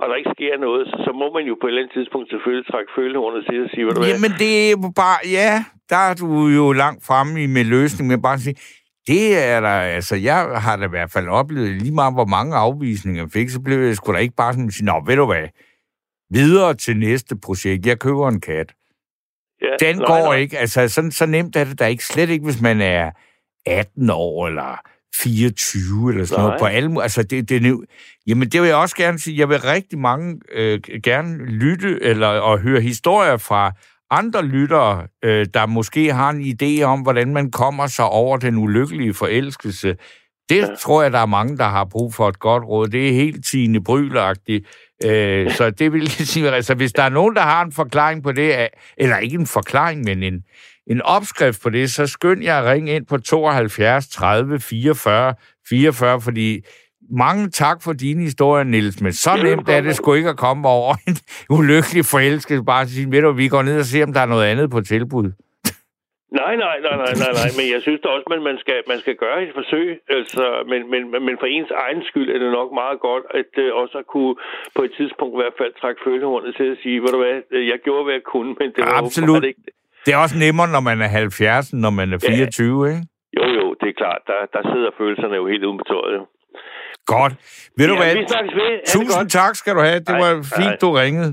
og 0.00 0.04
der 0.08 0.16
ikke 0.20 0.34
sker 0.36 0.54
noget, 0.66 0.82
så, 0.90 0.96
så 1.06 1.10
må 1.20 1.26
man 1.36 1.44
jo 1.50 1.54
på 1.60 1.64
et 1.66 1.70
eller 1.70 1.82
andet 1.82 1.94
tidspunkt 1.98 2.26
selvfølgelig 2.32 2.66
trække 2.72 2.90
følehornet 2.98 3.40
til 3.48 3.56
og 3.64 3.70
sige, 3.72 3.84
hvad 3.84 3.94
du 3.94 4.00
Jamen 4.12 4.32
det 4.42 4.52
er 4.70 4.76
bare, 5.02 5.18
ja, 5.38 5.52
der 5.92 6.02
er 6.10 6.14
du 6.22 6.28
jo 6.58 6.64
langt 6.82 7.00
fremme 7.08 7.32
i 7.44 7.46
med 7.56 7.64
løsning, 7.76 8.04
men 8.10 8.18
bare 8.28 8.38
sige, 8.46 8.56
det 9.10 9.24
er 9.52 9.60
der, 9.68 9.76
altså, 9.98 10.14
jeg 10.28 10.38
har 10.64 10.74
da 10.76 10.84
i 10.86 10.94
hvert 10.96 11.12
fald 11.14 11.28
oplevet 11.40 11.82
lige 11.82 11.94
meget, 12.00 12.14
hvor 12.18 12.30
mange 12.36 12.52
afvisninger 12.66 13.20
jeg 13.22 13.30
fik, 13.38 13.48
så 13.50 13.60
blev 13.66 13.78
jeg 13.78 13.96
sgu 13.96 14.12
da 14.12 14.18
ikke 14.18 14.40
bare 14.42 14.52
sådan 14.52 14.70
sige, 14.70 14.86
nå, 14.90 14.96
ved 15.06 15.16
du 15.16 15.26
hvad, 15.32 15.46
videre 16.30 16.74
til 16.74 16.96
næste 16.96 17.36
projekt. 17.36 17.86
Jeg 17.86 17.98
køber 17.98 18.28
en 18.28 18.40
kat. 18.40 18.74
Ja, 19.62 19.86
Den 19.86 19.96
nej, 19.96 20.06
går 20.06 20.24
nej. 20.24 20.36
ikke. 20.36 20.58
Altså, 20.58 20.88
sådan, 20.88 21.12
så 21.12 21.26
nemt 21.26 21.56
er 21.56 21.64
det 21.64 21.78
da 21.78 21.86
ikke. 21.86 22.04
Slet 22.04 22.30
ikke, 22.30 22.44
hvis 22.44 22.60
man 22.60 22.80
er 22.80 23.10
18 23.66 24.10
år 24.10 24.46
eller 24.46 24.80
24 25.22 26.10
eller 26.10 26.24
sådan 26.24 26.40
nej. 26.40 26.46
noget. 26.46 26.60
På 26.60 26.66
alle, 26.66 27.02
altså, 27.02 27.22
det, 27.22 27.48
det, 27.48 27.62
det, 27.62 27.80
jamen, 28.26 28.48
det 28.48 28.60
vil 28.60 28.68
jeg 28.68 28.76
også 28.76 28.96
gerne 28.96 29.18
sige. 29.18 29.38
Jeg 29.38 29.48
vil 29.48 29.60
rigtig 29.60 29.98
mange 29.98 30.40
øh, 30.52 30.80
gerne 31.02 31.36
lytte 31.44 32.02
eller 32.02 32.26
og 32.26 32.58
høre 32.58 32.80
historier 32.80 33.36
fra 33.36 33.72
andre 34.10 34.44
lyttere, 34.44 35.06
øh, 35.24 35.46
der 35.54 35.66
måske 35.66 36.12
har 36.12 36.30
en 36.30 36.40
idé 36.40 36.82
om, 36.82 37.00
hvordan 37.00 37.32
man 37.32 37.50
kommer 37.50 37.86
sig 37.86 38.04
over 38.04 38.36
den 38.36 38.56
ulykkelige 38.56 39.14
forelskelse. 39.14 39.96
Det 40.48 40.56
ja. 40.56 40.74
tror 40.80 41.02
jeg, 41.02 41.12
der 41.12 41.18
er 41.18 41.26
mange, 41.26 41.56
der 41.56 41.64
har 41.68 41.84
brug 41.84 42.14
for 42.14 42.28
et 42.28 42.38
godt 42.38 42.64
råd. 42.64 42.88
Det 42.88 43.08
er 43.08 43.12
helt 43.12 43.44
Tine 43.44 43.84
Brylagtigt. 43.84 44.66
Øh, 45.04 45.50
så 45.50 45.70
det 45.70 45.92
vil 45.92 46.10
sige, 46.10 46.50
altså 46.50 46.74
hvis 46.74 46.92
der 46.92 47.02
er 47.02 47.08
nogen, 47.08 47.36
der 47.36 47.42
har 47.42 47.64
en 47.64 47.72
forklaring 47.72 48.22
på 48.22 48.32
det, 48.32 48.68
eller 48.96 49.16
ikke 49.16 49.34
en 49.34 49.46
forklaring, 49.46 50.04
men 50.04 50.22
en, 50.22 50.42
en 50.86 51.02
opskrift 51.02 51.62
på 51.62 51.70
det, 51.70 51.90
så 51.90 52.06
skynd 52.06 52.42
jeg 52.42 52.58
at 52.58 52.64
ringe 52.64 52.92
ind 52.92 53.06
på 53.06 53.18
72 53.18 54.08
30 54.08 54.60
44 54.60 55.34
44, 55.68 56.20
fordi 56.20 56.60
mange 57.10 57.50
tak 57.50 57.82
for 57.82 57.92
din 57.92 58.20
historie, 58.20 58.64
Nils, 58.64 59.00
men 59.00 59.12
så 59.12 59.36
nemt 59.36 59.68
er 59.68 59.80
det 59.80 59.96
sgu 59.96 60.14
ikke 60.14 60.28
at 60.28 60.36
komme 60.36 60.68
over 60.68 60.94
en 61.06 61.16
ulykkelig 61.50 62.04
forelskelse, 62.04 62.64
bare 62.64 62.82
at 62.82 62.88
sige, 62.88 63.10
ved 63.10 63.22
du, 63.22 63.32
vi 63.32 63.48
går 63.48 63.62
ned 63.62 63.78
og 63.78 63.84
ser, 63.84 64.04
om 64.04 64.12
der 64.12 64.20
er 64.20 64.26
noget 64.26 64.46
andet 64.46 64.70
på 64.70 64.80
tilbud. 64.80 65.32
Nej, 66.30 66.56
nej, 66.56 66.76
nej, 66.86 66.96
nej, 67.04 67.12
nej, 67.22 67.32
nej, 67.40 67.50
men 67.58 67.66
jeg 67.74 67.80
synes 67.86 68.00
da 68.02 68.08
også, 68.08 68.26
at 68.38 68.42
man 68.50 68.58
skal, 68.62 68.78
man 68.92 68.98
skal 69.04 69.16
gøre 69.24 69.38
et 69.44 69.52
forsøg, 69.60 69.88
altså, 70.16 70.44
men, 70.70 70.80
men, 70.92 71.00
men 71.26 71.34
for 71.40 71.46
ens 71.56 71.70
egen 71.84 72.02
skyld 72.08 72.28
er 72.34 72.38
det 72.44 72.50
nok 72.60 72.70
meget 72.82 72.98
godt, 73.08 73.24
at 73.40 73.50
uh, 73.64 73.80
også 73.82 73.96
at 74.02 74.06
kunne 74.14 74.34
på 74.76 74.82
et 74.86 74.92
tidspunkt 74.98 75.32
i 75.34 75.40
hvert 75.42 75.56
fald 75.60 75.72
trække 75.80 76.00
følehornet 76.06 76.50
til 76.58 76.66
at 76.74 76.78
sige, 76.82 76.96
ved 77.02 77.10
du 77.16 77.20
hvad, 77.24 77.36
jeg 77.72 77.78
gjorde, 77.86 78.04
hvad 78.04 78.14
jeg 78.20 78.26
kunne, 78.34 78.50
men 78.60 78.68
det 78.74 78.80
var 78.84 78.98
Absolut. 79.02 79.44
ikke 79.44 79.62
det. 79.66 79.72
Er 80.14 80.18
også 80.26 80.38
nemmere, 80.44 80.68
når 80.76 80.82
man 80.90 80.98
er 81.06 81.08
70, 81.08 81.70
end 81.70 81.80
når 81.86 81.92
man 82.00 82.08
er 82.12 82.18
24, 82.18 82.86
ja. 82.86 82.90
ikke? 82.92 83.02
Jo, 83.36 83.44
jo, 83.58 83.64
det 83.80 83.88
er 83.92 83.96
klart. 84.02 84.20
Der, 84.30 84.38
der 84.54 84.62
sidder 84.72 84.90
følelserne 84.98 85.34
jo 85.40 85.44
helt 85.52 85.64
uden 85.64 85.78
på 85.82 85.86
tøjet. 85.92 86.20
Godt. 87.14 87.32
Ved 87.76 87.86
ja, 87.86 87.90
du 87.92 87.96
hvad? 88.00 88.12
Vi 88.14 88.54
ved. 88.62 88.74
Tusind 88.96 89.28
tak 89.38 89.54
skal 89.60 89.72
du 89.76 89.80
have. 89.88 90.00
Det 90.08 90.14
Hej. 90.16 90.20
var 90.24 90.32
fint, 90.58 90.74
Hej. 90.74 90.82
du 90.82 90.88
ringede. 91.02 91.30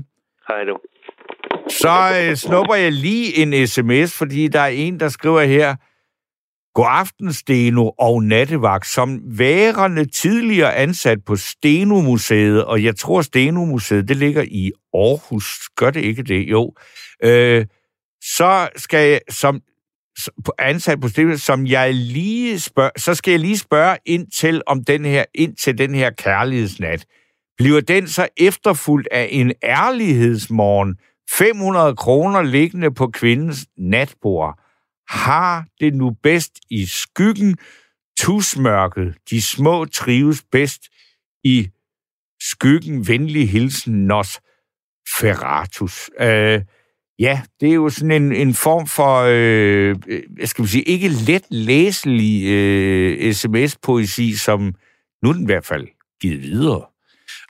Hej 0.48 0.64
du. 0.70 0.74
Så 1.70 2.22
øh, 2.22 2.36
snupper 2.36 2.74
jeg 2.74 2.92
lige 2.92 3.36
en 3.36 3.66
sms, 3.66 4.18
fordi 4.18 4.48
der 4.48 4.60
er 4.60 4.66
en, 4.66 5.00
der 5.00 5.08
skriver 5.08 5.42
her, 5.42 5.76
God 6.74 6.86
aften, 6.88 7.32
Steno 7.32 7.90
og 7.98 8.22
Nattevagt, 8.22 8.86
som 8.86 9.20
værende 9.24 10.04
tidligere 10.04 10.74
ansat 10.74 11.18
på 11.26 11.36
Steno-museet, 11.36 12.64
og 12.64 12.84
jeg 12.84 12.96
tror, 12.96 13.22
Steno-museet, 13.22 14.08
det 14.08 14.16
ligger 14.16 14.42
i 14.42 14.72
Aarhus. 14.94 15.60
Gør 15.76 15.90
det 15.90 16.00
ikke 16.00 16.22
det? 16.22 16.50
Jo. 16.50 16.72
Øh, 17.24 17.66
så 18.22 18.68
skal 18.76 19.08
jeg, 19.08 19.20
som 19.30 19.60
ansat 20.58 21.00
på 21.00 21.08
Steno, 21.08 21.36
som 21.36 21.66
jeg 21.66 21.94
lige 21.94 22.60
spørger, 22.60 22.90
så 22.96 23.14
skal 23.14 23.30
jeg 23.30 23.40
lige 23.40 23.58
spørge 23.58 23.98
ind 24.06 24.26
til, 24.30 24.62
om 24.66 24.84
den 24.84 25.04
her, 25.04 25.24
ind 25.34 25.56
til 25.56 25.78
den 25.78 25.94
her 25.94 26.10
kærlighedsnat. 26.10 27.06
Bliver 27.58 27.80
den 27.80 28.08
så 28.08 28.28
efterfulgt 28.36 29.08
af 29.10 29.28
en 29.30 29.52
ærlighedsmorgen 29.62 30.96
500 31.30 31.96
kroner 31.96 32.42
liggende 32.42 32.94
på 32.94 33.06
kvindens 33.06 33.66
natbord. 33.76 34.58
Har 35.08 35.66
det 35.80 35.94
nu 35.94 36.10
bedst 36.22 36.52
i 36.70 36.86
skyggen, 36.86 37.56
tusmørket, 38.18 39.14
de 39.30 39.42
små 39.42 39.84
trives 39.84 40.44
bedst 40.52 40.82
i 41.44 41.70
skyggen, 42.40 43.08
venlig 43.08 43.50
hilsen, 43.50 44.06
nos 44.06 44.40
ferratus. 45.18 46.10
Øh, 46.20 46.62
Ja, 47.18 47.42
det 47.60 47.70
er 47.70 47.74
jo 47.74 47.88
sådan 47.88 48.22
en, 48.22 48.32
en 48.32 48.54
form 48.54 48.86
for, 48.86 49.20
øh, 49.28 49.96
jeg 50.38 50.48
skal 50.48 50.68
sige, 50.68 50.82
ikke 50.82 51.08
let 51.08 51.42
læselig 51.50 52.46
øh, 52.46 53.32
sms-poesi, 53.32 54.36
som 54.36 54.74
nu 55.22 55.32
den 55.32 55.42
i 55.42 55.46
hvert 55.46 55.64
fald 55.64 55.86
givet 56.20 56.42
videre. 56.42 56.84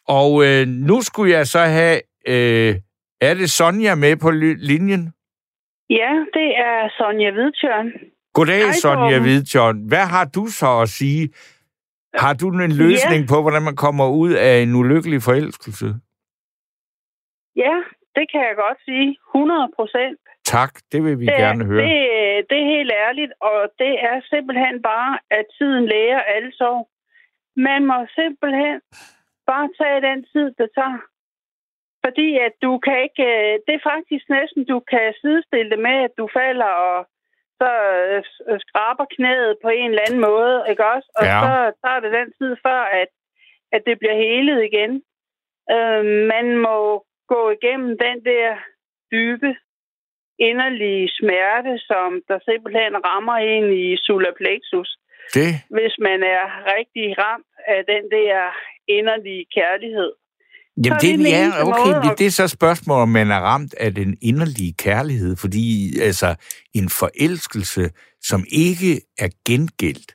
Og 0.09 0.47
øh, 0.47 0.69
nu 0.69 1.03
skulle 1.03 1.33
jeg 1.33 1.47
så 1.47 1.59
have, 1.59 2.01
øh, 2.29 2.77
er 3.21 3.35
det 3.35 3.51
Sonja 3.51 3.95
med 3.95 4.17
på 4.17 4.31
linjen? 4.71 5.13
Ja, 5.91 6.13
det 6.35 6.49
er 6.59 6.89
Sonja 6.99 7.31
Hvidtjørn. 7.31 7.93
Goddag, 8.35 8.63
Hej, 8.63 8.73
Sonja 8.73 9.19
Hvidtjørn. 9.21 9.89
Hvad 9.89 10.07
har 10.15 10.25
du 10.25 10.47
så 10.47 10.81
at 10.83 10.89
sige? 10.89 11.29
Har 12.15 12.35
du 12.35 12.47
en 12.49 12.73
løsning 12.85 13.21
ja. 13.23 13.29
på, 13.33 13.37
hvordan 13.43 13.63
man 13.63 13.77
kommer 13.77 14.07
ud 14.23 14.33
af 14.33 14.55
en 14.65 14.75
ulykkelig 14.75 15.23
forelskelse? 15.23 15.87
Ja, 17.57 17.77
det 18.17 18.25
kan 18.33 18.41
jeg 18.49 18.55
godt 18.65 18.79
sige. 18.85 19.09
100 19.35 19.69
procent. 19.77 20.21
Tak, 20.45 20.73
det 20.93 21.05
vil 21.05 21.19
vi 21.21 21.27
det 21.27 21.37
gerne 21.43 21.65
er, 21.65 21.69
høre. 21.71 21.83
Det, 21.83 21.97
det 22.51 22.59
er 22.63 22.69
helt 22.77 22.93
ærligt, 23.07 23.33
og 23.41 23.59
det 23.79 23.93
er 24.11 24.17
simpelthen 24.33 24.83
bare, 24.83 25.19
at 25.31 25.45
tiden 25.59 25.85
læger 25.93 26.21
alle 26.35 26.53
sorg. 26.61 26.89
Man 27.57 27.81
må 27.91 27.99
simpelthen 28.19 28.79
bare 29.51 29.69
tage 29.79 30.01
den 30.09 30.19
tid, 30.33 30.47
det 30.59 30.69
tager. 30.79 31.01
Fordi 32.07 32.29
at 32.47 32.55
du 32.63 32.73
kan 32.87 32.99
ikke... 33.07 33.25
Øh, 33.35 33.53
det 33.67 33.75
er 33.75 33.89
faktisk 33.93 34.25
næsten, 34.39 34.63
du 34.73 34.79
kan 34.93 35.15
sidestille 35.23 35.71
det 35.71 35.81
med, 35.89 35.97
at 36.07 36.13
du 36.19 36.29
falder 36.39 36.73
og 36.89 36.99
så 37.61 37.71
øh, 38.49 38.59
skraber 38.65 39.07
knæet 39.17 39.57
på 39.65 39.69
en 39.69 39.91
eller 39.91 40.07
anden 40.07 40.23
måde, 40.31 40.55
ikke 40.71 40.85
også? 40.95 41.09
Og 41.19 41.25
ja. 41.25 41.39
så 41.45 41.53
tager 41.83 42.01
det 42.01 42.13
den 42.19 42.29
tid 42.39 42.53
før, 42.67 42.81
at, 43.03 43.11
at 43.73 43.83
det 43.87 43.99
bliver 43.99 44.19
helet 44.25 44.61
igen. 44.71 44.93
Øh, 45.75 46.05
man 46.35 46.47
må 46.67 46.79
gå 47.35 47.41
igennem 47.57 47.99
den 48.07 48.19
der 48.25 48.49
dybe, 49.13 49.51
inderlige 50.39 51.09
smerte, 51.19 51.79
som 51.79 52.23
der 52.29 52.39
simpelthen 52.49 52.93
rammer 53.09 53.37
en 53.53 53.67
i 53.73 53.97
solar 53.97 54.35
plexus. 54.41 54.91
Det. 55.35 55.51
Hvis 55.77 55.95
man 55.99 56.23
er 56.23 56.45
rigtig 56.77 57.19
ramt 57.19 57.53
af 57.67 57.85
den 57.93 58.11
der 58.11 58.37
inderlige 58.89 59.47
kærlighed. 59.55 60.13
Jamen, 60.85 61.01
det, 61.03 61.19
det, 61.19 61.31
ja, 61.39 61.45
okay, 61.71 61.93
måde, 61.95 62.17
det 62.19 62.27
er 62.27 62.37
så 62.43 62.49
spørgsmål, 62.59 62.99
om 63.07 63.09
man 63.09 63.29
er 63.31 63.41
ramt 63.51 63.75
af 63.75 63.91
den 63.95 64.11
inderlige 64.23 64.75
kærlighed, 64.87 65.33
fordi 65.45 65.67
altså, 66.09 66.31
en 66.81 66.89
forelskelse, 67.01 67.85
som 68.31 68.41
ikke 68.67 68.93
er 69.25 69.31
gengældt, 69.49 70.11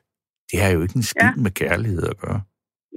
det 0.50 0.58
har 0.62 0.70
jo 0.74 0.82
ikke 0.84 0.96
en 0.96 1.08
skid 1.12 1.32
ja. 1.36 1.42
med 1.44 1.52
kærlighed 1.62 2.04
at 2.12 2.18
gøre. 2.24 2.40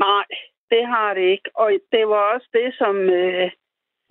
Nej, 0.05 0.27
det 0.71 0.83
har 0.93 1.09
det 1.17 1.25
ikke. 1.33 1.49
Og 1.55 1.67
det 1.93 2.03
var 2.11 2.21
også 2.33 2.49
det, 2.59 2.69
som 2.81 2.95
øh, 3.19 3.51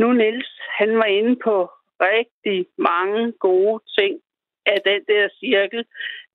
nu 0.01 0.07
Niels, 0.13 0.51
han 0.79 0.91
var 1.01 1.11
inde 1.19 1.37
på 1.47 1.57
rigtig 2.01 2.67
mange 2.79 3.33
gode 3.33 3.83
ting 3.99 4.15
af 4.67 4.79
den 4.89 5.01
der 5.11 5.29
cirkel 5.41 5.85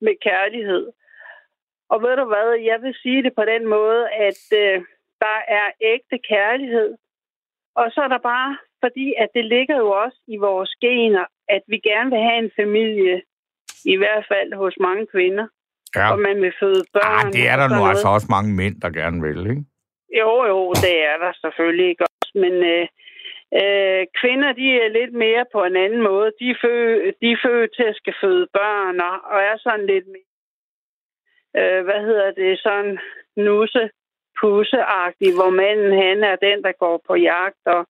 med 0.00 0.14
kærlighed. 0.28 0.84
Og 1.92 2.02
ved 2.02 2.16
du 2.16 2.24
hvad, 2.32 2.48
jeg 2.70 2.78
vil 2.82 2.94
sige 3.02 3.22
det 3.22 3.32
på 3.34 3.44
den 3.52 3.62
måde, 3.76 4.02
at 4.28 4.42
øh, 4.62 4.76
der 5.24 5.38
er 5.58 5.66
ægte 5.80 6.18
kærlighed. 6.32 6.90
Og 7.80 7.86
så 7.94 8.00
er 8.06 8.08
der 8.08 8.22
bare, 8.32 8.52
fordi 8.84 9.06
at 9.22 9.28
det 9.34 9.44
ligger 9.44 9.76
jo 9.76 9.90
også 9.90 10.18
i 10.34 10.36
vores 10.36 10.72
gener, 10.80 11.24
at 11.48 11.62
vi 11.66 11.78
gerne 11.78 12.10
vil 12.10 12.22
have 12.28 12.38
en 12.44 12.52
familie, 12.60 13.22
i 13.84 13.96
hvert 13.96 14.24
fald 14.32 14.50
hos 14.54 14.74
mange 14.80 15.06
kvinder. 15.06 15.46
Ja. 15.96 16.12
Og 16.12 16.18
man 16.18 16.36
vil 16.42 16.52
føde 16.60 16.84
børn. 16.92 17.26
Ah, 17.26 17.32
det 17.32 17.44
er 17.48 17.56
der 17.56 17.68
nu 17.76 17.80
altså 17.90 18.08
også 18.08 18.28
mange 18.30 18.50
mænd, 18.60 18.76
der 18.80 18.90
gerne 19.00 19.18
vil, 19.26 19.40
ikke? 19.50 19.64
Jo, 20.20 20.32
jo, 20.52 20.72
det 20.84 20.96
er 21.10 21.16
der 21.24 21.32
selvfølgelig 21.44 21.88
ikke 21.88 22.04
også. 22.10 22.32
Men 22.44 22.54
øh, 22.72 22.86
øh, 23.60 24.02
kvinder, 24.20 24.50
de 24.60 24.66
er 24.84 24.88
lidt 24.98 25.14
mere 25.24 25.44
på 25.54 25.60
en 25.64 25.76
anden 25.76 26.02
måde. 26.02 26.28
De 26.40 26.46
er, 26.50 26.58
født, 26.64 27.14
de 27.22 27.28
er 27.32 27.40
født 27.46 27.70
til 27.76 27.86
at 27.92 27.96
skal 27.96 28.14
føde 28.22 28.46
børn, 28.58 29.00
og, 29.00 29.16
og 29.32 29.38
er 29.50 29.56
sådan 29.58 29.86
lidt 29.86 30.06
mere 30.14 30.30
øh, 31.58 31.84
hvad 31.84 32.00
hedder 32.06 32.30
det, 32.30 32.58
sådan 32.58 32.98
nusse 33.36 33.90
pusseagtig, 34.40 35.30
hvor 35.38 35.50
manden 35.60 35.92
han 36.04 36.18
er 36.30 36.36
den, 36.46 36.58
der 36.66 36.72
går 36.84 36.96
på 37.08 37.14
jagt 37.30 37.64
og 37.74 37.80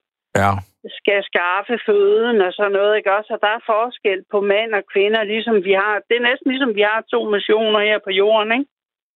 ja. 0.40 0.52
skal 0.98 1.20
skaffe 1.30 1.74
føden 1.86 2.40
og 2.46 2.52
sådan 2.52 2.72
noget, 2.72 2.96
ikke 2.96 3.16
også? 3.18 3.30
Og 3.34 3.40
der 3.44 3.52
er 3.54 3.68
forskel 3.74 4.20
på 4.32 4.38
mænd 4.40 4.70
og 4.78 4.84
kvinder, 4.92 5.22
ligesom 5.24 5.56
vi 5.68 5.72
har. 5.82 5.94
Det 6.08 6.16
er 6.16 6.28
næsten 6.30 6.50
ligesom 6.50 6.74
vi 6.74 6.84
har 6.90 7.00
to 7.12 7.20
missioner 7.34 7.80
her 7.88 7.98
på 8.06 8.10
jorden, 8.10 8.52
ikke? 8.58 8.70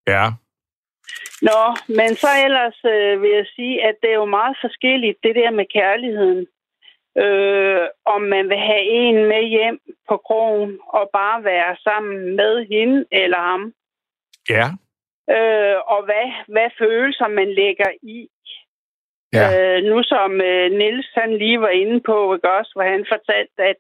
Ja. 0.07 0.25
Nå, 1.49 1.63
men 1.99 2.11
så 2.23 2.31
ellers 2.47 2.79
øh, 2.95 3.23
vil 3.23 3.31
jeg 3.31 3.47
sige, 3.57 3.75
at 3.89 3.95
det 4.03 4.11
er 4.11 4.21
jo 4.25 4.35
meget 4.39 4.57
forskelligt, 4.65 5.19
det 5.23 5.35
der 5.35 5.51
med 5.51 5.67
kærligheden. 5.79 6.47
Øh, 7.25 7.87
om 8.07 8.23
man 8.23 8.49
vil 8.49 8.59
have 8.59 8.85
en 9.03 9.17
med 9.33 9.45
hjem 9.49 9.79
på 10.09 10.17
krogen 10.17 10.79
og 10.89 11.11
bare 11.13 11.45
være 11.45 11.77
sammen 11.87 12.37
med 12.37 12.67
hende 12.67 13.05
eller 13.13 13.39
ham. 13.39 13.73
Ja. 14.51 14.67
Øh, 15.31 15.77
og 15.95 16.05
hvad, 16.05 16.27
hvad 16.49 16.71
følelser 16.79 17.29
man 17.29 17.49
lægger 17.55 17.91
i. 18.03 18.29
Ja. 19.33 19.47
Øh, 19.51 19.85
nu 19.91 20.03
som 20.03 20.41
øh, 20.41 20.71
Nils 20.73 21.11
han 21.15 21.37
lige 21.37 21.61
var 21.61 21.69
inde 21.83 22.01
på, 22.01 22.35
ikke 22.35 22.53
også, 22.59 22.71
hvor 22.75 22.83
han 22.83 23.07
fortalte, 23.13 23.63
at 23.71 23.77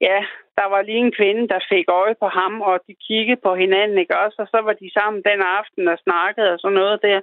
ja, 0.00 0.18
der 0.58 0.66
var 0.72 0.82
lige 0.82 1.04
en 1.06 1.16
kvinde, 1.18 1.48
der 1.48 1.60
fik 1.72 1.86
øje 1.88 2.14
på 2.22 2.28
ham, 2.28 2.60
og 2.60 2.80
de 2.86 2.94
kiggede 3.06 3.40
på 3.46 3.54
hinanden, 3.54 3.98
ikke 3.98 4.18
også, 4.18 4.36
og 4.42 4.48
så 4.48 4.58
var 4.66 4.72
de 4.72 4.90
sammen 4.98 5.22
den 5.28 5.40
aften 5.58 5.88
og 5.88 5.98
snakkede 6.06 6.52
og 6.52 6.58
sådan 6.58 6.74
noget 6.74 7.02
der. 7.02 7.20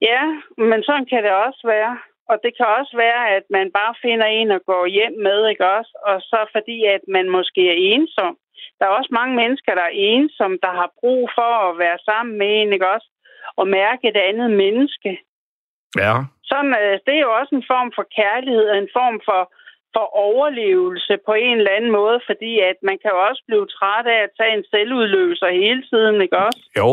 Ja, 0.00 0.22
men 0.70 0.82
sådan 0.82 1.06
kan 1.06 1.22
det 1.24 1.32
også 1.46 1.62
være. 1.64 1.98
Og 2.30 2.36
det 2.42 2.52
kan 2.56 2.66
også 2.78 2.94
være, 2.96 3.22
at 3.36 3.44
man 3.50 3.72
bare 3.78 3.94
finder 4.02 4.26
en 4.26 4.50
at 4.50 4.66
gå 4.66 4.86
hjem 4.86 5.16
med, 5.26 5.48
ikke 5.48 5.66
også? 5.76 5.92
Og 6.10 6.20
så 6.20 6.38
fordi, 6.52 6.84
at 6.84 7.00
man 7.08 7.30
måske 7.30 7.62
er 7.70 7.78
ensom. 7.94 8.36
Der 8.78 8.84
er 8.86 8.98
også 8.98 9.12
mange 9.20 9.34
mennesker, 9.42 9.74
der 9.74 9.82
er 9.82 9.98
ensomme, 10.14 10.58
der 10.62 10.72
har 10.80 10.90
brug 11.00 11.30
for 11.38 11.52
at 11.68 11.78
være 11.78 11.98
sammen 12.08 12.38
med 12.38 12.50
en, 12.60 12.72
ikke 12.72 12.92
også? 12.94 13.08
Og 13.56 13.68
mærke 13.68 14.08
et 14.08 14.16
andet 14.16 14.50
menneske. 14.50 15.10
Ja. 16.02 16.14
Sådan, 16.50 16.74
øh, 16.82 16.98
det 17.06 17.14
er 17.14 17.24
jo 17.26 17.32
også 17.40 17.54
en 17.54 17.66
form 17.72 17.92
for 17.96 18.06
kærlighed, 18.18 18.66
en 18.70 18.90
form 18.98 19.16
for, 19.28 19.42
for 19.94 20.06
overlevelse 20.28 21.14
på 21.26 21.32
en 21.32 21.56
eller 21.58 21.76
anden 21.76 21.92
måde, 22.00 22.18
fordi 22.26 22.52
at 22.70 22.78
man 22.88 22.96
kan 23.02 23.10
jo 23.14 23.18
også 23.28 23.42
blive 23.48 23.66
træt 23.76 24.06
af 24.14 24.20
at 24.26 24.34
tage 24.38 24.56
en 24.58 24.64
selvudløser 24.70 25.50
hele 25.62 25.82
tiden, 25.90 26.16
ikke 26.24 26.38
også? 26.46 26.64
Jo. 26.80 26.90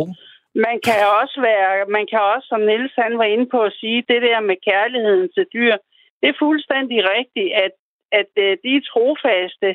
Man 0.67 0.77
kan 0.87 0.99
også 1.21 1.37
være, 1.49 1.85
man 1.97 2.05
kan 2.11 2.21
også, 2.33 2.47
som 2.47 2.61
Niels 2.61 2.95
han 3.03 3.17
var 3.17 3.27
inde 3.33 3.47
på 3.53 3.59
at 3.61 3.73
sige, 3.81 4.05
det 4.11 4.21
der 4.21 4.39
med 4.39 4.57
kærligheden 4.69 5.29
til 5.35 5.45
dyr, 5.53 5.75
det 6.19 6.27
er 6.29 6.41
fuldstændig 6.45 6.99
rigtigt, 7.15 7.51
at, 7.65 7.73
at 8.19 8.31
øh, 8.45 8.57
de 8.65 8.73
trofaste 8.91 9.69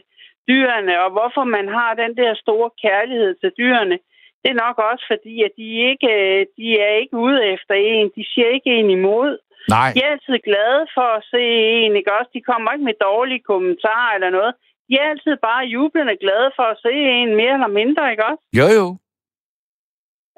dyrene, 0.49 0.95
og 1.05 1.11
hvorfor 1.17 1.45
man 1.45 1.69
har 1.69 1.91
den 1.95 2.17
der 2.17 2.35
store 2.35 2.71
kærlighed 2.85 3.35
til 3.35 3.51
dyrene, 3.59 3.99
det 4.43 4.51
er 4.51 4.63
nok 4.67 4.79
også 4.91 5.05
fordi, 5.13 5.35
at 5.47 5.53
de 5.61 5.69
ikke 5.91 6.13
de 6.59 6.67
er 6.87 6.93
ikke 7.03 7.17
ude 7.27 7.41
efter 7.55 7.75
en. 7.75 8.07
De 8.17 8.25
siger 8.31 8.49
ikke 8.57 8.71
en 8.81 8.91
imod. 8.91 9.39
Nej. 9.69 9.91
De 9.95 9.99
er 10.03 10.11
altid 10.13 10.39
glade 10.49 10.83
for 10.97 11.09
at 11.17 11.25
se 11.33 11.43
en, 11.83 11.97
ikke 11.97 12.13
også? 12.19 12.31
De 12.35 12.49
kommer 12.51 12.73
ikke 12.73 12.85
med 12.85 12.99
dårlige 13.09 13.47
kommentarer 13.51 14.15
eller 14.15 14.31
noget. 14.31 14.55
De 14.89 14.95
er 15.01 15.11
altid 15.11 15.37
bare 15.49 15.71
jublende 15.75 16.17
glade 16.25 16.51
for 16.57 16.67
at 16.73 16.81
se 16.85 16.93
en 17.23 17.37
mere 17.41 17.55
eller 17.59 17.73
mindre, 17.81 18.11
ikke 18.11 18.25
også? 18.31 18.43
Jo, 18.61 18.67
jo. 18.79 18.87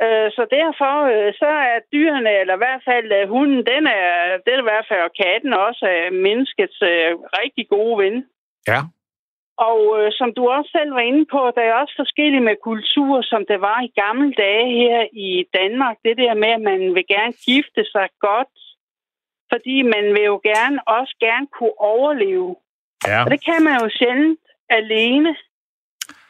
Øh, 0.05 0.29
så 0.37 0.43
derfor 0.59 0.95
øh, 1.13 1.33
så 1.43 1.51
er 1.73 1.79
dyrene, 1.93 2.33
eller 2.41 2.55
i 2.55 2.63
hvert 2.65 2.83
fald 2.89 3.09
øh, 3.19 3.29
hunden, 3.35 3.61
den 3.73 3.83
er, 3.87 4.11
det 4.45 4.53
er 4.55 4.63
i 4.65 4.71
hvert 4.71 4.87
fald, 4.89 5.03
og 5.09 5.13
katten 5.23 5.53
også 5.69 5.85
er 5.99 6.11
menneskets 6.27 6.79
rigtig 7.41 7.65
gode 7.69 7.97
ven. 8.03 8.17
Ja. 8.69 8.81
Og 9.69 9.81
øh, 9.99 10.13
som 10.19 10.29
du 10.37 10.43
også 10.49 10.71
selv 10.77 10.91
var 10.95 11.05
inde 11.11 11.25
på, 11.35 11.41
der 11.57 11.63
er 11.63 11.75
også 11.75 11.95
forskellige 11.97 12.47
med 12.49 12.57
kultur, 12.69 13.23
som 13.23 13.41
det 13.51 13.61
var 13.61 13.79
i 13.81 13.93
gamle 14.03 14.33
dage 14.33 14.69
her 14.83 15.07
i 15.13 15.45
Danmark. 15.59 15.97
Det 16.05 16.17
der 16.17 16.35
med, 16.35 16.49
at 16.49 16.61
man 16.61 16.95
vil 16.95 17.07
gerne 17.07 17.33
gifte 17.33 17.83
sig 17.93 18.09
godt, 18.21 18.55
fordi 19.53 19.83
man 19.83 20.05
vil 20.15 20.25
jo 20.33 20.41
gerne 20.51 20.89
også 20.89 21.15
gerne 21.21 21.47
kunne 21.57 21.81
overleve. 21.95 22.57
Ja. 23.07 23.25
Og 23.25 23.31
det 23.31 23.45
kan 23.45 23.63
man 23.65 23.75
jo 23.83 23.89
sjældent 23.99 24.41
alene. 24.69 25.37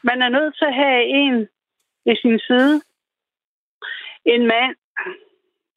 Man 0.03 0.23
er 0.23 0.29
nødt 0.29 0.55
til 0.59 0.65
at 0.65 0.75
have 0.75 1.03
en 1.05 1.49
i 2.13 2.15
sin 2.23 2.39
side. 2.39 2.83
En 4.25 4.47
mand, 4.47 4.75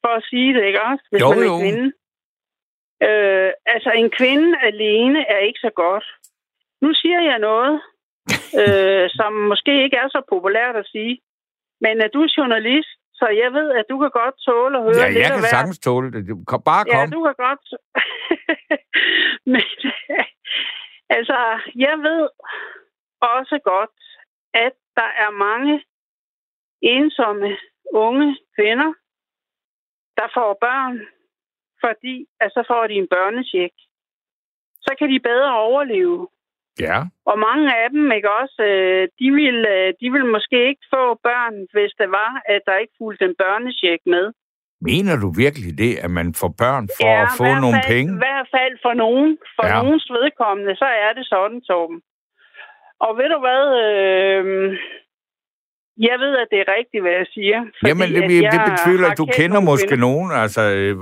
for 0.02 0.12
at 0.18 0.24
sige 0.30 0.54
det, 0.54 0.64
ikke 0.64 0.82
også? 0.82 1.04
Hvis 1.10 1.20
jo, 1.20 1.28
man 1.28 1.38
er 1.38 1.44
jo. 1.44 1.58
kvinde. 1.58 1.86
Øh, 3.08 3.50
altså, 3.66 3.90
en 3.90 4.10
kvinde 4.10 4.58
alene 4.62 5.20
er 5.28 5.38
ikke 5.38 5.60
så 5.60 5.70
godt. 5.70 6.04
Nu 6.84 6.90
siger 7.02 7.20
jeg 7.30 7.38
noget, 7.38 7.74
øh, 8.62 9.06
som 9.18 9.32
måske 9.32 9.72
ikke 9.84 9.96
er 9.96 10.08
så 10.08 10.20
populært 10.32 10.76
at 10.76 10.86
sige. 10.94 11.14
Men 11.80 11.94
at 12.04 12.10
du 12.14 12.20
er 12.22 12.34
journalist, 12.38 12.94
så 13.14 13.26
jeg 13.42 13.50
ved, 13.52 13.68
at 13.78 13.84
du 13.90 13.96
kan 13.98 14.10
godt 14.10 14.36
tåle 14.46 14.78
at 14.78 14.84
høre 14.84 15.02
ja, 15.02 15.08
lidt 15.08 15.18
jeg 15.18 15.30
kan 15.32 15.42
sagtens 15.42 15.78
tåle 15.78 16.12
det. 16.12 16.22
Bare 16.70 16.84
kom. 16.84 16.94
Ja, 16.94 17.06
du 17.16 17.20
kan 17.26 17.36
godt. 17.46 17.64
Men 19.52 19.66
altså, 21.16 21.38
jeg 21.74 21.96
ved 22.06 22.22
også 23.20 23.56
godt, 23.64 23.96
at 24.54 24.74
der 24.96 25.10
er 25.24 25.30
mange 25.30 25.84
ensomme 26.82 27.56
unge 27.92 28.38
kvinder, 28.56 28.92
der 30.18 30.28
får 30.34 30.58
børn, 30.60 30.96
fordi 31.84 32.26
at 32.40 32.50
så 32.52 32.64
får 32.70 32.86
de 32.86 32.94
en 32.94 33.08
børnesjek. 33.08 33.74
Så 34.86 34.94
kan 34.98 35.08
de 35.12 35.20
bedre 35.20 35.58
overleve. 35.58 36.28
Ja. 36.80 36.98
Og 37.30 37.36
mange 37.38 37.66
af 37.82 37.90
dem, 37.90 38.12
ikke 38.12 38.30
også, 38.42 38.62
øh, 38.72 39.02
de 39.20 39.28
vil, 39.40 39.58
øh, 39.76 39.88
de 40.00 40.06
vil 40.14 40.24
måske 40.36 40.58
ikke 40.70 40.84
få 40.94 41.02
børn, 41.28 41.54
hvis 41.74 41.92
det 42.00 42.08
var, 42.20 42.30
at 42.54 42.60
der 42.66 42.76
ikke 42.82 42.94
fulgte 43.02 43.24
en 43.24 43.34
børnesjek 43.42 44.00
med. 44.06 44.26
Mener 44.90 45.14
du 45.24 45.28
virkelig 45.44 45.78
det, 45.78 45.92
at 46.04 46.10
man 46.10 46.28
får 46.40 46.50
børn 46.64 46.84
for 46.96 47.06
ja, 47.08 47.22
at 47.22 47.28
få 47.38 47.44
hvert 47.44 47.60
nogle 47.64 47.76
fald, 47.82 47.92
penge? 47.94 48.10
I 48.16 48.22
hvert 48.26 48.48
fald 48.56 48.74
for 48.84 48.94
nogen, 49.04 49.30
for 49.56 49.66
Ja. 49.66 49.74
nogens 49.82 50.06
vedkommende, 50.18 50.72
så 50.82 50.88
er 51.06 51.12
det 51.18 51.24
sådan, 51.34 51.60
Torben. 51.68 51.98
Og 53.06 53.10
ved 53.18 53.28
du 53.34 53.38
hvad, 53.46 53.62
øh, 53.84 54.44
jeg 56.08 56.16
ved, 56.24 56.32
at 56.42 56.48
det 56.52 56.58
er 56.64 56.68
rigtigt, 56.78 57.02
hvad 57.04 57.14
jeg 57.20 57.26
siger. 57.36 57.58
fordi 57.78 57.88
Jamen, 57.90 58.08
det, 58.30 58.42
jeg 58.42 58.52
det 58.54 58.60
betvivler, 58.72 59.06
har 59.06 59.12
at 59.14 59.18
du 59.22 59.26
kender 59.38 59.56
nogle 59.58 59.70
måske 59.72 59.88
kvinder. 59.94 60.06
nogen, 60.08 60.28
altså, 60.44 60.62
øh, 60.78 60.92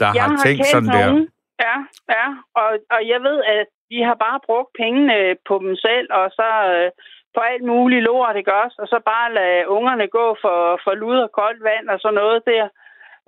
der 0.00 0.08
jeg 0.18 0.24
har 0.28 0.36
tænkt 0.46 0.60
kendt 0.62 0.72
sådan 0.74 0.92
der. 0.96 1.06
nogen. 1.06 1.24
Ja, 1.66 1.76
ja. 2.16 2.26
Og, 2.62 2.70
og 2.94 3.00
jeg 3.12 3.20
ved, 3.28 3.38
at 3.58 3.68
de 3.92 3.98
har 4.08 4.16
bare 4.26 4.38
brugt 4.48 4.70
pengene 4.82 5.18
på 5.48 5.54
dem 5.64 5.72
selv, 5.86 6.06
og 6.20 6.26
så 6.38 6.48
øh, 6.72 6.88
på 7.34 7.40
alt 7.50 7.64
muligt 7.72 8.06
lort, 8.08 8.36
ikke 8.40 8.54
også? 8.62 8.76
Og 8.82 8.86
så 8.92 8.98
bare 9.12 9.28
lade 9.38 9.68
ungerne 9.76 10.06
gå 10.18 10.26
for, 10.42 10.58
for 10.84 10.92
lud 11.02 11.18
og 11.26 11.30
koldt 11.40 11.60
vand 11.68 11.86
og 11.92 11.98
sådan 12.00 12.18
noget 12.20 12.38
der. 12.50 12.64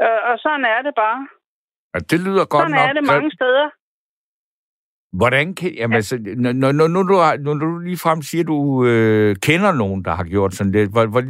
Øh, 0.05 0.21
og 0.31 0.35
sådan 0.45 0.65
er 0.75 0.81
det 0.87 0.95
bare. 1.05 1.21
Ja, 1.93 1.99
det 2.11 2.19
lyder 2.27 2.45
godt 2.53 2.63
Sådan 2.63 2.79
nok. 2.79 2.89
er 2.89 2.95
det 2.99 3.07
mange 3.13 3.31
steder. 3.39 3.67
Hvordan 5.21 5.55
kan... 5.55 5.75
Jamen, 5.75 5.95
altså, 5.95 6.19
når, 6.37 6.53
når, 6.53 6.73
når, 6.73 6.89
når, 6.89 7.03
du, 7.03 7.15
når 7.47 7.55
du 7.55 7.79
ligefrem 7.79 8.23
siger, 8.23 8.43
at 8.43 8.47
du 8.47 8.87
øh, 8.87 9.37
kender 9.37 9.73
nogen, 9.73 10.05
der 10.05 10.15
har 10.15 10.25
gjort 10.25 10.55
sådan 10.55 10.73
lidt, 10.73 10.93
hvor, 10.93 11.07
hvor, 11.07 11.23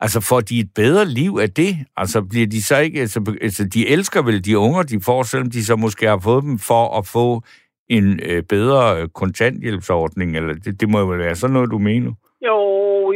altså 0.00 0.20
får 0.28 0.40
de 0.40 0.58
et 0.58 0.70
bedre 0.74 1.04
liv 1.04 1.38
af 1.40 1.50
det? 1.50 1.72
Altså 1.96 2.22
bliver 2.30 2.46
de 2.46 2.62
så 2.62 2.78
ikke... 2.78 3.00
Altså, 3.00 3.36
altså 3.42 3.64
de 3.74 3.88
elsker 3.88 4.22
vel 4.22 4.44
de 4.44 4.58
unger, 4.58 4.82
de 4.82 5.00
får, 5.04 5.22
selvom 5.22 5.50
de 5.50 5.64
så 5.64 5.76
måske 5.76 6.06
har 6.06 6.20
fået 6.24 6.42
dem 6.42 6.58
for 6.58 6.98
at 6.98 7.06
få 7.06 7.42
en 7.88 8.20
øh, 8.30 8.42
bedre 8.42 9.00
øh, 9.02 9.08
kontanthjælpsordning, 9.08 10.36
eller 10.36 10.54
det, 10.54 10.80
det 10.80 10.88
må 10.88 10.98
jo 10.98 11.06
være 11.06 11.34
sådan 11.34 11.54
noget, 11.54 11.70
du 11.70 11.78
mener. 11.78 12.12
Jo, 12.46 12.58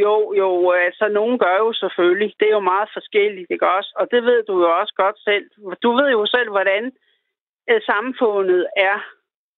jo, 0.05 0.33
jo. 0.37 0.71
Altså, 0.71 1.07
nogen 1.13 1.39
gør 1.39 1.55
jo 1.65 1.73
selvfølgelig. 1.73 2.33
Det 2.39 2.45
er 2.47 2.55
jo 2.59 2.59
meget 2.73 2.89
forskelligt, 2.97 3.47
ikke 3.51 3.67
også? 3.77 3.91
Og 3.99 4.07
det 4.11 4.21
ved 4.23 4.43
du 4.49 4.53
jo 4.65 4.69
også 4.81 4.93
godt 5.03 5.17
selv. 5.27 5.45
Du 5.83 5.91
ved 5.99 6.09
jo 6.11 6.25
selv, 6.25 6.49
hvordan 6.49 6.83
øh, 7.69 7.81
samfundet 7.91 8.65
er, 8.77 8.97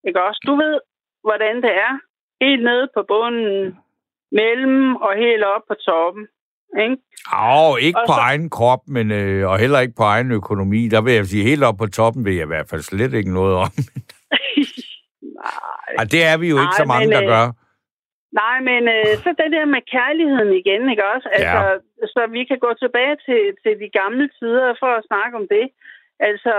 ikke 0.07 0.23
også? 0.27 0.39
Du 0.47 0.55
ved, 0.55 0.75
hvordan 1.27 1.55
det 1.65 1.73
er. 1.87 1.93
Helt 2.45 2.63
nede 2.63 2.87
på 2.95 3.01
bunden, 3.07 3.77
mellem 4.31 4.95
og 4.95 5.13
helt 5.15 5.43
op 5.43 5.61
på 5.67 5.73
toppen. 5.87 6.27
Ikke? 6.83 6.97
Åh, 7.53 7.73
ikke 7.81 7.99
Og 7.99 8.03
på 8.07 8.13
så- 8.13 8.19
egen 8.29 8.49
krop, 8.49 8.79
men, 8.87 9.11
øh, 9.11 9.49
og 9.49 9.59
heller 9.59 9.79
ikke 9.79 9.93
på 9.97 10.03
egen 10.03 10.31
økonomi. 10.31 10.87
Der 10.87 11.01
vil 11.01 11.13
jeg 11.13 11.25
sige, 11.25 11.43
helt 11.43 11.63
op 11.63 11.77
på 11.77 11.85
toppen 11.87 12.25
vil 12.25 12.35
jeg 12.35 12.43
i 12.43 12.47
hvert 12.53 12.69
fald 12.69 12.81
slet 12.81 13.13
ikke 13.13 13.33
noget 13.33 13.55
om. 13.55 13.71
Og 15.99 16.05
det 16.13 16.21
er 16.31 16.37
vi 16.41 16.47
jo 16.53 16.57
ikke 16.63 16.75
Nej, 16.75 16.81
så 16.81 16.85
mange, 16.93 17.07
men, 17.07 17.15
der 17.15 17.23
øh, 17.23 17.31
gør. 17.33 17.45
Nej, 18.41 18.57
men 18.69 18.81
øh, 18.95 19.13
så 19.23 19.29
det 19.41 19.49
der 19.55 19.65
med 19.75 19.81
kærligheden 19.95 20.51
igen, 20.61 20.83
ikke 20.91 21.05
også? 21.13 21.27
Altså, 21.37 21.61
ja. 22.01 22.07
Så 22.13 22.21
vi 22.35 22.41
kan 22.49 22.59
gå 22.65 22.71
tilbage 22.83 23.15
til, 23.25 23.41
til 23.63 23.73
de 23.83 23.89
gamle 23.99 24.29
tider 24.39 24.69
for 24.81 24.91
at 24.97 25.05
snakke 25.09 25.33
om 25.39 25.45
det. 25.55 25.65
Altså, 26.29 26.55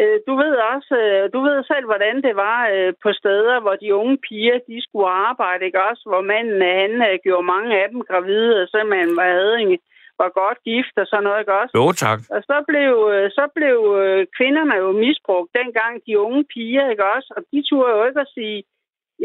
øh, 0.00 0.16
du 0.26 0.32
ved 0.42 0.54
også, 0.74 0.94
øh, 1.04 1.24
du 1.34 1.40
ved 1.46 1.58
selv, 1.72 1.84
hvordan 1.90 2.16
det 2.26 2.34
var 2.36 2.58
øh, 2.74 2.92
på 3.02 3.10
steder, 3.20 3.60
hvor 3.60 3.76
de 3.82 3.94
unge 4.00 4.18
piger, 4.26 4.58
de 4.68 4.76
skulle 4.86 5.10
arbejde, 5.28 5.64
ikke 5.64 5.82
også? 5.90 6.02
Hvor 6.10 6.22
manden, 6.32 6.62
øh, 6.70 6.74
han 6.82 6.92
øh, 7.08 7.18
gjorde 7.24 7.50
mange 7.54 7.70
af 7.82 7.86
dem 7.92 8.00
gravide, 8.10 8.62
og 8.62 8.68
så 8.68 8.78
man 8.94 9.08
havde 9.18 9.54
en, 9.62 9.78
var 10.22 10.30
godt 10.42 10.58
gift 10.68 10.94
og 11.02 11.06
sådan 11.08 11.24
noget, 11.26 11.40
ikke 11.42 11.54
også? 11.60 11.72
Jo, 11.78 11.86
tak. 12.04 12.18
Og 12.34 12.40
så 12.50 12.56
blev, 12.70 12.92
øh, 13.14 13.26
så 13.38 13.44
blev 13.56 13.78
øh, 14.02 14.20
kvinderne 14.36 14.74
jo 14.84 14.88
misbrugt 15.04 15.50
dengang, 15.60 15.92
de 16.06 16.12
unge 16.26 16.42
piger, 16.52 16.84
ikke 16.92 17.06
også? 17.14 17.28
Og 17.36 17.40
de 17.52 17.58
turde 17.68 17.90
jo 17.96 18.02
ikke 18.08 18.22
at 18.26 18.32
sige, 18.36 18.58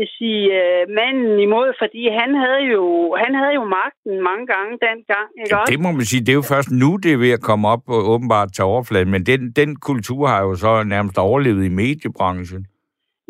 at 0.03 0.09
sige 0.17 0.43
øh, 0.61 0.81
manden 0.99 1.39
imod, 1.47 1.67
fordi 1.81 2.01
han 2.19 2.29
havde 2.43 2.63
jo 2.75 2.83
han 3.23 3.33
havde 3.39 3.53
jo 3.59 3.63
magten 3.79 4.13
mange 4.29 4.45
gange 4.53 4.73
dengang, 4.87 5.27
ikke 5.43 5.53
også? 5.59 5.71
Det 5.73 5.79
må 5.85 5.91
man 5.97 6.05
sige, 6.11 6.21
det 6.25 6.31
er 6.33 6.39
jo 6.41 6.47
først 6.53 6.69
nu, 6.83 6.89
det 7.03 7.11
er 7.13 7.19
ved 7.25 7.31
at 7.37 7.45
komme 7.49 7.63
op 7.73 7.83
og 7.95 8.01
åbenbart 8.13 8.49
til 8.55 8.63
overfladen, 8.73 9.09
men 9.15 9.23
den, 9.31 9.41
den 9.59 9.69
kultur 9.89 10.27
har 10.27 10.41
jo 10.47 10.55
så 10.55 10.71
nærmest 10.93 11.17
overlevet 11.27 11.63
i 11.65 11.73
mediebranchen. 11.81 12.61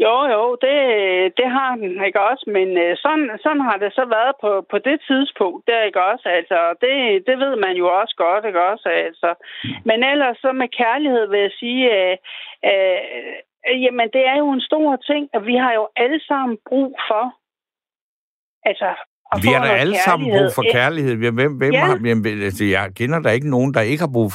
Jo, 0.03 0.15
jo, 0.35 0.43
det, 0.65 0.77
det 1.39 1.47
har 1.57 1.71
den, 1.81 1.91
ikke 2.07 2.21
også? 2.29 2.45
Men 2.57 2.67
øh, 2.83 2.91
sådan, 3.03 3.27
sådan 3.43 3.63
har 3.69 3.77
det 3.83 3.91
så 3.99 4.05
været 4.17 4.35
på, 4.43 4.51
på 4.71 4.77
det 4.87 4.97
tidspunkt, 5.09 5.61
der, 5.67 5.87
ikke 5.89 6.01
også? 6.11 6.27
Altså, 6.39 6.59
det, 6.83 6.93
det 7.27 7.35
ved 7.43 7.53
man 7.65 7.75
jo 7.81 7.87
også 8.01 8.15
godt, 8.25 8.43
ikke 8.45 8.63
også? 8.71 8.87
Altså, 9.07 9.29
men 9.89 9.97
ellers 10.11 10.37
så 10.43 10.49
med 10.61 10.69
kærlighed 10.81 11.23
vil 11.31 11.39
jeg 11.47 11.53
sige, 11.61 11.83
øh, 11.97 12.15
øh, 12.69 13.81
jamen 13.83 14.07
det 14.15 14.23
er 14.31 14.37
jo 14.43 14.47
en 14.57 14.61
stor 14.69 14.89
ting, 15.09 15.23
at 15.35 15.45
vi 15.49 15.55
har 15.63 15.73
jo 15.79 15.85
alle 16.03 16.19
sammen 16.29 16.57
brug 16.69 16.91
for, 17.09 17.23
altså, 18.69 18.89
Vi 19.43 19.47
har 19.53 19.65
da 19.65 19.71
alle 19.83 19.97
sammen 20.07 20.25
brug 20.35 20.49
for 20.57 20.63
kærlighed. 20.71 21.11
kærlighed. 21.15 21.33
Hvem, 21.37 21.57
hvem 21.61 21.73
Ja. 21.73 21.79
har, 21.85 21.97
hvem, 22.05 22.19
altså, 22.47 22.65
jeg 22.75 22.85
kender 22.99 23.19
der 23.19 23.31
ikke 23.31 23.49
nogen, 23.55 23.73
der 23.73 23.81
ikke 23.81 24.03
har 24.07 24.13
brug 24.17 24.31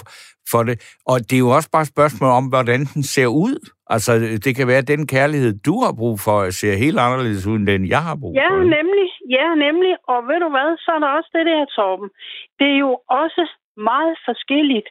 for 0.53 0.63
det. 0.69 0.77
Og 1.07 1.17
det 1.29 1.35
er 1.37 1.45
jo 1.47 1.51
også 1.59 1.71
bare 1.73 1.83
et 1.83 1.93
spørgsmål 1.95 2.31
om, 2.31 2.45
hvordan 2.55 2.81
den 2.95 3.03
ser 3.15 3.27
ud. 3.27 3.55
Altså, 3.95 4.13
det 4.45 4.53
kan 4.57 4.67
være, 4.71 4.83
at 4.85 4.93
den 4.95 5.07
kærlighed, 5.17 5.53
du 5.69 5.75
har 5.85 5.93
brug 6.01 6.17
for, 6.27 6.37
ser 6.51 6.83
helt 6.85 6.99
anderledes 7.07 7.47
ud, 7.51 7.57
end 7.59 7.67
den, 7.73 7.83
jeg 7.95 8.03
har 8.09 8.17
brug 8.23 8.35
Ja, 8.43 8.49
for. 8.51 8.63
nemlig. 8.77 9.09
Ja, 9.37 9.47
nemlig. 9.67 9.93
Og 10.13 10.19
ved 10.29 10.39
du 10.45 10.49
hvad, 10.55 10.69
så 10.85 10.91
er 10.97 11.01
der 11.05 11.11
også 11.19 11.31
det 11.37 11.47
der, 11.47 11.65
Torben. 11.77 12.11
Det 12.59 12.67
er 12.75 12.79
jo 12.87 12.93
også 13.23 13.43
meget 13.91 14.15
forskelligt 14.29 14.89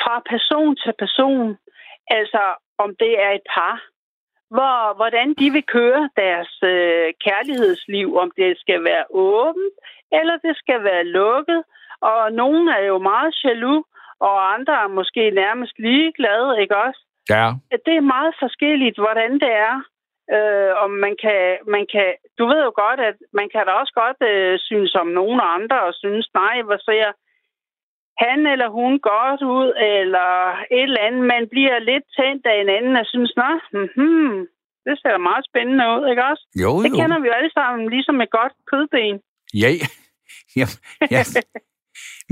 fra 0.00 0.14
person 0.32 0.76
til 0.82 0.92
person. 1.04 1.56
Altså, 2.18 2.42
om 2.84 2.90
det 3.02 3.12
er 3.24 3.30
et 3.38 3.46
par, 3.54 3.76
hvor, 4.54 4.78
hvordan 5.00 5.28
de 5.40 5.46
vil 5.56 5.66
køre 5.76 6.02
deres 6.22 6.52
øh, 6.72 7.08
kærlighedsliv, 7.26 8.08
om 8.22 8.28
det 8.36 8.50
skal 8.62 8.84
være 8.84 9.04
åbent, 9.10 9.74
eller 10.18 10.36
det 10.46 10.54
skal 10.62 10.80
være 10.84 11.04
lukket. 11.04 11.62
Og 12.10 12.32
nogen 12.32 12.68
er 12.68 12.82
jo 12.92 12.98
meget 12.98 13.34
jaloux, 13.44 13.84
og 14.20 14.34
andre 14.54 14.74
er 14.84 14.88
måske 14.98 15.22
nærmest 15.42 15.74
ligeglade, 15.78 16.48
ikke 16.62 16.76
også? 16.86 17.00
Ja. 17.28 17.46
det 17.86 17.94
er 17.96 18.10
meget 18.16 18.34
forskelligt, 18.44 18.98
hvordan 18.98 19.32
det 19.32 19.52
er. 19.68 19.76
Øh, 20.36 20.72
om 20.84 20.90
man 21.04 21.14
kan, 21.24 21.42
man 21.74 21.84
kan, 21.92 22.08
du 22.38 22.44
ved 22.50 22.60
jo 22.66 22.72
godt, 22.82 23.00
at 23.00 23.16
man 23.38 23.48
kan 23.52 23.66
da 23.66 23.72
også 23.80 23.94
godt 24.02 24.20
øh, 24.32 24.58
synes 24.68 24.94
om 24.94 25.06
nogen 25.06 25.40
andre, 25.56 25.78
og 25.88 25.94
synes, 25.94 26.26
nej, 26.34 26.62
hvor 26.62 26.78
ser 26.88 27.12
han 28.24 28.46
eller 28.52 28.68
hun 28.68 28.92
godt 29.12 29.42
ud, 29.42 29.68
eller 29.92 30.28
et 30.78 30.82
eller 30.88 31.00
andet. 31.06 31.22
Man 31.34 31.48
bliver 31.52 31.78
lidt 31.78 32.06
tændt 32.16 32.46
af 32.46 32.56
en 32.60 32.68
anden, 32.76 32.96
og 32.96 33.06
synes, 33.06 33.32
nå, 33.36 33.50
hmm, 33.96 34.36
det 34.86 34.94
ser 35.00 35.10
da 35.10 35.18
meget 35.30 35.44
spændende 35.50 35.84
ud, 35.94 36.02
ikke 36.10 36.24
også? 36.30 36.44
Jo, 36.64 36.72
Det 36.82 36.90
jo. 36.90 36.96
kender 37.00 37.18
vi 37.20 37.26
jo 37.26 37.32
alle 37.32 37.52
sammen, 37.58 37.90
ligesom 37.94 38.20
et 38.20 38.30
godt 38.30 38.54
kødben. 38.70 39.20
Ja, 39.62 39.70
ja, 40.58 40.66
ja. 41.14 41.22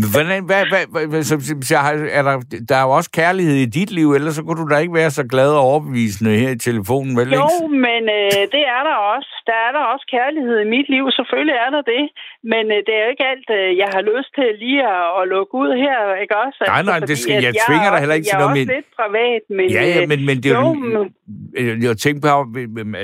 Men 0.01 0.09
Hvordan, 0.15 0.45
hvad, 0.51 0.63
hvad, 0.73 0.85
hvad, 1.11 1.23
så, 1.31 1.35
så, 1.71 1.77
har- 1.85 2.09
er 2.19 2.23
der, 2.29 2.35
der 2.69 2.77
er 2.81 2.85
jo 2.89 2.91
også 2.99 3.11
kærlighed 3.21 3.55
i 3.67 3.69
dit 3.79 3.91
liv, 3.99 4.09
ellers 4.19 4.35
så 4.39 4.43
kunne 4.45 4.61
du 4.63 4.69
da 4.73 4.77
ikke 4.85 4.95
være 5.03 5.11
så 5.21 5.25
glad 5.33 5.51
og 5.59 5.63
overbevisende 5.71 6.31
her 6.43 6.51
i 6.57 6.59
telefonen, 6.69 7.13
vel? 7.21 7.29
Jo, 7.41 7.47
ikke? 7.49 7.79
men 7.87 8.03
øh, 8.19 8.41
det 8.55 8.63
er 8.77 8.83
der 8.89 8.97
også. 9.15 9.33
Der 9.51 9.59
er 9.67 9.71
der 9.77 9.83
også 9.93 10.07
kærlighed 10.17 10.57
i 10.67 10.69
mit 10.75 10.89
liv. 10.95 11.05
Selvfølgelig 11.19 11.57
er 11.65 11.71
der 11.77 11.83
det. 11.95 12.05
Men 12.53 12.65
øh, 12.75 12.79
det 12.87 12.93
er 12.99 13.03
jo 13.05 13.11
ikke 13.15 13.27
alt, 13.33 13.49
øh, 13.59 13.69
jeg 13.83 13.89
har 13.97 14.03
lyst 14.13 14.31
til 14.39 14.49
lige 14.65 14.81
at, 14.97 15.05
at 15.19 15.25
lukke 15.35 15.55
ud 15.63 15.71
her, 15.85 15.99
ikke 16.23 16.35
også? 16.45 16.59
Nej, 16.73 16.83
nej, 16.91 16.99
fordi 17.01 17.11
det 17.13 17.19
skal- 17.25 17.43
jeg 17.49 17.55
tvinger 17.67 17.87
er 17.89 17.93
dig 17.95 18.01
heller 18.03 18.17
ikke 18.19 18.29
til 18.33 18.39
noget, 18.43 18.57
Jeg 18.57 18.59
er 18.59 18.61
også 18.61 18.73
men- 18.73 18.77
lidt 18.79 18.89
privat, 19.01 19.43
men... 19.59 19.67
Ja, 19.77 19.83
ja, 19.93 19.99
øh, 20.03 20.09
men, 20.13 20.19
men 20.29 20.37
det 20.43 20.49
er 20.53 20.59
jo, 20.61 20.69
jo... 20.69 20.73
men- 20.95 21.83
Jeg 21.89 21.97
tænkte 22.05 22.21
på, 22.29 22.33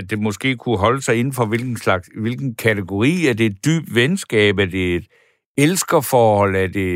at 0.01 0.05
det 0.11 0.19
måske 0.29 0.49
kunne 0.63 0.79
holde 0.87 1.01
sig 1.07 1.15
inden 1.21 1.35
for 1.39 1.45
hvilken 1.53 1.77
slags, 1.85 2.05
hvilken 2.25 2.49
kategori. 2.67 3.13
Er 3.31 3.35
det 3.41 3.47
et 3.53 3.59
dybt 3.67 3.89
venskab? 4.01 4.55
Er 4.65 4.71
det 4.77 4.85
et 4.99 5.07
elskerforhold? 5.59 6.57
Er 6.57 6.67
det 6.67 6.91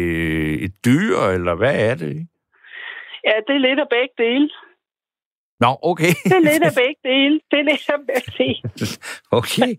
et 0.64 0.74
dyr? 0.84 1.16
Eller 1.36 1.54
hvad 1.54 1.74
er 1.90 1.94
det? 1.94 2.28
Ja, 3.24 3.34
det 3.46 3.54
er 3.54 3.64
lidt 3.68 3.80
af 3.80 3.88
begge 3.88 4.14
dele. 4.18 4.50
Nå, 5.60 5.70
okay. 5.82 6.12
Det 6.24 6.36
er 6.40 6.46
lidt 6.52 6.64
af 6.70 6.74
begge 6.82 7.00
dele. 7.10 7.40
Det 7.50 7.58
er 7.58 7.66
lidt 7.70 7.90
af 7.90 8.00
begge 8.10 8.32
dele. 8.38 8.60
Okay. 9.40 9.72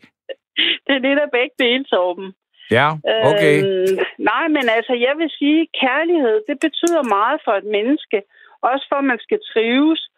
Det 0.86 0.94
er 0.98 1.04
lidt 1.08 1.20
af 1.20 1.30
begge 1.32 1.56
dele, 1.60 1.84
Torben. 1.84 2.34
Ja, 2.72 2.88
okay. 3.30 3.56
Øhm, 3.64 3.98
nej, 4.32 4.46
men 4.56 4.66
altså, 4.78 4.94
jeg 5.08 5.14
vil 5.18 5.30
sige, 5.40 5.68
kærlighed, 5.82 6.36
det 6.50 6.58
betyder 6.66 7.04
meget 7.18 7.40
for 7.46 7.52
et 7.62 7.68
menneske. 7.78 8.18
Også 8.62 8.86
for, 8.90 8.96
at 8.96 9.10
man 9.12 9.20
skal 9.26 9.40
trives, 9.54 10.09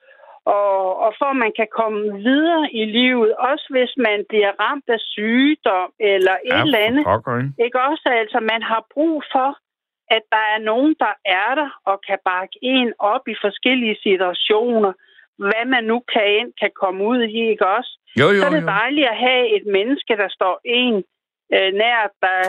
og, 0.45 0.99
og 1.05 1.13
for, 1.19 1.25
at 1.25 1.35
man 1.45 1.53
kan 1.59 1.67
komme 1.79 2.01
videre 2.27 2.65
i 2.81 2.85
livet. 2.85 3.35
Også 3.35 3.67
hvis 3.69 3.93
man 3.97 4.25
bliver 4.29 4.51
ramt 4.63 4.87
af 4.95 4.99
sygdom 4.99 5.89
eller 5.99 6.35
et 6.45 6.53
Ja, 6.57 6.61
eller 6.61 6.79
andet. 6.87 7.03
pokker, 7.05 7.37
ikke? 7.37 7.53
Ikke 7.65 7.79
også? 7.89 8.09
Altså, 8.21 8.39
man 8.39 8.61
har 8.63 8.85
brug 8.93 9.23
for, 9.31 9.49
at 10.15 10.23
der 10.31 10.43
er 10.55 10.59
nogen, 10.59 10.95
der 10.99 11.13
er 11.25 11.55
der 11.55 11.69
og 11.85 12.01
kan 12.07 12.19
bakke 12.25 12.57
en 12.61 12.93
op 12.99 13.27
i 13.27 13.35
forskellige 13.45 13.97
situationer. 14.03 14.93
Hvad 15.37 15.65
man 15.65 15.83
nu 15.83 15.97
kan 16.13 16.25
ind, 16.39 16.51
kan 16.61 16.71
komme 16.81 17.03
ud 17.11 17.21
i, 17.23 17.39
ikke 17.53 17.67
også? 17.67 17.91
Jo, 18.19 18.27
jo, 18.35 18.39
så 18.41 18.45
er 18.45 18.49
det 18.49 18.61
jo. 18.61 18.67
dejligt 18.67 19.07
at 19.07 19.17
have 19.17 19.43
et 19.57 19.65
menneske, 19.77 20.13
der 20.17 20.29
står 20.37 20.55
en 20.65 20.95
øh, 21.55 21.73
nær, 21.81 22.01
der 22.21 22.39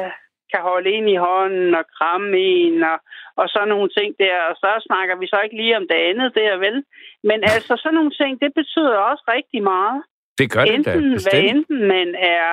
kan 0.53 0.63
holde 0.71 0.91
en 0.97 1.09
i 1.09 1.17
hånden 1.17 1.75
og 1.81 1.85
kramme 1.97 2.39
en 2.39 2.83
og, 2.93 2.99
og 3.41 3.47
sådan 3.49 3.69
nogle 3.69 3.89
ting 3.99 4.11
der. 4.19 4.37
Og 4.51 4.55
så 4.63 4.71
snakker 4.89 5.15
vi 5.17 5.27
så 5.27 5.39
ikke 5.45 5.57
lige 5.57 5.77
om 5.77 5.87
det 5.91 5.99
andet 6.11 6.35
der, 6.35 6.57
vel? 6.57 6.85
Men 7.29 7.39
altså 7.55 7.73
sådan 7.83 7.95
nogle 7.95 8.15
ting, 8.21 8.41
det 8.45 8.53
betyder 8.61 8.97
også 9.11 9.25
rigtig 9.37 9.63
meget. 9.63 10.03
Det 10.39 10.53
gør 10.53 10.65
det 10.65 10.71
da, 10.71 10.75
enten, 10.75 11.03
hvad 11.03 11.15
bestemt. 11.15 11.51
enten 11.51 11.79
man 11.95 12.09
er 12.39 12.49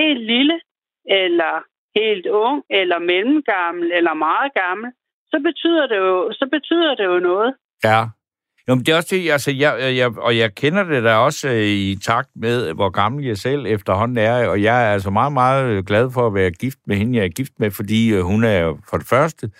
helt 0.00 0.22
lille, 0.32 0.56
eller 1.20 1.54
helt 2.00 2.26
ung, 2.26 2.64
eller 2.70 2.98
mellemgammel, 2.98 3.92
eller 3.92 4.14
meget 4.14 4.54
gammel, 4.62 4.92
så 5.30 5.36
betyder 5.48 5.86
det 5.86 5.96
jo, 5.96 6.32
så 6.32 6.46
betyder 6.56 6.94
det 6.94 7.04
jo 7.04 7.18
noget. 7.18 7.54
Ja. 7.84 8.00
Jo, 8.68 8.74
men 8.74 8.86
det 8.86 8.92
er 8.92 8.96
også 8.96 9.08
det, 9.16 9.30
altså, 9.30 9.50
jeg, 9.50 9.96
jeg, 9.96 10.18
og 10.18 10.36
jeg 10.36 10.54
kender 10.54 10.84
det 10.84 11.02
da 11.02 11.14
også 11.14 11.48
øh, 11.48 11.66
i 11.66 11.98
takt 12.02 12.28
med, 12.36 12.72
hvor 12.72 12.90
gammel 12.90 13.24
jeg 13.24 13.38
selv 13.38 13.66
efterhånden 13.66 14.18
er, 14.18 14.48
og 14.48 14.62
jeg 14.62 14.84
er 14.84 14.92
altså 14.92 15.10
meget, 15.10 15.32
meget 15.32 15.64
øh, 15.66 15.84
glad 15.84 16.10
for 16.10 16.26
at 16.26 16.34
være 16.34 16.50
gift 16.50 16.78
med 16.86 16.96
hende, 16.96 17.18
jeg 17.18 17.24
er 17.24 17.28
gift 17.28 17.52
med, 17.58 17.70
fordi 17.70 18.14
øh, 18.14 18.20
hun 18.22 18.44
er 18.44 18.74
for 18.90 18.96
det 18.96 19.06
første, 19.06 19.50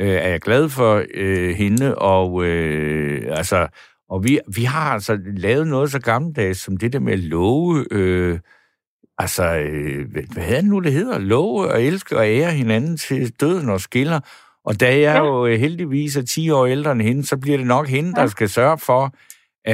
øh, 0.00 0.08
er 0.08 0.28
jeg 0.28 0.40
glad 0.40 0.68
for 0.68 1.04
øh, 1.14 1.54
hende, 1.54 1.94
og 1.94 2.44
øh, 2.44 3.22
altså, 3.30 3.68
og 4.10 4.24
vi, 4.24 4.40
vi 4.54 4.64
har 4.64 4.92
altså 4.92 5.18
lavet 5.36 5.66
noget 5.66 5.90
så 5.90 5.98
gammeldags, 5.98 6.58
som 6.58 6.76
det 6.76 6.92
der 6.92 7.00
med 7.00 7.12
at 7.12 7.18
love, 7.18 7.86
øh, 7.90 8.38
altså, 9.18 9.56
øh, 9.56 10.10
hvad, 10.10 10.22
hvad 10.32 10.44
er 10.44 10.60
det 10.60 10.64
nu, 10.70 10.80
det 10.80 10.92
hedder? 10.92 11.18
Love 11.18 11.68
og 11.72 11.82
elske 11.82 12.16
og 12.16 12.26
ære 12.26 12.50
hinanden 12.50 12.96
til 12.96 13.32
døden 13.40 13.68
og 13.68 13.80
skiller. 13.80 14.20
Og 14.70 14.74
da 14.80 14.86
jeg 14.86 15.00
ja. 15.16 15.18
Jo 15.24 15.46
øh, 15.46 15.58
heldigvis 15.64 16.16
er 16.16 16.22
10 16.22 16.50
år 16.50 16.66
ældre 16.66 16.92
end 16.92 17.02
hende, 17.02 17.22
så 17.26 17.36
bliver 17.42 17.58
det 17.58 17.66
nok 17.66 17.86
hende, 17.88 18.12
der 18.18 18.20
Ja. 18.28 18.34
skal 18.36 18.48
sørge 18.48 18.78
for, 18.88 19.02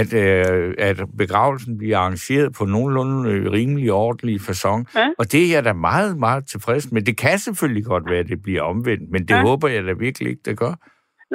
at, 0.00 0.10
øh, 0.24 0.74
at 0.88 0.96
begravelsen 1.22 1.78
bliver 1.78 1.98
arrangeret 1.98 2.48
på 2.58 2.64
nogenlunde 2.64 3.30
øh, 3.32 3.52
rimelig 3.52 3.92
ordentlig 3.92 4.36
façon. 4.48 4.80
Ja. 5.00 5.06
Og 5.18 5.24
det 5.32 5.40
er 5.46 5.50
jeg 5.54 5.64
da 5.64 5.72
meget, 5.72 6.12
meget 6.26 6.42
tilfreds 6.52 6.92
med. 6.92 7.02
Det 7.02 7.16
kan 7.24 7.38
selvfølgelig 7.38 7.84
godt 7.84 8.04
være, 8.10 8.18
at 8.24 8.28
det 8.32 8.42
bliver 8.42 8.62
omvendt, 8.62 9.10
men 9.12 9.22
det 9.28 9.34
Ja. 9.34 9.42
håber 9.48 9.68
jeg 9.68 9.84
da 9.84 9.92
virkelig 9.92 10.28
ikke, 10.30 10.42
det 10.44 10.58
gør. 10.58 10.74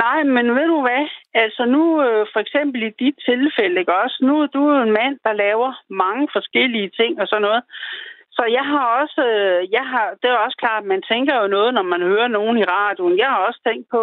Nej, 0.05 0.20
men 0.36 0.45
ved 0.57 0.68
du 0.74 0.80
hvad? 0.88 1.05
Altså 1.43 1.64
nu, 1.76 1.84
øh, 2.05 2.26
for 2.34 2.39
eksempel 2.45 2.80
i 2.89 2.91
dit 3.03 3.18
tilfælde, 3.30 3.76
ikke 3.82 3.95
også? 4.03 4.18
Nu 4.28 4.34
er 4.43 4.47
du 4.57 4.64
en 4.86 4.91
mand, 4.99 5.16
der 5.26 5.34
laver 5.45 5.72
mange 6.03 6.28
forskellige 6.36 6.89
ting 6.99 7.12
og 7.22 7.28
sådan 7.28 7.41
noget. 7.47 7.64
Så 8.41 8.47
jeg 8.59 8.65
har 8.73 8.85
også, 9.01 9.21
øh, 9.33 9.59
jeg 9.77 9.85
har, 9.91 10.07
det 10.21 10.27
er 10.29 10.45
også 10.45 10.57
klart, 10.63 10.91
man 10.93 11.01
tænker 11.11 11.35
jo 11.41 11.47
noget, 11.55 11.71
når 11.77 11.85
man 11.93 12.01
hører 12.11 12.29
nogen 12.37 12.57
i 12.57 12.69
radioen. 12.75 13.21
Jeg 13.23 13.29
har 13.33 13.41
også 13.47 13.61
tænkt 13.67 13.87
på, 13.95 14.01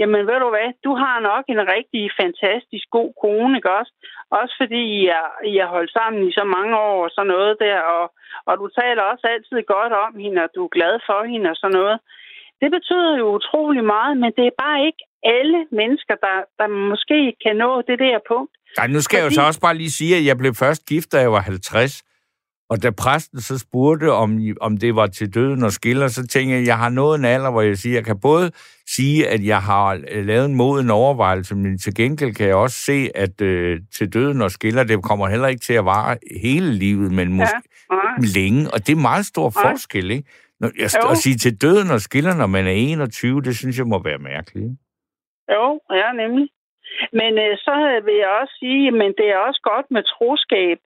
jamen 0.00 0.22
ved 0.28 0.38
du 0.44 0.48
hvad, 0.54 0.70
du 0.86 0.92
har 1.02 1.16
nok 1.30 1.44
en 1.54 1.62
rigtig 1.74 2.04
fantastisk 2.20 2.86
god 2.96 3.10
kone, 3.22 3.52
ikke 3.58 3.72
også? 3.80 3.92
Også 4.40 4.54
fordi 4.60 4.82
I 4.98 5.00
er, 5.20 5.28
I 5.52 5.54
er 5.64 5.68
holdt 5.74 5.92
sammen 5.98 6.20
i 6.28 6.32
så 6.38 6.44
mange 6.56 6.74
år 6.88 6.98
og 7.06 7.10
sådan 7.14 7.32
noget 7.34 7.52
der, 7.64 7.78
og, 7.96 8.04
og 8.48 8.54
du 8.60 8.66
taler 8.80 9.02
også 9.12 9.24
altid 9.34 9.58
godt 9.74 9.92
om 10.04 10.12
hende, 10.22 10.38
og 10.44 10.50
du 10.54 10.60
er 10.64 10.76
glad 10.76 10.94
for 11.08 11.20
hende 11.32 11.48
og 11.52 11.56
sådan 11.60 11.78
noget. 11.80 11.96
Det 12.62 12.70
betyder 12.76 13.12
jo 13.20 13.26
utrolig 13.38 13.84
meget, 13.94 14.14
men 14.22 14.30
det 14.38 14.44
er 14.46 14.60
bare 14.64 14.78
ikke 14.88 15.02
alle 15.36 15.60
mennesker, 15.80 16.14
der, 16.26 16.36
der 16.60 16.68
måske 16.90 17.18
kan 17.44 17.54
nå 17.64 17.70
det 17.88 17.98
der 18.04 18.18
punkt. 18.32 18.52
Ej, 18.80 18.86
nu 18.94 19.00
skal 19.00 19.16
Fordi... 19.16 19.18
jeg 19.18 19.26
jo 19.30 19.34
så 19.38 19.42
også 19.48 19.60
bare 19.66 19.76
lige 19.82 19.94
sige, 20.00 20.12
at 20.18 20.24
jeg 20.30 20.36
blev 20.42 20.52
først 20.64 20.82
gift, 20.92 21.08
da 21.12 21.18
jeg 21.24 21.32
var 21.36 21.40
50. 21.40 22.11
Og 22.70 22.82
da 22.82 22.90
præsten 22.90 23.40
så 23.40 23.58
spurgte, 23.58 24.12
om, 24.12 24.40
om 24.60 24.76
det 24.76 24.96
var 24.96 25.06
til 25.06 25.34
døden 25.34 25.62
og 25.62 25.72
skiller, 25.72 26.08
så 26.08 26.26
tænkte 26.26 26.52
jeg, 26.52 26.60
at 26.60 26.66
jeg 26.66 26.78
har 26.78 26.88
nået 26.88 27.18
en 27.18 27.24
alder, 27.24 27.50
hvor 27.50 27.62
jeg 27.62 27.76
siger, 27.76 27.94
jeg 27.94 28.04
kan 28.04 28.20
både 28.20 28.50
sige, 28.96 29.28
at 29.28 29.44
jeg 29.46 29.62
har 29.62 30.00
øh, 30.10 30.26
lavet 30.26 30.44
en 30.44 30.54
moden 30.54 30.90
overvejelse, 30.90 31.54
men 31.56 31.78
til 31.78 31.94
gengæld 31.94 32.34
kan 32.34 32.46
jeg 32.46 32.54
også 32.54 32.76
se, 32.76 33.10
at 33.14 33.40
øh, 33.40 33.80
til 33.96 34.12
døden 34.12 34.42
og 34.42 34.50
skiller, 34.50 34.84
det 34.84 35.02
kommer 35.02 35.28
heller 35.28 35.48
ikke 35.48 35.60
til 35.60 35.72
at 35.74 35.84
vare 35.84 36.16
hele 36.42 36.72
livet, 36.72 37.12
men 37.12 37.32
måske 37.32 37.62
Nej. 37.90 38.00
ja. 38.00 38.40
længe. 38.40 38.70
Og 38.72 38.86
det 38.86 38.92
er 38.92 39.00
meget 39.10 39.26
stor 39.26 39.52
Nej. 39.54 39.70
forskel, 39.70 40.10
ikke? 40.10 40.28
Når 40.60 40.70
jeg, 40.78 40.90
Jo. 41.04 41.10
at 41.10 41.16
sige 41.18 41.36
til 41.36 41.62
døden 41.62 41.90
og 41.90 42.00
skiller, 42.00 42.34
når 42.36 42.46
man 42.46 42.66
er 42.66 42.70
21, 42.70 43.40
det 43.42 43.56
synes 43.56 43.78
jeg 43.78 43.86
må 43.86 44.02
være 44.02 44.18
mærkeligt. 44.18 44.70
Jo, 45.54 45.80
ja, 46.00 46.08
nemlig. 46.22 46.48
Men 47.20 47.32
øh, 47.44 47.52
så 47.66 47.74
vil 48.06 48.16
jeg 48.24 48.30
også 48.40 48.54
sige, 48.62 48.90
men 49.00 49.10
det 49.18 49.26
er 49.34 49.38
også 49.48 49.60
godt 49.72 49.86
med 49.90 50.02
troskab, 50.14 50.78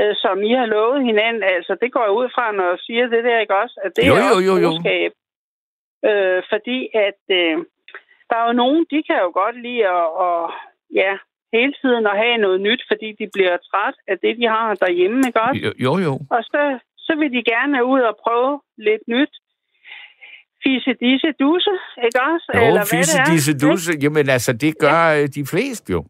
øh, 0.00 0.14
som 0.24 0.36
I 0.42 0.52
har 0.60 0.66
lovet 0.66 1.04
hinanden. 1.10 1.42
Altså, 1.42 1.72
det 1.82 1.92
går 1.92 2.02
jeg 2.08 2.14
ud 2.20 2.28
fra, 2.34 2.52
når 2.52 2.66
jeg 2.72 2.78
siger 2.86 3.06
det 3.14 3.24
der, 3.24 3.38
ikke 3.40 3.56
også? 3.62 3.76
At 3.84 3.90
det 3.96 4.08
Jo, 4.08 4.14
er 4.14 4.28
jo, 4.34 4.38
jo, 4.48 4.54
jo. 4.66 4.72
Øh, 6.08 6.42
fordi 6.52 6.78
at 7.06 7.20
øh, 7.40 7.56
der 8.28 8.36
er 8.40 8.46
jo 8.46 8.52
nogen, 8.62 8.80
de 8.92 8.98
kan 9.08 9.18
jo 9.24 9.30
godt 9.42 9.56
lide 9.66 9.82
at, 9.96 10.06
og, 10.26 10.52
ja, 11.02 11.12
hele 11.52 11.74
tiden 11.80 12.06
at 12.06 12.16
have 12.24 12.38
noget 12.46 12.60
nyt, 12.60 12.82
fordi 12.90 13.08
de 13.20 13.26
bliver 13.32 13.56
træt 13.70 13.96
af 14.08 14.16
det, 14.24 14.32
de 14.40 14.46
har 14.54 14.74
derhjemme, 14.74 15.18
ikke 15.28 15.40
også? 15.40 15.60
Jo, 15.66 15.72
jo. 15.86 15.92
jo. 16.06 16.12
Og 16.36 16.42
så, 16.52 16.78
så 17.06 17.12
vil 17.20 17.30
de 17.36 17.42
gerne 17.52 17.84
ud 17.84 18.00
og 18.00 18.16
prøve 18.24 18.60
lidt 18.78 19.04
nyt. 19.08 19.32
Fisse 20.64 20.92
disse 21.06 21.30
dusse, 21.40 21.74
ikke 22.06 22.20
også? 22.30 22.48
Jo, 22.54 22.60
Eller 22.66 22.80
hvad 22.80 22.90
fisse 22.98 23.18
det 23.18 23.28
er. 23.28 23.32
disse 23.32 23.52
dusse. 23.66 23.92
Jamen 24.02 24.28
altså, 24.36 24.52
det 24.52 24.78
gør 24.78 25.02
ja. 25.10 25.26
de 25.26 25.44
fleste 25.52 25.92
jo. 25.92 26.00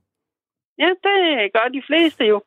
Ja, 0.78 0.88
det 1.06 1.18
gør 1.56 1.66
de 1.76 1.82
fleste 1.88 2.24
jo. 2.24 2.42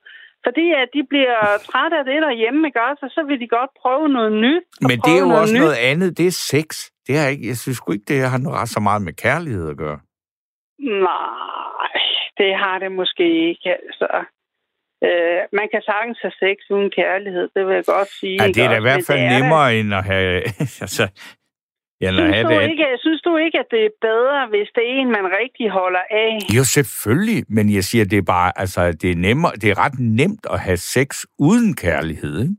Fordi 0.45 0.65
at 0.81 0.89
de 0.95 1.01
bliver 1.11 1.39
trætte 1.69 1.95
af 1.97 2.05
det 2.05 2.19
derhjemme, 2.27 2.67
ikke 2.67 2.81
også? 2.89 3.01
Og 3.07 3.11
så 3.15 3.21
vil 3.27 3.39
de 3.43 3.47
godt 3.57 3.71
prøve 3.81 4.09
noget 4.17 4.31
nyt. 4.45 4.65
Men 4.89 4.97
det 5.05 5.13
er 5.17 5.21
jo 5.27 5.31
også 5.41 5.55
nyt. 5.55 5.61
noget 5.61 5.77
andet. 5.89 6.17
Det 6.17 6.27
er 6.27 6.37
sex. 6.53 6.69
Det 7.07 7.13
er 7.21 7.27
ikke, 7.33 7.47
jeg 7.51 7.57
synes 7.57 7.77
sgu 7.77 7.91
ikke, 7.91 8.09
det 8.13 8.19
har 8.33 8.37
noget 8.37 8.69
så 8.75 8.79
meget 8.87 9.01
med 9.07 9.13
kærlighed 9.25 9.69
at 9.73 9.77
gøre. 9.77 9.99
Nej, 11.09 11.93
det 12.39 12.51
har 12.61 12.75
det 12.83 12.91
måske 12.91 13.25
ikke, 13.49 13.69
altså. 13.85 14.09
Øh, 15.07 15.39
man 15.59 15.67
kan 15.73 15.81
sagtens 15.91 16.19
have 16.21 16.35
sex 16.43 16.57
uden 16.75 16.89
kærlighed, 16.99 17.45
det 17.55 17.67
vil 17.67 17.75
jeg 17.75 17.85
godt 17.95 18.11
sige. 18.19 18.37
Ja, 18.41 18.47
det 18.47 18.61
er 18.63 18.69
da 18.69 18.77
i 18.77 18.87
hvert 18.87 19.05
fald 19.07 19.19
det 19.19 19.27
er 19.27 19.39
nemmere, 19.39 19.67
end 19.77 19.93
at 19.93 20.03
have... 20.03 20.41
altså, 20.85 21.03
end 22.09 22.19
at 22.19 22.25
Synes 22.35 22.47
du, 22.47 22.53
det 22.61 22.69
ikke, 22.71 22.87
synes 22.99 23.21
du 23.21 23.37
ikke, 23.37 23.59
at 23.59 23.65
det 23.71 23.85
er 23.85 23.93
bedre, 24.01 24.47
hvis 24.53 24.69
det 24.75 24.83
er 24.89 24.93
en, 24.99 25.07
man 25.17 25.25
rigtig 25.41 25.69
holder 25.69 26.03
af? 26.23 26.37
Jo, 26.57 26.63
selvfølgelig. 26.63 27.43
Men 27.49 27.73
jeg 27.77 27.83
siger, 27.83 28.05
det 28.05 28.17
er 28.17 28.27
bare... 28.35 28.51
Altså, 28.55 28.81
det 29.01 29.11
er, 29.11 29.15
nemmere, 29.15 29.51
det 29.61 29.69
er 29.69 29.77
ret 29.85 29.99
nemt 29.99 30.45
at 30.53 30.59
have 30.59 30.77
sex 30.77 31.09
uden 31.39 31.75
kærlighed, 31.75 32.33
ikke? 32.41 32.55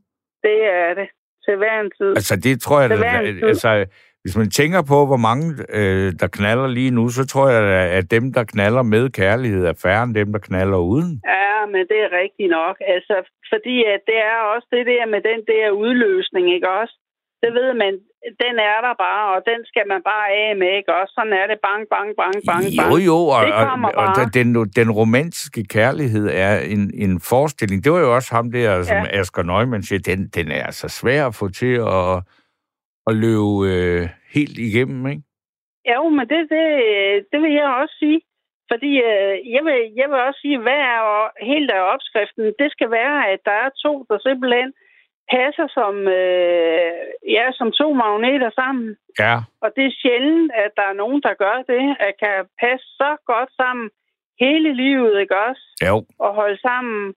Det 0.47 0.57
er 0.81 0.93
det. 0.99 1.07
Til 1.45 1.55
hver 1.57 1.79
en 1.81 1.91
tid. 1.97 2.09
Altså, 2.19 2.35
det 2.35 2.61
tror 2.61 2.81
jeg... 2.81 2.89
Det 2.89 2.99
da- 2.99 3.47
altså, 3.47 3.85
hvis 4.23 4.37
man 4.41 4.49
tænker 4.59 4.81
på, 4.93 4.97
hvor 5.09 5.21
mange, 5.29 5.45
øh, 5.79 6.07
der 6.21 6.29
knaller 6.37 6.67
lige 6.67 6.91
nu, 6.97 7.03
så 7.17 7.23
tror 7.31 7.47
jeg, 7.49 7.63
at 7.99 8.05
dem, 8.15 8.25
der 8.33 8.43
knaller 8.53 8.83
med 8.93 9.03
kærlighed, 9.09 9.65
er 9.65 9.77
færre 9.85 10.03
end 10.03 10.15
dem, 10.21 10.29
der 10.35 10.41
knaller 10.49 10.79
uden. 10.93 11.11
Ja, 11.35 11.57
men 11.73 11.81
det 11.91 11.99
er 12.05 12.11
rigtigt 12.21 12.51
nok. 12.59 12.75
Altså, 12.95 13.15
fordi 13.51 13.75
at 13.93 14.01
det 14.09 14.17
er 14.31 14.37
også 14.53 14.67
det 14.75 14.85
der 14.91 15.05
med 15.13 15.21
den 15.31 15.41
der 15.51 15.65
udløsning, 15.83 16.45
ikke 16.55 16.69
også? 16.81 16.95
Det 17.43 17.51
ved 17.59 17.69
man, 17.83 17.93
den 18.43 18.55
er 18.71 18.79
der 18.87 18.93
bare, 19.05 19.35
og 19.35 19.41
den 19.51 19.65
skal 19.65 19.85
man 19.87 20.01
bare 20.03 20.27
af 20.41 20.55
med, 20.55 20.69
ikke 20.79 20.91
også? 20.99 21.13
Sådan 21.17 21.33
er 21.33 21.47
det 21.47 21.59
bang, 21.67 21.83
bang, 21.93 22.09
bang, 22.21 22.35
bang, 22.49 22.65
bang. 22.77 22.91
Jo, 22.91 22.97
jo, 23.09 23.17
og, 23.35 23.41
Det 23.45 23.53
og, 23.53 24.15
og 24.19 24.33
den, 24.33 24.47
den 24.79 24.89
romantiske 24.91 25.63
kærlighed 25.75 26.25
er 26.45 26.53
en, 26.59 26.83
en 27.05 27.13
forestilling. 27.29 27.83
Det 27.83 27.91
var 27.91 27.99
jo 27.99 28.15
også 28.15 28.35
ham 28.35 28.51
der, 28.51 28.83
som 28.83 28.97
Ja. 28.97 29.19
Asger 29.19 29.43
Neumann 29.43 29.83
siger, 29.83 29.99
den, 29.99 30.19
den 30.27 30.51
er 30.51 30.63
altså 30.69 30.87
svær 30.89 31.27
at 31.27 31.35
få 31.35 31.47
til 31.61 31.73
at, 31.97 32.15
at 33.07 33.13
løbe 33.23 33.53
øh, 33.73 34.01
helt 34.35 34.57
igennem, 34.69 35.07
ikke? 35.07 35.23
Jo, 35.93 36.09
men 36.09 36.25
det, 36.31 36.41
det, 36.55 36.65
det 37.31 37.39
vil 37.41 37.53
jeg 37.61 37.69
også 37.81 37.95
sige. 37.99 38.21
Fordi 38.71 38.91
øh, 39.11 39.33
jeg, 39.55 39.61
vil, 39.67 39.79
jeg 39.99 40.07
vil 40.09 40.19
også 40.27 40.39
sige, 40.45 40.59
hvad 40.65 40.79
er 40.93 41.01
helt 41.51 41.71
af 41.71 41.81
opskriften? 41.93 42.43
Det 42.61 42.69
skal 42.75 42.89
være, 42.99 43.17
at 43.31 43.39
der 43.45 43.55
er 43.65 43.69
to, 43.85 43.93
der 44.09 44.17
simpelthen 44.27 44.69
passer 45.35 45.67
som, 45.77 45.95
øh, 46.07 46.91
ja, 47.35 47.45
som 47.59 47.71
to 47.71 47.87
magneter 47.93 48.51
sammen. 48.61 48.97
Ja, 49.19 49.35
Og 49.63 49.69
det 49.75 49.85
er 49.85 49.99
sjældent, 50.01 50.51
at 50.63 50.71
der 50.77 50.85
er 50.91 50.99
nogen, 51.03 51.21
der 51.21 51.33
gør 51.33 51.57
det, 51.73 51.83
at 51.99 52.13
kan 52.23 52.37
passe 52.61 52.85
så 53.01 53.11
godt 53.25 53.51
sammen 53.61 53.89
hele 54.39 54.73
livet, 54.73 55.19
ikke 55.19 55.37
også? 55.47 55.65
jo. 55.87 55.95
at 56.25 56.31
holde 56.39 56.59
sammen 56.61 57.13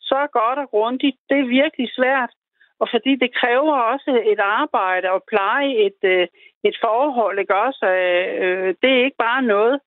så 0.00 0.20
godt 0.32 0.58
og 0.58 0.68
grundigt, 0.70 1.16
det 1.30 1.38
er 1.40 1.54
virkelig 1.60 1.88
svært. 1.98 2.32
Og 2.80 2.88
fordi 2.94 3.12
det 3.22 3.34
kræver 3.40 3.74
også 3.92 4.10
et 4.32 4.40
arbejde 4.60 5.08
at 5.16 5.22
pleje 5.32 5.70
et, 5.86 6.00
øh, 6.14 6.26
et 6.68 6.76
forhold, 6.84 7.38
ikke 7.38 7.56
også? 7.66 7.86
Øh, 7.86 8.74
det 8.82 8.90
er 8.92 9.04
ikke 9.04 9.22
bare 9.28 9.42
noget, 9.42 9.80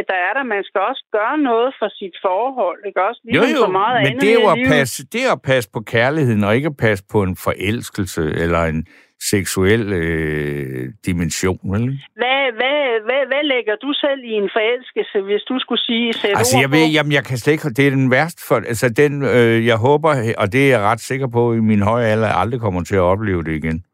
at 0.00 0.04
der 0.10 0.18
er 0.26 0.32
der. 0.36 0.42
Man 0.54 0.62
skal 0.68 0.80
også 0.90 1.04
gøre 1.12 1.38
noget 1.50 1.70
for 1.80 1.88
sit 1.98 2.16
forhold, 2.26 2.80
ikke 2.88 3.00
også? 3.08 3.20
Jo, 3.24 3.40
Ligesom 3.40 3.60
jo, 3.60 3.66
så 3.66 3.72
meget 3.82 3.96
men 4.02 4.06
andet 4.06 4.20
det 4.22 4.30
er 4.34 4.38
jo 4.42 4.48
at 4.56 4.58
passe, 4.74 5.06
det 5.12 5.20
er 5.26 5.32
at 5.32 5.42
passe 5.42 5.68
på 5.76 5.80
kærligheden, 5.80 6.44
og 6.44 6.56
ikke 6.56 6.72
at 6.74 6.76
passe 6.86 7.04
på 7.12 7.18
en 7.22 7.36
forelskelse 7.46 8.22
eller 8.44 8.62
en 8.64 8.86
seksuel 9.30 9.92
øh, 9.92 10.92
dimension, 11.06 11.58
vel? 11.72 11.82
Hvad, 12.20 12.42
hvad, 12.58 12.80
hvad, 13.06 13.22
hvad 13.30 13.42
lægger 13.52 13.76
du 13.82 13.92
selv 13.92 14.20
i 14.24 14.32
en 14.42 14.50
forelskelse, 14.56 15.20
hvis 15.20 15.42
du 15.42 15.58
skulle 15.58 15.82
sige 15.82 16.12
sætte 16.12 16.38
Altså, 16.38 16.58
jeg 16.58 16.70
ved, 16.70 16.86
jamen, 16.96 17.12
jeg 17.12 17.24
kan 17.24 17.38
slet 17.38 17.52
ikke... 17.52 17.68
Det 17.68 17.86
er 17.86 17.90
den 17.90 18.10
værste 18.10 18.42
for... 18.48 18.56
Altså, 18.56 18.88
den, 18.88 19.22
øh, 19.22 19.66
jeg 19.66 19.76
håber, 19.76 20.10
og 20.38 20.52
det 20.52 20.60
er 20.64 20.68
jeg 20.68 20.80
ret 20.80 21.00
sikker 21.00 21.26
på, 21.26 21.52
i 21.52 21.60
min 21.60 21.82
høje 21.82 22.06
alder, 22.06 22.28
aldrig 22.28 22.60
kommer 22.60 22.82
til 22.84 22.96
at 22.96 23.00
opleve 23.00 23.44
det 23.44 23.52
igen. 23.52 23.84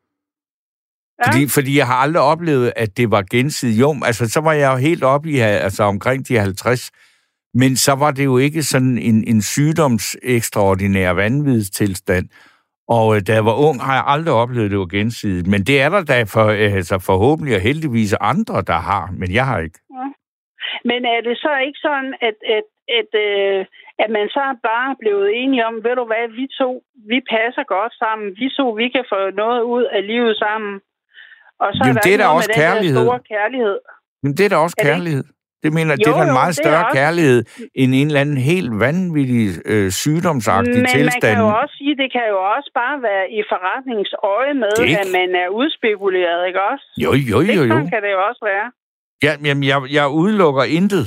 Ja. 1.26 1.30
Fordi, 1.30 1.48
fordi 1.48 1.78
jeg 1.78 1.86
har 1.86 1.94
aldrig 1.94 2.22
oplevet, 2.22 2.72
at 2.76 2.96
det 2.96 3.10
var 3.10 3.22
gensidigt. 3.30 3.80
Jo, 3.80 3.94
altså, 4.04 4.28
så 4.28 4.40
var 4.40 4.52
jeg 4.52 4.72
jo 4.72 4.76
helt 4.76 5.04
oppe 5.04 5.28
i, 5.28 5.38
altså, 5.38 5.82
omkring 5.82 6.28
de 6.28 6.38
50. 6.38 6.90
Men 7.54 7.76
så 7.76 7.92
var 7.92 8.10
det 8.10 8.24
jo 8.24 8.38
ikke 8.38 8.62
sådan 8.62 8.98
en, 8.98 9.24
en 9.26 9.42
sygdoms 9.42 10.16
ekstraordinær 10.22 11.10
vanvidstilstand. 11.10 12.28
Og 12.88 13.16
øh, 13.16 13.20
da 13.26 13.32
jeg 13.32 13.44
var 13.44 13.56
ung, 13.66 13.76
har 13.86 13.94
jeg 13.94 14.04
aldrig 14.06 14.34
oplevet, 14.34 14.64
at 14.64 14.70
det 14.70 14.78
var 14.78 14.96
gensidigt. 14.98 15.46
Men 15.46 15.60
det 15.68 15.82
er 15.82 15.88
der 15.88 16.04
da 16.04 16.22
for, 16.22 16.46
øh, 16.46 16.72
altså, 16.80 16.98
forhåbentlig 17.10 17.54
og 17.56 17.62
heldigvis 17.62 18.12
andre, 18.20 18.62
der 18.70 18.78
har. 18.90 19.04
Men 19.20 19.28
jeg 19.34 19.46
har 19.46 19.58
ikke. 19.58 19.78
Men 20.90 21.00
er 21.14 21.20
det 21.28 21.36
så 21.38 21.52
ikke 21.66 21.80
sådan, 21.88 22.14
at, 22.28 22.36
at, 22.56 22.66
at, 22.98 23.10
øh, 23.26 23.66
at 24.02 24.10
man 24.16 24.26
så 24.28 24.40
er 24.52 24.56
bare 24.72 24.96
blevet 25.02 25.28
enige 25.42 25.66
om, 25.66 25.74
ved 25.86 25.94
du 25.96 26.04
hvad, 26.10 26.24
vi 26.38 26.44
to, 26.60 26.70
vi 27.12 27.18
passer 27.34 27.64
godt 27.74 27.94
sammen. 28.02 28.26
Vi 28.40 28.46
to, 28.58 28.66
vi 28.82 28.88
kan 28.88 29.04
få 29.12 29.20
noget 29.42 29.62
ud 29.74 29.84
af 29.96 30.06
livet 30.06 30.36
sammen. 30.44 30.74
Og 31.64 31.68
så 31.76 31.80
Jamen, 31.84 31.96
er 31.96 32.00
det 32.06 32.12
er 32.14 32.18
da 32.22 32.26
også 32.36 32.48
med 32.50 32.54
den 32.54 32.62
kærlighed. 32.62 33.04
store 33.06 33.20
kærlighed. 33.34 33.76
Men 34.22 34.30
det 34.36 34.44
er 34.46 34.50
da 34.54 34.56
også 34.66 34.76
Er 34.78 34.82
det 34.84 34.88
kærlighed. 34.92 35.24
Det 35.64 35.70
mener, 35.78 35.92
det 35.96 36.06
Jo, 36.06 36.12
er 36.12 36.16
da 36.16 36.22
en 36.22 36.28
jo, 36.34 36.38
meget 36.40 36.52
det 36.56 36.58
er 36.60 36.64
større 36.64 36.86
kærlighed 36.98 37.38
end 37.80 37.90
en 38.00 38.06
eller 38.06 38.20
anden 38.24 38.36
helt 38.52 38.70
vanvittig 38.86 39.44
øh, 39.72 39.88
sygdomsagtig 40.02 40.74
Men 40.76 40.86
tilstand. 40.96 41.36
man 41.36 41.36
kan 41.36 41.44
jo 41.46 41.60
også 41.62 41.74
sige, 41.80 41.94
det 42.02 42.08
kan 42.16 42.24
jo 42.34 42.38
også 42.56 42.70
bare 42.82 42.96
være 43.08 43.24
i 43.38 43.40
forretningsøje 43.52 44.54
med, 44.62 44.72
Det- 44.80 44.96
at 45.02 45.08
man 45.18 45.28
er 45.42 45.48
udspekuleret, 45.60 46.40
ikke 46.48 46.60
også? 46.72 46.86
Jo, 47.04 47.10
jo, 47.30 47.38
jo, 47.48 47.62
jo. 47.68 47.72
sådan 47.74 47.90
kan 47.94 48.00
det 48.06 48.10
jo 48.16 48.20
også 48.30 48.42
være. 48.52 48.66
Ja, 49.26 49.32
jamen, 49.48 49.64
jeg, 49.72 49.78
jeg 49.98 50.04
udelukker 50.20 50.64
intet. 50.78 51.06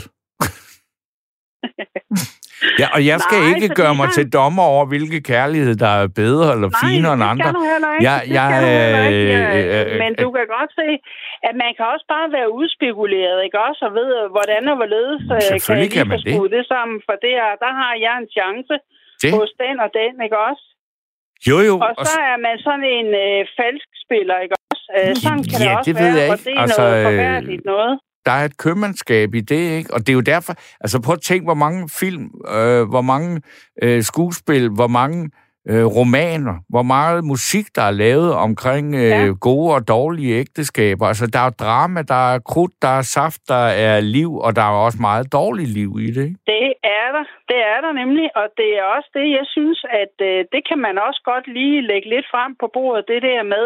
Ja, 2.82 2.88
og 2.96 3.02
jeg 3.12 3.18
skal 3.26 3.40
Nej, 3.42 3.50
ikke 3.54 3.68
gøre 3.82 3.94
mig 4.00 4.08
han- 4.10 4.16
til 4.18 4.26
dommer 4.38 4.66
over, 4.74 4.84
hvilke 4.94 5.20
kærlighed, 5.32 5.74
der 5.86 5.92
er 6.02 6.08
bedre 6.24 6.48
eller 6.56 6.70
Nej, 6.72 6.82
finere 6.84 7.14
end 7.16 7.22
det 7.24 7.30
andre. 7.34 7.46
skal 7.46 7.56
du 7.60 7.64
heller 7.74 7.90
ikke. 7.96 8.04
Jeg- 8.10 8.24
det 8.26 8.34
jeg, 8.40 8.48
skal 8.52 8.62
du 8.64 9.08
ikke. 9.16 9.38
øh, 9.38 9.86
øh, 9.86 9.94
øh, 9.94 9.98
Men 10.04 10.12
du 10.24 10.28
kan 10.38 10.46
godt 10.58 10.72
se, 10.82 10.88
at 11.48 11.54
man 11.64 11.72
kan 11.78 11.86
også 11.94 12.06
bare 12.16 12.28
være 12.38 12.50
udspekuleret, 12.60 13.38
ikke 13.48 13.60
også? 13.68 13.82
Og 13.88 13.92
ved, 14.00 14.10
hvordan 14.36 14.62
og 14.72 14.76
hvorledes 14.80 15.22
øh, 15.36 15.42
kan 15.66 15.72
jeg 15.74 15.78
lige 15.84 15.94
kan 15.98 16.06
det. 16.12 16.52
det 16.56 16.64
sammen. 16.74 16.98
For 17.08 17.16
det 17.26 17.34
er, 17.46 17.52
der 17.66 17.72
har 17.82 17.94
jeg 18.06 18.14
en 18.24 18.30
chance 18.38 18.76
Det? 19.24 19.32
hos 19.38 19.52
den 19.64 19.76
og 19.86 19.90
den, 20.00 20.14
ikke 20.26 20.40
også? 20.50 20.66
Jo, 21.50 21.58
jo. 21.70 21.76
Og 21.88 21.94
så 22.12 22.18
er 22.34 22.38
man 22.48 22.56
sådan 22.68 22.86
en 23.00 23.08
øh, 23.26 23.40
falsk 23.60 23.90
spiller, 24.06 24.36
ikke 24.44 24.56
også? 24.72 24.86
Øh, 24.98 25.12
sådan 25.24 25.44
kan 25.52 25.60
Ja, 25.62 25.70
det 25.70 25.78
også 25.80 25.88
det 25.90 25.96
ved 26.04 26.10
være, 26.14 26.22
jeg 26.22 26.30
og 26.32 26.38
ikke. 26.38 26.48
det 26.50 26.56
er 26.58 26.62
Altså, 26.66 26.82
noget 26.82 26.98
øh, 27.00 27.06
forfærdeligt 27.10 27.66
noget 27.74 27.94
der 28.26 28.32
er 28.32 28.46
et 28.46 28.58
købmandskab 28.58 29.36
i 29.36 29.42
det, 29.42 29.78
ikke? 29.78 29.94
Og 29.94 30.00
det 30.00 30.10
er 30.10 30.14
jo 30.14 30.22
derfor... 30.22 30.56
Altså 30.82 31.02
prøv 31.02 31.14
at 31.14 31.22
tænke, 31.22 31.44
hvor 31.44 31.54
mange 31.54 31.90
film, 31.90 32.30
øh, 32.48 32.90
hvor 32.90 33.02
mange 33.02 33.42
øh, 33.84 34.04
skuespil, 34.04 34.70
hvor 34.70 34.88
mange 34.88 35.30
øh, 35.70 35.86
romaner, 35.98 36.56
hvor 36.70 36.82
meget 36.96 37.24
musik, 37.24 37.66
der 37.76 37.82
er 37.82 37.92
lavet 37.92 38.34
omkring 38.34 38.96
øh, 38.96 39.02
Ja. 39.02 39.26
gode 39.42 39.74
og 39.76 39.88
dårlige 39.88 40.36
ægteskaber. 40.40 41.06
Altså, 41.08 41.28
der 41.28 41.40
er 41.40 41.50
drama, 41.50 42.02
der 42.02 42.34
er 42.34 42.40
krudt, 42.40 42.74
der 42.82 42.88
er 42.88 43.02
saft, 43.02 43.42
der 43.48 43.66
er 43.88 44.00
liv, 44.00 44.32
og 44.46 44.56
der 44.56 44.62
er 44.62 44.76
også 44.86 44.98
meget 45.02 45.34
dårligt 45.34 45.70
liv 45.80 45.92
i 46.00 46.08
det, 46.16 46.24
ikke? 46.30 46.40
Det 46.54 46.74
er 46.84 47.08
der. 47.18 47.26
Det 47.52 47.60
er 47.74 47.80
der 47.86 47.92
nemlig, 48.02 48.28
og 48.40 48.48
det 48.60 48.70
er 48.80 48.84
også 48.96 49.10
det, 49.20 49.28
jeg 49.40 49.46
synes, 49.56 49.80
at 50.04 50.16
øh, 50.30 50.40
det 50.54 50.62
kan 50.70 50.80
man 50.88 50.96
også 51.08 51.22
godt 51.32 51.46
lige 51.58 51.82
lægge 51.92 52.10
lidt 52.10 52.28
frem 52.34 52.52
på 52.62 52.68
bordet, 52.74 53.08
det 53.14 53.22
der 53.30 53.44
med, 53.56 53.66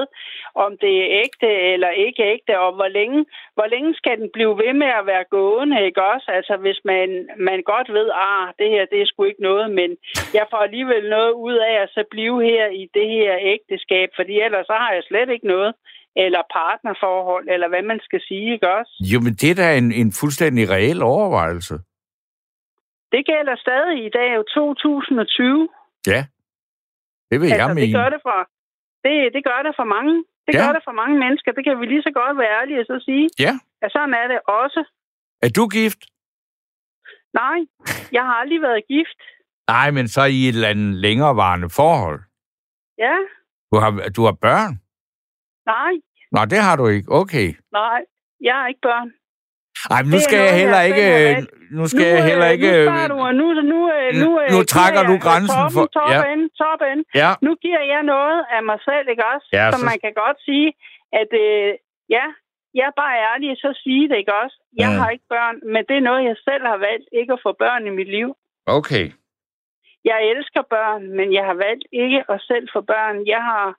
om 0.66 0.72
det 0.84 0.94
er 1.04 1.08
ægte 1.24 1.50
eller 1.74 1.92
ikke 2.06 2.22
ægte, 2.34 2.54
og 2.66 2.72
hvor 2.78 2.90
længe, 3.00 3.20
hvor 3.56 3.68
længe 3.74 3.92
skal 4.00 4.16
den 4.22 4.30
blive 4.36 4.54
ved 4.64 4.74
med 4.82 4.92
at 5.00 5.06
være 5.12 5.26
gående, 5.36 5.78
ikke 5.88 6.02
også? 6.14 6.28
Altså, 6.38 6.54
hvis 6.64 6.80
man, 6.92 7.08
man 7.48 7.60
godt 7.74 7.90
ved, 7.98 8.08
ah, 8.30 8.46
det 8.60 8.68
her, 8.74 8.84
det 8.92 8.98
er 9.02 9.06
sgu 9.10 9.24
ikke 9.24 9.48
noget, 9.50 9.68
men 9.80 9.90
jeg 10.38 10.46
får 10.52 10.62
alligevel 10.68 11.04
noget 11.16 11.32
ud 11.48 11.58
af 11.70 11.76
at 11.84 11.89
så 11.96 12.04
blive 12.12 12.38
her 12.50 12.66
i 12.82 12.84
det 12.94 13.08
her 13.18 13.34
ægteskab, 13.54 14.10
fordi 14.18 14.34
ellers 14.46 14.66
så 14.66 14.74
har 14.84 14.92
jeg 14.94 15.04
slet 15.10 15.30
ikke 15.30 15.48
noget, 15.48 15.74
eller 16.16 16.42
partnerforhold, 16.60 17.46
eller 17.54 17.68
hvad 17.70 17.82
man 17.92 18.00
skal 18.08 18.22
sige, 18.28 18.54
ikke 18.54 18.70
også? 18.80 18.94
Jo, 19.14 19.18
men 19.26 19.34
det 19.42 19.50
er 19.52 19.56
da 19.64 19.78
en, 19.78 19.92
en 20.02 20.12
fuldstændig 20.22 20.64
reel 20.76 21.02
overvejelse. 21.02 21.76
Det 23.14 23.22
gælder 23.32 23.56
stadig 23.66 23.98
i 24.06 24.10
dag 24.10 24.30
jo 24.38 24.44
2020. 24.54 25.70
Ja, 26.14 26.22
det 27.32 27.38
vil 27.42 27.48
jeg 27.50 27.60
altså, 27.60 27.74
mene. 27.74 27.88
det 27.88 27.96
gør 28.02 28.10
det 28.16 28.22
for 28.28 28.40
det, 29.06 29.16
det 29.36 29.44
gør 29.50 29.62
det 29.68 29.74
for 29.80 29.84
mange. 29.96 30.16
Det 30.48 30.54
Ja. 30.56 30.60
gør 30.66 30.72
det 30.78 30.84
for 30.88 30.92
mange 31.02 31.16
mennesker. 31.24 31.52
Det 31.52 31.64
kan 31.66 31.80
vi 31.80 31.86
lige 31.86 32.04
så 32.08 32.12
godt 32.22 32.38
være 32.38 32.52
ærlige 32.62 32.80
og 32.80 32.86
så 32.92 32.98
sige. 33.08 33.30
Ja. 33.46 33.54
At 33.82 33.92
sådan 33.92 34.14
er 34.22 34.28
det 34.32 34.40
også. 34.62 34.82
Er 35.46 35.50
du 35.58 35.64
gift? 35.68 36.02
Nej, 37.42 37.60
jeg 38.12 38.24
har 38.28 38.36
aldrig 38.42 38.62
været 38.62 38.88
gift. 38.88 39.20
Nej, 39.74 39.88
men 39.98 40.06
så 40.16 40.24
i 40.38 40.40
et 40.48 40.56
eller 40.56 40.68
andet 40.74 40.94
længerevarende 41.06 41.70
forhold. 41.80 42.20
Ja, 43.06 43.16
Du 43.72 43.76
har, 43.84 43.92
du 44.18 44.22
har 44.28 44.36
børn? 44.48 44.74
nej, 45.74 45.94
Nå, 46.36 46.42
det 46.54 46.60
har 46.68 46.76
du 46.82 46.86
ikke. 46.96 47.08
Okay. 47.22 47.48
nej. 47.80 48.00
Jeg 48.48 48.54
har 48.60 48.68
ikke 48.72 48.84
børn. 48.90 49.10
Ej, 49.94 50.00
men 50.04 50.12
nu 50.16 50.20
skal 50.28 50.40
jeg 50.48 50.54
heller 50.62 50.80
jeg 50.82 50.88
ikke... 50.92 51.08
valgt. 51.36 51.52
Nu 51.80 51.84
skal 51.92 52.06
jeg 52.16 52.22
heller 52.30 52.48
øh, 52.50 52.56
ikke... 52.56 52.72
Nu, 52.78 52.86
starter 52.90 53.16
du, 53.16 53.18
nu, 53.42 53.46
nu, 53.74 53.80
øh, 53.98 54.10
nu, 54.24 54.30
øh, 54.42 54.48
nu 54.56 54.60
trækker 54.74 55.00
jeg, 55.02 55.08
du 55.12 55.16
øh, 55.20 55.24
grænsen 55.26 55.64
for- 55.76 55.88
Top 55.98 56.10
ja. 56.16 56.20
end, 56.32 56.44
top 56.64 56.80
end. 56.92 57.02
Ja, 57.22 57.32
Nu 57.48 57.52
giver 57.66 57.84
jeg 57.94 58.02
noget 58.16 58.38
af 58.56 58.62
mig 58.70 58.80
selv, 58.90 59.06
ikke 59.14 59.26
også? 59.34 59.48
Ja, 59.58 59.66
så, 59.72 59.78
så- 59.80 59.86
man 59.90 59.98
kan 60.04 60.14
godt 60.24 60.38
sige, 60.48 60.70
at 61.22 61.30
øh, 61.46 61.70
ja, 62.16 62.26
jeg 62.78 62.86
er 62.92 62.96
bare 63.04 63.16
ærlig, 63.30 63.50
så 63.64 63.70
sige 63.84 64.04
det, 64.10 64.18
ikke 64.22 64.36
også? 64.44 64.58
Jeg 64.82 64.90
Mm. 64.92 64.98
har 65.00 65.10
ikke 65.16 65.28
børn, 65.36 65.56
men 65.74 65.82
det 65.90 65.96
er 65.98 66.06
noget, 66.10 66.22
jeg 66.32 66.38
selv 66.48 66.64
har 66.72 66.80
valgt, 66.90 67.08
ikke 67.20 67.32
at 67.38 67.42
få 67.46 67.52
børn 67.64 67.82
i 67.90 67.92
mit 68.00 68.10
liv. 68.18 68.30
okay. 68.78 69.06
Jeg 70.06 70.20
elsker 70.34 70.62
børn, 70.70 71.04
men 71.18 71.34
jeg 71.34 71.46
har 71.46 71.54
valgt 71.54 71.86
ikke 71.92 72.24
at 72.32 72.42
selv 72.42 72.68
få 72.74 72.82
børn. 72.82 73.28
Jeg 73.28 73.42
har, 73.50 73.76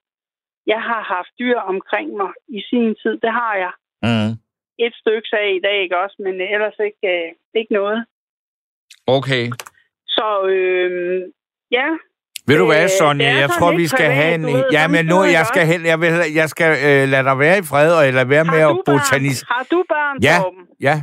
jeg 0.66 0.82
har 0.82 1.02
haft 1.14 1.32
dyr 1.38 1.58
omkring 1.72 2.08
mig 2.16 2.32
i 2.48 2.60
sin 2.70 2.94
tid. 3.02 3.14
Det 3.24 3.32
har 3.32 3.54
jeg. 3.64 3.72
Mm. 4.06 4.30
Et 4.78 4.94
stykke 5.02 5.28
af 5.32 5.48
i 5.58 5.60
dag, 5.66 5.82
ikke 5.82 5.98
også? 6.04 6.16
Men 6.18 6.34
ellers 6.54 6.78
ikke, 6.88 7.06
øh, 7.16 7.60
ikke 7.60 7.72
noget. 7.72 8.04
Okay. 9.06 9.44
Så 10.06 10.46
øh, 10.48 11.22
ja, 11.70 11.88
Ved 12.46 12.58
du 12.58 12.66
hvad, 12.66 12.82
Øh, 12.84 12.88
Sonja? 12.98 13.32
Jeg 13.42 13.50
tror, 13.50 13.76
vi 13.76 13.86
skal 13.86 14.10
have 14.10 14.34
en... 14.34 14.44
Ja, 14.72 14.88
men 14.88 15.06
nu, 15.06 15.18
jeg 15.38 15.46
skal, 15.46 15.66
hen, 15.66 15.86
jeg 15.86 16.00
vil, 16.00 16.12
jeg 16.34 16.48
skal 16.48 16.70
øh, 16.88 17.08
lade 17.12 17.24
dig 17.28 17.38
være 17.38 17.58
i 17.58 17.62
fred, 17.70 17.90
og 17.98 18.06
eller 18.08 18.24
være 18.24 18.44
med 18.44 18.60
at 18.70 18.76
botanisere. 18.86 19.46
har 19.54 19.66
du 19.70 19.84
børn, 19.88 20.16
Ja. 20.22 20.36
Ja, 20.88 20.96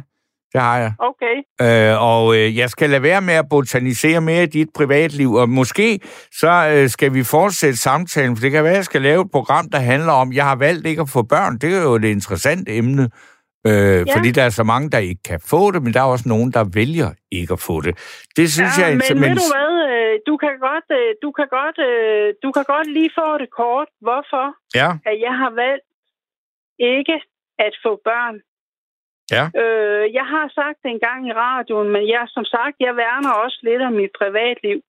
det 0.53 0.61
har 0.61 0.77
jeg. 0.77 0.91
Okay. 0.99 1.35
Øh, 1.61 2.01
og 2.11 2.35
øh, 2.37 2.57
jeg 2.57 2.69
skal 2.69 2.89
lade 2.89 3.03
være 3.03 3.21
med 3.21 3.33
at 3.33 3.45
botanisere 3.49 4.21
mere 4.21 4.43
i 4.43 4.45
dit 4.45 4.67
privatliv, 4.75 5.33
og 5.33 5.49
måske 5.49 5.99
så 6.31 6.51
øh, 6.75 6.89
skal 6.89 7.13
vi 7.13 7.23
fortsætte 7.23 7.77
samtalen, 7.77 8.35
for 8.35 8.41
det 8.41 8.51
kan 8.51 8.63
være, 8.63 8.71
at 8.73 8.77
jeg 8.77 8.85
skal 8.85 9.01
lave 9.01 9.21
et 9.21 9.31
program, 9.31 9.69
der 9.69 9.77
handler 9.79 10.13
om, 10.13 10.33
jeg 10.33 10.45
har 10.45 10.55
valgt 10.55 10.87
ikke 10.87 11.01
at 11.01 11.09
få 11.09 11.21
børn. 11.23 11.57
Det 11.57 11.77
er 11.77 11.81
jo 11.83 11.93
et 11.95 12.03
interessant 12.05 12.69
emne, 12.69 13.03
øh, 13.67 13.73
ja. 14.07 14.15
fordi 14.17 14.31
der 14.31 14.43
er 14.43 14.49
så 14.49 14.63
mange, 14.63 14.89
der 14.89 14.97
ikke 14.97 15.23
kan 15.25 15.39
få 15.49 15.71
det, 15.71 15.83
men 15.83 15.93
der 15.93 15.99
er 15.99 16.03
også 16.15 16.29
nogen, 16.29 16.51
der 16.51 16.63
vælger 16.73 17.09
ikke 17.31 17.53
at 17.53 17.59
få 17.59 17.81
det. 17.81 17.93
Det 18.37 18.51
synes 18.51 18.73
ja, 18.79 18.85
jeg... 18.85 18.91
men 18.91 19.19
men- 19.21 19.29
ved 19.29 19.35
du 19.35 19.47
hvad? 19.55 19.73
øh, 19.93 20.13
Du 20.29 20.35
kan 20.43 20.53
godt, 20.69 20.87
øh, 20.99 21.09
du 21.23 21.29
kan 21.37 21.47
godt, 21.59 21.77
øh, 21.89 22.27
du 22.43 22.49
kan 22.55 22.65
godt 22.75 22.87
lige 22.97 23.11
få 23.19 23.27
det 23.41 23.49
kort. 23.61 23.87
Hvorfor? 24.07 24.45
Ja, 24.79 24.89
At 25.09 25.15
jeg 25.27 25.35
har 25.41 25.51
valgt 25.65 25.87
ikke 26.97 27.15
at 27.65 27.73
få 27.85 27.91
børn. 28.09 28.35
Ja. 29.35 29.45
Øh, 29.61 30.13
jeg 30.13 30.25
har 30.33 30.47
sagt 30.59 30.77
det 30.83 30.91
en 30.91 30.99
gang 30.99 31.27
i 31.27 31.33
radioen, 31.33 31.89
men 31.89 32.03
jeg, 32.07 32.23
som 32.27 32.45
sagt, 32.45 32.75
jeg 32.79 32.95
værner 32.95 33.31
også 33.43 33.59
lidt 33.63 33.81
om 33.81 33.93
mit 33.93 34.13
privatliv. 34.19 34.79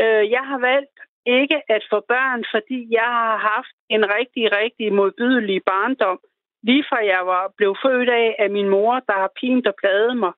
Øh, 0.00 0.30
jeg 0.36 0.44
har 0.50 0.58
valgt 0.58 0.96
ikke 1.26 1.58
at 1.68 1.82
få 1.90 1.98
børn, 2.08 2.44
fordi 2.54 2.78
jeg 2.90 3.10
har 3.20 3.36
haft 3.36 3.74
en 3.88 4.02
rigtig, 4.16 4.44
rigtig 4.60 4.92
modbydelig 4.92 5.60
barndom. 5.66 6.18
Lige 6.62 6.84
fra 6.88 6.98
jeg 7.14 7.22
var 7.26 7.52
blev 7.56 7.76
født 7.84 8.08
af 8.08 8.36
af 8.38 8.50
min 8.50 8.68
mor, 8.68 8.94
der 9.08 9.16
har 9.22 9.30
pint 9.40 9.66
og 9.66 9.74
pladet 9.82 10.16
mig 10.16 10.32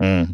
mm. 0.00 0.26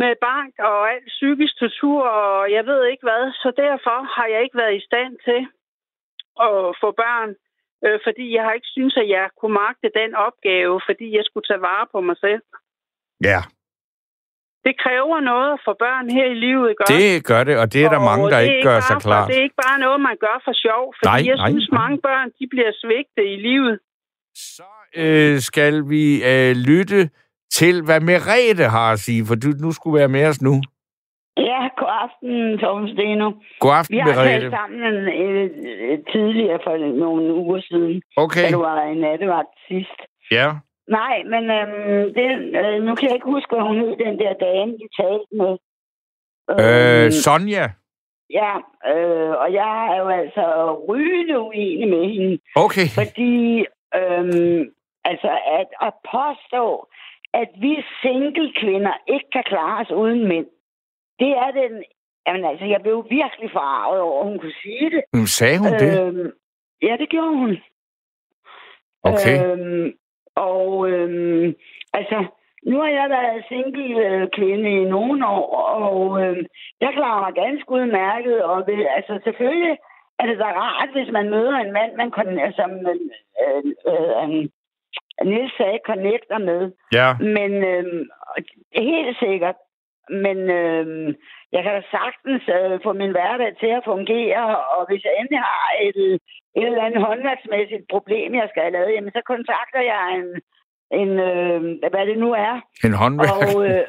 med 0.00 0.14
bank 0.28 0.54
og 0.58 0.92
alt 0.92 1.06
psykisk 1.06 1.58
tortur, 1.58 2.02
og 2.02 2.52
jeg 2.52 2.66
ved 2.66 2.80
ikke 2.86 3.06
hvad. 3.08 3.32
Så 3.42 3.52
derfor 3.56 3.98
har 4.16 4.26
jeg 4.26 4.42
ikke 4.42 4.58
været 4.62 4.76
i 4.76 4.86
stand 4.88 5.12
til 5.26 5.40
at 6.46 6.56
få 6.80 6.88
børn, 7.02 7.30
øh, 7.86 7.98
fordi 8.06 8.24
jeg 8.36 8.42
har 8.46 8.52
ikke 8.58 8.70
synes 8.76 8.94
at 9.02 9.08
jeg 9.16 9.24
kunne 9.40 9.54
magte 9.64 9.88
den 10.00 10.10
opgave, 10.26 10.74
fordi 10.88 11.06
jeg 11.16 11.24
skulle 11.28 11.46
tage 11.50 11.62
vare 11.70 11.86
på 11.92 11.98
mig 12.08 12.16
selv. 12.26 12.42
ja, 13.30 13.40
Det 14.66 14.74
kræver 14.84 15.20
noget 15.32 15.60
få 15.66 15.72
børn 15.84 16.06
her 16.16 16.26
i 16.34 16.38
livet, 16.46 16.66
ikke 16.70 16.84
det 16.94 17.26
gør 17.30 17.42
det, 17.48 17.54
og 17.62 17.66
det 17.72 17.80
er 17.84 17.88
der 17.94 18.00
Og 18.02 18.08
mange, 18.10 18.24
der 18.32 18.36
er 18.36 18.46
ikke 18.50 18.62
gør 18.70 18.80
sig 18.80 18.96
for- 18.96 19.08
klart. 19.08 19.28
Det 19.30 19.36
er 19.38 19.42
ikke 19.48 19.60
bare 19.68 19.78
noget, 19.84 20.00
man 20.08 20.16
gør 20.26 20.36
for 20.46 20.54
sjov, 20.66 20.84
fordi 20.98 21.08
Nej, 21.14 21.22
jeg 21.30 21.36
nej, 21.42 21.50
synes, 21.50 21.68
nej. 21.70 21.78
mange 21.82 21.98
børn 22.08 22.28
de 22.38 22.44
bliver 22.52 22.72
svigtet 22.82 23.24
i 23.34 23.36
livet. 23.48 23.74
Så 24.56 24.68
øh, 25.02 25.38
skal 25.50 25.74
vi 25.92 26.04
øh, 26.32 26.52
lytte 26.68 27.00
til, 27.58 27.74
hvad 27.86 28.00
Merete 28.00 28.64
har 28.76 28.88
at 28.92 28.98
sige, 29.06 29.22
for 29.28 29.34
du 29.34 29.48
nu 29.64 29.70
skulle 29.72 29.98
være 30.00 30.08
med 30.16 30.24
os 30.30 30.40
nu. 30.42 30.54
Ja, 31.36 31.68
god 31.76 31.88
aften, 32.04 32.58
Torben 32.58 32.88
Steno. 32.94 33.30
God 33.60 33.72
aften, 33.80 33.94
Vi 33.94 33.98
har 34.00 34.14
Merete. 34.14 34.30
talt 34.40 34.50
sammen 34.58 34.80
øh, 35.22 35.50
øh, 35.88 35.98
tidligere 36.12 36.58
for 36.64 36.76
nogle 37.04 37.34
uger 37.34 37.60
siden, 37.68 38.02
Okay, 38.16 38.42
da 38.46 38.50
du 38.50 38.58
var 38.58 38.82
i 38.84 38.94
nattevagt 38.94 39.48
sidst. 39.68 39.98
ja. 40.30 40.48
Nej, 40.88 41.22
men 41.32 41.44
øhm, 41.58 42.14
det, 42.14 42.28
øh, 42.60 42.82
nu 42.86 42.94
kan 42.94 43.06
jeg 43.08 43.14
ikke 43.14 43.32
huske, 43.34 43.54
hvad 43.54 43.64
hun 43.68 43.76
hed, 43.80 43.96
den 44.06 44.18
der 44.18 44.32
dame, 44.46 44.72
vi 44.72 44.86
talte 45.00 45.30
med. 45.42 45.52
Øh, 46.50 47.02
Øhm, 47.04 47.10
Sonja. 47.10 47.66
ja, 48.30 48.52
øh, 48.92 49.30
og 49.42 49.52
jeg 49.52 49.72
er 49.90 49.96
jo 50.02 50.08
altså 50.08 50.44
rygende 50.88 51.40
uenig 51.40 51.88
med 51.88 52.04
hende, 52.14 52.38
Okay. 52.56 52.86
fordi 52.98 53.64
øhm, 53.98 54.62
altså 55.04 55.30
at, 55.60 55.68
at 55.86 55.92
påstå, 56.14 56.86
at 57.34 57.48
vi 57.60 57.72
single 58.02 58.52
kvinder 58.60 58.94
ikke 59.14 59.28
kan 59.32 59.44
klare 59.46 59.80
os 59.84 59.90
uden 59.90 60.28
mænd, 60.28 60.46
det 61.20 61.30
er 61.44 61.50
den... 61.50 61.84
Jamen 62.26 62.44
altså, 62.44 62.64
jeg 62.64 62.80
blev 62.82 63.06
virkelig 63.10 63.50
forarvet 63.52 64.00
over, 64.00 64.20
at 64.20 64.28
hun 64.28 64.38
kunne 64.38 64.58
sige 64.62 64.90
det. 64.90 65.02
Men 65.12 65.26
sagde 65.26 65.58
hun 65.58 65.72
det? 65.72 65.92
Øhm, 66.00 66.32
ja, 66.82 66.96
det 67.00 67.08
gjorde 67.08 67.36
hun. 67.36 67.56
Okay. 69.02 69.36
Øhm, 69.44 69.92
og 70.34 70.88
øhm, 70.90 71.54
altså, 71.92 72.24
nu 72.66 72.80
har 72.80 72.88
jeg 72.88 73.10
været 73.10 73.44
single 73.48 74.06
øh, 74.06 74.28
kvinde 74.36 74.70
i 74.70 74.84
nogle 74.84 75.26
år, 75.26 75.56
og 75.56 76.22
øh, 76.22 76.36
jeg 76.80 76.90
klarer 76.92 77.20
mig 77.20 77.34
ganske 77.34 77.70
udmærket. 77.70 78.42
Og 78.42 78.66
ved, 78.66 78.86
altså 78.96 79.20
selvfølgelig 79.24 79.76
er 80.18 80.26
det 80.26 80.38
da 80.38 80.44
rart, 80.44 80.90
hvis 80.92 81.10
man 81.12 81.30
møder 81.30 81.56
en 81.56 81.72
mand, 81.72 81.94
man 81.96 82.10
kan, 82.10 82.52
som 82.56 82.70
øh, 82.70 83.00
øh, 83.44 83.64
øh, 83.92 84.48
Niels 85.28 85.56
sagde, 85.56 85.78
connecter 85.86 86.38
med. 86.38 86.72
Ja. 86.92 87.08
Men 87.20 87.50
øh, 87.64 88.06
helt 88.72 89.18
sikkert. 89.18 89.56
Men 90.10 90.38
øh, 90.60 90.86
jeg 91.54 91.62
kan 91.62 91.72
da 91.74 91.82
sagtens 91.98 92.44
øh, 92.56 92.80
få 92.84 92.90
min 92.92 93.14
hverdag 93.16 93.52
til 93.60 93.70
at 93.78 93.86
fungere, 93.92 94.44
og 94.74 94.82
hvis 94.88 95.04
jeg 95.04 95.14
endelig 95.18 95.40
har 95.52 95.68
et, 95.86 95.98
et 96.58 96.66
eller 96.68 96.86
andet 96.86 97.06
håndværksmæssigt 97.06 97.84
problem, 97.94 98.34
jeg 98.34 98.48
skal 98.50 98.62
have 98.62 98.76
lavet, 98.76 98.94
jamen 98.94 99.12
så 99.16 99.22
kontakter 99.32 99.82
jeg 99.92 100.02
en, 100.18 100.28
en 101.00 101.10
øh, 101.28 101.60
hvad 101.92 102.06
det 102.10 102.18
nu 102.24 102.30
er. 102.32 102.54
En 102.86 102.94
håndværk. 103.02 103.30
Og, 103.36 103.66
øh, 103.68 103.86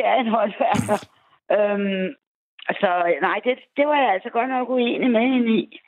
ja, 0.00 0.10
en 0.22 0.30
håndværker. 0.36 0.98
øhm, 1.56 2.06
så 2.80 2.90
nej, 3.26 3.38
det, 3.44 3.54
det 3.76 3.86
var 3.86 3.98
jeg 4.02 4.10
altså 4.14 4.30
godt 4.30 4.48
nok 4.48 4.68
uenig 4.70 5.10
med 5.10 5.20
hende 5.20 5.50
i. 5.60 5.80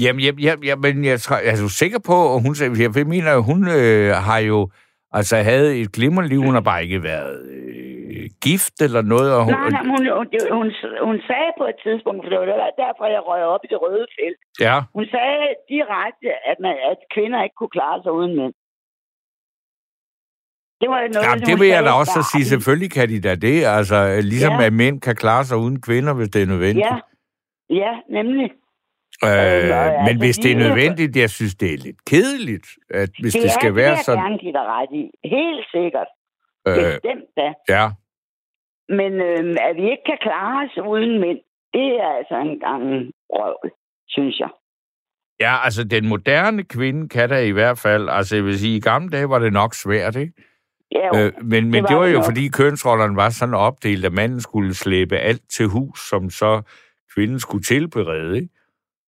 Jamen, 0.00 0.20
jamen, 0.20 0.40
jamen, 0.40 0.64
jamen 0.64 1.04
jeg 1.04 1.20
tror, 1.20 1.36
er 1.36 1.56
du 1.62 1.68
sikker 1.68 2.00
på, 2.10 2.16
at 2.34 2.42
hun, 2.44 2.54
jeg 2.80 3.06
mener, 3.06 3.38
hun 3.50 3.60
øh, 3.78 4.10
har 4.28 4.38
jo 4.38 4.70
altså 5.12 5.36
havde 5.36 5.80
et 5.80 5.92
glimrende 5.92 6.28
liv, 6.28 6.42
hun 6.42 6.54
har 6.54 6.60
bare 6.60 6.82
ikke 6.82 7.02
været 7.02 7.36
øh, 7.50 7.95
gift 8.46 8.76
eller 8.86 9.02
noget. 9.14 9.30
Og 9.36 9.42
hun, 9.44 9.52
Nej, 9.54 9.70
nej, 9.76 9.84
hun, 9.92 10.02
hun, 10.18 10.26
hun, 10.58 10.66
hun 11.08 11.16
sagde 11.28 11.50
på 11.60 11.64
et 11.72 11.78
tidspunkt, 11.86 12.20
for 12.22 12.28
det 12.30 12.38
var 12.40 12.70
derfor, 12.84 13.04
jeg 13.16 13.22
røg 13.30 13.42
op 13.54 13.62
i 13.66 13.68
det 13.72 13.78
røde 13.84 14.06
felt. 14.18 14.38
Ja. 14.66 14.76
Hun 14.96 15.04
sagde 15.14 15.38
direkte, 15.74 16.28
at, 16.50 16.56
man, 16.64 16.74
at 16.90 16.98
kvinder 17.14 17.38
ikke 17.46 17.58
kunne 17.60 17.74
klare 17.78 17.98
sig 18.04 18.12
uden 18.20 18.32
mænd. 18.40 18.54
Det 20.80 20.88
var 20.92 20.98
noget, 21.14 21.26
Jamen, 21.26 21.44
det 21.50 21.56
vil 21.60 21.68
jeg 21.76 21.82
da 21.88 21.90
også 22.00 22.12
så 22.18 22.22
sige. 22.32 22.44
Selvfølgelig 22.44 22.90
kan 22.96 23.08
de 23.08 23.20
da 23.28 23.34
det. 23.34 23.58
Altså, 23.78 23.98
ligesom 24.32 24.52
Ja. 24.60 24.66
at 24.66 24.72
mænd 24.72 25.00
kan 25.00 25.16
klare 25.16 25.44
sig 25.44 25.56
uden 25.64 25.80
kvinder, 25.80 26.12
hvis 26.14 26.28
det 26.28 26.42
er 26.42 26.46
nødvendigt. 26.46 26.86
Ja, 26.86 26.96
ja, 27.82 27.92
nemlig. 28.18 28.48
Øh, 29.24 29.30
altså, 29.30 30.02
men 30.06 30.18
hvis 30.18 30.36
det 30.38 30.50
er 30.50 30.58
de- 30.58 30.62
nødvendigt, 30.64 31.16
jeg 31.16 31.30
synes, 31.30 31.54
det 31.54 31.68
er 31.74 31.78
lidt 31.78 32.04
kedeligt, 32.12 32.66
at 32.90 33.10
hvis 33.22 33.32
det, 33.34 33.42
det 33.42 33.50
skal 33.50 33.70
er, 33.70 33.74
være 33.74 33.90
det 33.96 34.04
sådan. 34.04 34.18
jeg 34.18 34.24
gerne 34.26 34.38
give 34.38 34.52
dig 34.52 34.66
ret 34.76 34.92
i. 35.02 35.04
Helt 35.36 35.64
sikkert. 35.76 36.08
Øh, 36.68 36.74
Bestemt 36.76 37.28
da. 37.36 37.48
ja. 37.76 37.84
Men 38.88 39.12
øh, 39.20 39.56
at 39.68 39.76
vi 39.76 39.82
ikke 39.90 40.02
kan 40.06 40.18
klare 40.20 40.64
os 40.64 40.78
uden 40.86 41.20
mænd, 41.20 41.38
det 41.74 41.86
er 42.00 42.08
altså 42.18 42.34
en 42.36 42.60
gang 42.60 42.82
røv, 43.30 43.70
synes 44.08 44.40
jeg. 44.40 44.48
ja, 45.40 45.64
altså 45.64 45.84
den 45.84 46.08
moderne 46.08 46.64
kvinde 46.64 47.08
kan 47.08 47.28
da 47.28 47.38
i 47.40 47.50
hvert 47.50 47.78
fald, 47.78 48.08
altså 48.08 48.36
jeg 48.36 48.44
vil 48.44 48.58
sige, 48.58 48.76
i 48.76 48.80
gamle 48.80 49.10
dage 49.10 49.28
var 49.28 49.38
det 49.38 49.52
nok 49.52 49.74
svært, 49.74 50.16
ikke? 50.16 50.32
Ja, 50.92 51.18
jo. 51.18 51.26
Øh, 51.26 51.32
men 51.42 51.64
men 51.70 51.74
det 51.74 51.82
var 51.82 51.88
det 51.88 51.96
var 51.96 52.06
jo, 52.06 52.16
nok. 52.16 52.24
fordi 52.24 52.48
kønsrollerne 52.48 53.16
var 53.16 53.30
sådan 53.30 53.54
opdelt, 53.54 54.04
at 54.04 54.12
manden 54.12 54.40
skulle 54.40 54.74
slæbe 54.74 55.16
alt 55.16 55.42
til 55.50 55.66
hus, 55.66 56.08
som 56.08 56.30
så 56.30 56.62
kvinden 57.14 57.40
skulle 57.40 57.64
tilberede, 57.64 58.36
ikke? 58.36 58.48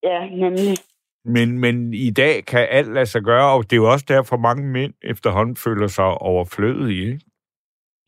ja 0.02 0.28
nemlig. 0.28 0.76
Men, 1.24 1.58
men 1.58 1.94
i 1.94 2.10
dag 2.10 2.44
kan 2.44 2.66
alt 2.70 2.92
lade 2.94 3.06
sig 3.06 3.22
gøre, 3.22 3.52
og 3.54 3.62
det 3.64 3.72
er 3.72 3.76
jo 3.76 3.90
også 3.92 4.04
derfor, 4.08 4.36
mange 4.36 4.62
mænd 4.72 4.94
efterhånden 5.02 5.56
føler 5.56 5.86
sig 5.86 6.04
overflødige, 6.04 7.06
ikke? 7.12 7.20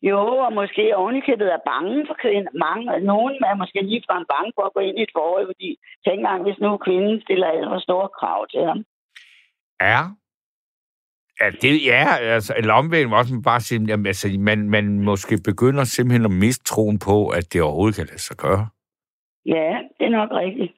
Jo, 0.09 0.21
og 0.45 0.53
måske 0.53 0.95
ovenikøbet 0.95 1.53
er 1.53 1.67
bange 1.71 2.05
for 2.07 2.15
kvinder. 2.21 2.51
Mange, 2.65 2.99
nogen 2.99 3.35
er 3.49 3.55
måske 3.55 3.81
ligefrem 3.81 4.25
bange 4.33 4.51
for 4.55 4.63
at 4.65 4.73
gå 4.73 4.79
ind 4.79 4.97
i 4.99 5.03
et 5.03 5.15
forhold, 5.17 5.45
fordi 5.47 5.69
tænk 6.05 6.19
engang, 6.19 6.43
hvis 6.43 6.59
nu 6.59 6.77
kvinden 6.77 7.21
stiller 7.21 7.47
alt 7.47 7.69
for 7.69 7.79
store 7.79 8.09
krav 8.19 8.47
til 8.47 8.63
ham. 8.69 8.79
Ja. 9.81 10.01
Ja, 11.41 11.49
det 11.61 11.85
ja, 11.85 12.03
altså, 12.35 12.53
eller 12.57 12.73
omvendt 12.73 13.09
må 13.09 13.17
også 13.17 13.33
man 13.33 13.43
bare 13.43 13.61
sige, 13.61 13.85
jamen, 13.87 14.05
altså, 14.05 14.27
man, 14.39 14.69
man 14.69 14.99
måske 14.99 15.37
begynder 15.45 15.83
simpelthen 15.83 16.25
at 16.25 16.31
miste 16.31 16.63
troen 16.63 16.99
på, 16.99 17.27
at 17.27 17.53
det 17.53 17.61
overhovedet 17.61 17.95
kan 17.95 18.05
lade 18.05 18.21
sig 18.21 18.37
gøre. 18.37 18.67
Ja, 19.45 19.69
det 19.97 20.05
er 20.05 20.09
nok 20.19 20.31
rigtigt. 20.31 20.73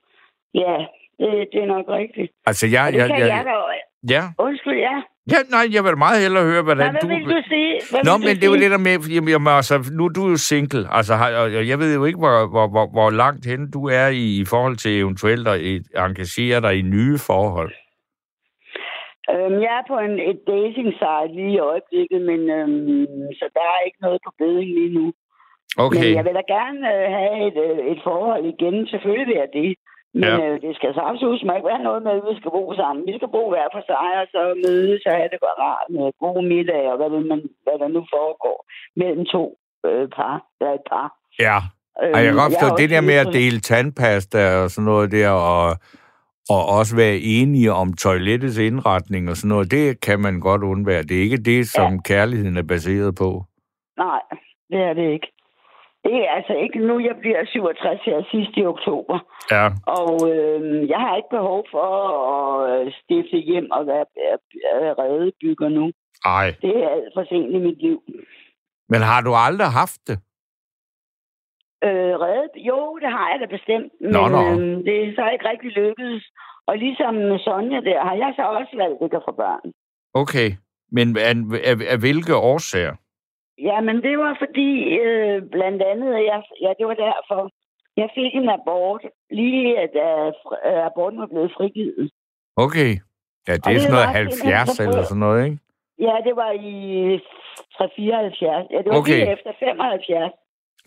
Ja, 0.53 0.76
det, 1.19 1.30
det 1.51 1.59
er 1.63 1.65
nok 1.65 1.86
rigtigt. 1.88 2.32
Altså, 2.45 2.67
jeg... 2.67 2.86
Og 2.88 2.91
det 2.93 2.99
jeg, 2.99 3.07
kan 3.07 3.19
jeg, 3.19 3.28
jeg 3.28 3.45
da... 3.45 3.51
ja. 4.10 4.24
Undskyld, 4.39 4.78
ja. 4.88 4.95
ja, 5.34 5.39
nej, 5.56 5.66
jeg 5.76 5.84
vil 5.84 5.97
meget 5.97 6.22
hellere 6.22 6.43
høre, 6.43 6.64
Nej, 6.64 6.70
hvordan 6.70 6.91
hvad 6.91 7.01
du... 7.01 7.08
vil 7.08 7.26
du 7.36 7.41
sige? 7.54 7.74
Hvad 7.91 8.01
Nå, 8.08 8.14
men 8.18 8.36
det 8.41 8.49
var 8.49 8.56
sige? 8.56 8.64
det 8.64 8.72
der 8.72 8.82
med, 8.88 8.95
jamen, 9.16 9.30
jamen, 9.30 9.54
altså, 9.60 9.76
nu 9.97 10.06
er 10.06 10.14
du 10.18 10.24
jo 10.34 10.38
single, 10.38 10.84
altså, 10.97 11.14
og 11.41 11.68
jeg 11.68 11.80
ved 11.80 11.95
jo 11.95 12.06
ikke, 12.06 12.20
hvor, 12.20 12.36
hvor, 12.54 12.68
hvor, 12.74 12.86
hvor 12.95 13.10
langt 13.10 13.45
hen 13.45 13.72
du 13.72 13.82
er 13.88 14.08
i, 14.08 14.26
i 14.41 14.45
forhold 14.45 14.76
til 14.78 14.91
eventuelt 15.04 15.47
at 15.47 15.60
engagere 16.08 16.62
dig 16.62 16.74
i 16.80 16.82
nye 16.82 17.18
forhold. 17.30 17.74
Øhm, 19.32 19.58
jeg 19.66 19.74
er 19.80 19.86
på 19.91 19.97
en, 20.06 20.16
et 20.32 20.41
dating 20.54 20.89
site 21.01 21.32
lige 21.38 21.54
i 21.58 21.66
øjeblikket, 21.72 22.22
men 22.30 22.41
øhm, 22.58 23.34
så 23.39 23.45
der 23.58 23.66
er 23.74 23.86
ikke 23.88 24.01
noget 24.06 24.20
på 24.26 24.32
beding 24.41 24.70
lige 24.80 24.93
nu. 24.99 25.06
Okay, 25.86 26.06
Men 26.06 26.16
jeg 26.18 26.26
vil 26.26 26.39
da 26.39 26.45
gerne 26.58 26.82
øh, 26.93 27.06
have 27.18 27.36
et, 27.47 27.58
øh, 27.68 27.78
et 27.91 27.99
forhold 28.08 28.43
igen. 28.54 28.88
Selvfølgelig 28.88 29.36
jeg 29.36 29.49
det. 29.54 29.72
Men 30.22 30.24
Ja. 30.30 30.36
øh, 30.45 30.55
det 30.66 30.72
skal 30.78 30.89
så 30.93 31.01
absolut 31.11 31.41
ikke 31.41 31.70
være 31.72 31.84
noget 31.88 32.01
med, 32.03 32.11
at 32.11 32.24
vi 32.30 32.34
skal 32.39 32.51
bo 32.57 32.64
sammen. 32.82 33.01
Vi 33.09 33.14
skal 33.18 33.30
bo 33.38 33.43
hver 33.53 33.68
for 33.76 33.84
sig, 33.91 34.07
og 34.22 34.26
så 34.34 34.41
mødes 34.66 35.01
og 35.09 35.14
have 35.20 35.30
det 35.34 35.39
godt 35.47 35.59
rart 35.68 35.88
med 35.95 36.05
gode 36.24 36.43
middag, 36.53 36.84
og 36.91 36.95
hvad, 36.99 37.09
det, 37.16 37.26
man, 37.32 37.41
hvad 37.66 37.76
der 37.82 37.88
nu 37.95 38.01
foregår 38.16 38.57
mellem 39.01 39.26
to 39.36 39.43
øh, 39.88 40.07
par. 40.18 40.36
Der 40.59 40.66
er 40.72 40.76
et 40.82 40.88
par. 40.93 41.07
ja. 41.47 41.57
Øhm, 42.03 42.14
Og 42.14 42.20
jeg 42.24 42.30
kan 42.32 42.41
godt 42.43 42.53
jeg 42.53 42.59
forstå, 42.61 42.76
det 42.82 42.89
der 42.89 43.01
med 43.01 43.14
at 43.24 43.34
dele 43.34 43.59
tandpasta 43.59 44.41
og 44.64 44.70
sådan 44.72 44.86
noget 44.86 45.11
der, 45.11 45.30
og, 45.30 45.66
og 46.49 46.61
også 46.78 46.95
være 46.95 47.18
enige 47.18 47.72
om 47.74 47.93
toilettets 47.93 48.57
indretning 48.57 49.30
og 49.30 49.36
sådan 49.38 49.49
noget, 49.49 49.72
det 49.72 50.01
kan 50.01 50.20
man 50.20 50.39
godt 50.39 50.64
undvære. 50.64 51.03
Det 51.03 51.18
er 51.18 51.22
ikke 51.22 51.38
det, 51.38 51.68
som 51.68 51.93
ja. 51.93 51.99
kærligheden 52.05 52.57
er 52.57 52.64
baseret 52.64 53.16
på. 53.16 53.43
Nej, 53.97 54.22
det 54.70 54.80
er 54.89 54.93
det 54.93 55.11
ikke. 55.14 55.28
Det 56.04 56.16
er 56.26 56.30
altså 56.38 56.54
ikke 56.54 56.80
nu, 56.88 56.99
jeg 56.99 57.16
bliver 57.20 57.45
67 57.45 58.01
her 58.06 58.24
sidst 58.32 58.51
i 58.58 58.66
oktober. 58.66 59.18
Ja, 59.51 59.66
Og 59.99 60.14
øh, 60.34 60.89
jeg 60.89 60.99
har 60.99 61.16
ikke 61.16 61.34
behov 61.39 61.66
for 61.72 61.88
at 62.36 62.86
øh, 62.86 62.93
stifte 62.99 63.38
hjem 63.38 63.68
og 63.72 63.88
være 63.88 64.06
være 64.82 64.93
redebygger 65.04 65.70
nu. 65.70 65.91
ej. 66.26 66.47
Det 66.62 66.74
er 66.84 66.89
alt 66.89 67.14
for 67.16 67.24
sent 67.30 67.51
i 67.58 67.60
mit 67.68 67.78
liv. 67.82 67.99
Men 68.89 69.01
har 69.01 69.22
du 69.22 69.32
aldrig 69.47 69.68
haft 69.82 70.01
det? 70.08 70.18
Øh, 71.88 72.14
reddet? 72.26 72.56
Jo, 72.70 72.97
det 73.01 73.10
har 73.18 73.28
jeg 73.32 73.39
da 73.43 73.45
bestemt. 73.58 73.91
Men 74.01 74.12
Nå, 74.12 74.22
nå. 74.36 74.41
Øh, 74.51 74.86
det 74.88 74.95
er 75.04 75.16
så 75.20 75.26
ikke 75.34 75.49
rigtig 75.51 75.72
lykkedes. 75.72 76.24
Og 76.68 76.78
ligesom 76.78 77.14
Sonja 77.45 77.80
der, 77.89 77.99
har 78.08 78.16
jeg 78.24 78.34
så 78.36 78.43
også 78.60 78.74
valgt 78.82 78.99
ikke 79.04 79.18
at 79.18 79.24
få 79.28 79.32
børn. 79.43 79.68
Okay. 80.14 80.49
Men 80.91 81.08
af, 81.30 81.36
af, 81.70 81.76
af 81.93 81.99
hvilke 81.99 82.36
årsager? 82.36 82.95
Ja, 83.58 83.82
men 83.82 83.95
det 84.01 84.18
var 84.18 84.36
fordi, 84.39 84.72
øh, 84.99 85.41
blandt 85.51 85.82
andet, 85.82 86.14
jeg, 86.14 86.43
ja, 86.62 86.72
det 86.80 86.86
var 86.88 86.93
derfor, 86.93 87.49
jeg 87.97 88.10
fik 88.16 88.36
en 88.36 88.49
abort, 88.49 89.01
lige 89.32 89.80
at 89.80 89.93
uh, 89.95 90.86
aborten 90.86 91.20
var 91.20 91.26
blevet 91.28 91.51
frigivet. 91.58 92.12
Okay. 92.56 92.91
Ja, 93.47 93.54
det 93.54 93.66
Og 93.66 93.74
er 93.74 93.80
sådan 93.80 93.93
noget 93.95 94.08
var 94.08 94.14
simpelthen 94.14 94.54
70 94.54 94.70
så 94.78 94.84
eller 94.84 95.04
sådan 95.04 95.20
noget, 95.28 95.45
ikke? 95.45 95.58
Ja, 95.99 96.16
det 96.28 96.36
var 96.36 96.51
i 96.51 96.76
374. 97.78 98.72
Ja, 98.72 98.78
det 98.78 98.89
var 98.91 98.99
Okay. 98.99 99.20
lige 99.20 99.32
efter 99.36 99.51
75. 99.60 100.34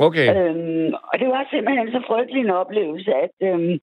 Okay. 0.06 0.26
Øhm, 0.36 0.94
og 1.10 1.14
det 1.20 1.28
var 1.34 1.42
simpelthen 1.50 1.88
så 1.92 2.00
frygtelig 2.10 2.40
en 2.42 2.50
oplevelse, 2.62 3.10
at, 3.24 3.34
øhm, 3.48 3.74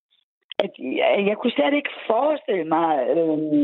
at 0.63 0.71
jeg, 1.01 1.09
jeg 1.29 1.35
kunne 1.37 1.55
slet 1.57 1.73
ikke 1.73 1.93
forestille 2.07 2.65
mig 2.75 2.89
øhm, 3.15 3.63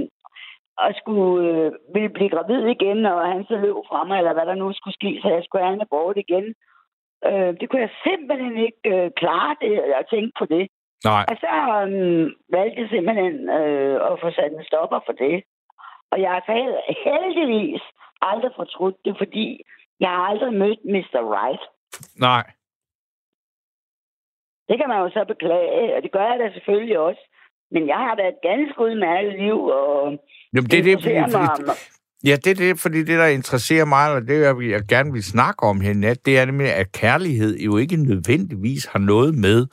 at 0.88 0.96
skulle 1.02 1.48
øh, 1.50 1.72
ville 1.94 2.10
blive 2.10 2.30
gravid 2.30 2.64
igen, 2.76 3.06
og 3.06 3.28
han 3.34 3.46
så 3.46 3.56
løb 3.58 3.76
fra 3.90 4.04
mig, 4.04 4.18
eller 4.18 4.34
hvad 4.34 4.46
der 4.46 4.56
nu 4.56 4.74
skulle 4.74 5.00
ske, 5.00 5.20
så 5.22 5.28
jeg 5.30 5.44
skulle 5.44 5.64
have 5.66 5.74
en 5.74 5.88
abort 5.88 6.18
igen. 6.18 6.46
Øh, 7.28 7.52
det 7.60 7.66
kunne 7.70 7.82
jeg 7.82 7.98
simpelthen 8.08 8.58
ikke 8.68 8.84
øh, 8.94 9.12
klare 9.22 9.56
det, 9.62 9.74
at 10.00 10.06
tænke 10.14 10.32
på 10.40 10.46
det. 10.46 10.68
Nej. 11.04 11.26
Og 11.32 11.36
så 11.44 11.52
øhm, 11.82 12.28
valgte 12.56 12.82
jeg 12.82 12.90
simpelthen 12.90 13.50
øh, 13.50 13.96
at 14.12 14.20
få 14.22 14.32
sat 14.32 14.52
en 14.52 14.70
stopper 14.70 15.00
for 15.06 15.14
det. 15.14 15.44
Og 16.12 16.22
jeg 16.22 16.32
har 16.32 16.44
heldigvis 17.08 17.82
aldrig 18.22 18.52
fortrudt 18.56 18.98
det, 19.06 19.16
fordi 19.18 19.62
jeg 20.00 20.10
har 20.10 20.24
aldrig 20.32 20.54
mødt 20.54 20.86
Mr. 20.86 21.20
Right. 21.38 21.64
Nej. 22.20 22.44
Det 24.70 24.78
kan 24.78 24.90
man 24.90 25.00
jo 25.02 25.10
så 25.10 25.26
beklage, 25.28 25.96
og 25.96 26.04
det 26.04 26.12
gør 26.12 26.26
jeg 26.32 26.40
da 26.40 26.54
selvfølgelig 26.54 27.00
også. 27.00 27.22
Men 27.72 27.88
jeg 27.88 27.98
har 27.98 28.16
da 28.16 28.28
et 28.28 28.42
ganske 28.42 28.82
udmærket 28.82 29.34
liv, 29.40 29.66
og 29.66 30.20
Jamen, 30.54 30.70
det 30.70 30.80
det, 30.84 30.94
fordi, 31.04 31.16
om- 31.24 31.32
Ja, 32.26 32.36
det 32.44 32.48
er 32.52 32.56
det, 32.56 32.80
fordi 32.80 32.98
det, 32.98 33.08
der 33.20 33.26
interesserer 33.26 33.86
mig, 33.86 34.12
og 34.12 34.22
det, 34.22 34.42
jeg, 34.42 34.56
jeg 34.70 34.82
gerne 34.90 35.12
vil 35.14 35.24
snakke 35.24 35.64
om 35.64 35.82
her 35.82 35.94
nat, 35.94 36.26
det 36.26 36.38
er 36.40 36.46
nemlig, 36.46 36.74
at 36.74 36.92
kærlighed 36.92 37.58
jo 37.60 37.78
ikke 37.78 37.96
nødvendigvis 37.98 38.86
har 38.86 39.00
noget 39.00 39.36
med 39.36 39.68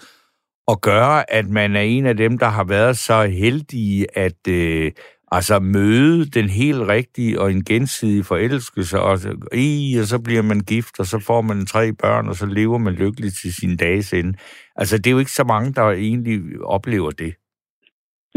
at 0.68 0.80
gøre, 0.80 1.30
at 1.32 1.48
man 1.48 1.76
er 1.76 1.80
en 1.80 2.06
af 2.06 2.16
dem, 2.16 2.38
der 2.38 2.46
har 2.46 2.64
været 2.64 2.96
så 2.98 3.22
heldige 3.26 4.18
at 4.18 4.48
øh, 4.48 4.92
altså 5.32 5.58
møde 5.58 6.30
den 6.30 6.48
helt 6.48 6.80
rigtige 6.80 7.40
og 7.40 7.52
en 7.52 7.64
gensidig 7.64 8.26
forelskelse, 8.26 9.00
og, 9.00 9.10
og 9.12 10.06
så 10.06 10.20
bliver 10.24 10.42
man 10.42 10.60
gift, 10.60 10.98
og 11.00 11.06
så 11.06 11.18
får 11.18 11.40
man 11.40 11.66
tre 11.66 11.92
børn, 11.92 12.28
og 12.28 12.36
så 12.36 12.46
lever 12.46 12.78
man 12.78 12.92
lykkeligt 12.92 13.38
til 13.42 13.54
sin 13.54 13.76
dages 13.76 14.12
ende. 14.12 14.38
Altså, 14.76 14.98
det 14.98 15.06
er 15.06 15.10
jo 15.12 15.18
ikke 15.18 15.32
så 15.32 15.44
mange, 15.44 15.72
der 15.72 15.90
egentlig 15.90 16.40
oplever 16.64 17.10
det. 17.10 17.34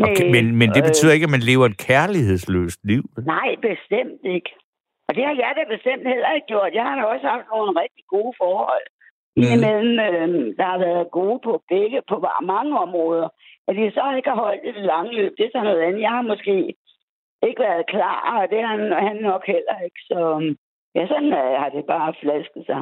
Og, 0.03 0.09
Nej, 0.09 0.31
men, 0.35 0.45
men 0.59 0.67
det 0.75 0.83
øh, 0.83 0.87
betyder 0.89 1.13
ikke, 1.13 1.27
at 1.29 1.35
man 1.37 1.47
lever 1.51 1.65
et 1.65 1.77
kærlighedsløst 1.87 2.79
liv. 2.91 3.03
Nej, 3.33 3.49
bestemt 3.69 4.21
ikke. 4.35 4.51
Og 5.07 5.11
det 5.15 5.23
har 5.27 5.35
jeg 5.43 5.51
da 5.57 5.63
bestemt 5.75 6.05
heller 6.13 6.31
ikke 6.35 6.47
gjort. 6.53 6.77
Jeg 6.77 6.83
har 6.87 6.95
da 6.95 7.03
også 7.13 7.27
haft 7.33 7.47
nogle 7.53 7.71
rigtig 7.83 8.03
gode 8.15 8.33
forhold. 8.43 8.85
Mm. 9.35 9.41
Indimellem, 9.43 9.93
øh, 10.07 10.29
der 10.59 10.67
har 10.73 10.79
været 10.87 11.11
gode 11.19 11.39
på 11.47 11.53
begge, 11.73 11.99
på 12.11 12.15
mange 12.53 12.73
områder. 12.85 13.27
At 13.67 13.75
de 13.75 13.91
så 13.97 14.03
ikke 14.17 14.29
har 14.29 14.41
holdt 14.45 14.63
i 14.69 14.71
det 14.77 14.85
lange 14.93 15.11
løb, 15.19 15.31
det 15.37 15.45
er 15.45 15.53
så 15.55 15.61
noget 15.63 15.81
andet. 15.87 16.01
Jeg 16.07 16.13
har 16.17 16.25
måske 16.31 16.55
ikke 17.47 17.61
været 17.67 17.85
klar, 17.93 18.19
og 18.41 18.49
det 18.51 18.59
har 18.63 18.73
han, 18.77 18.91
han 19.07 19.17
nok 19.29 19.43
heller 19.55 19.77
ikke. 19.85 20.01
Så 20.09 20.19
ja, 20.95 21.07
sådan 21.07 21.33
øh, 21.41 21.53
har 21.61 21.69
det 21.75 21.85
bare 21.85 22.13
flasket 22.21 22.63
sig. 22.65 22.81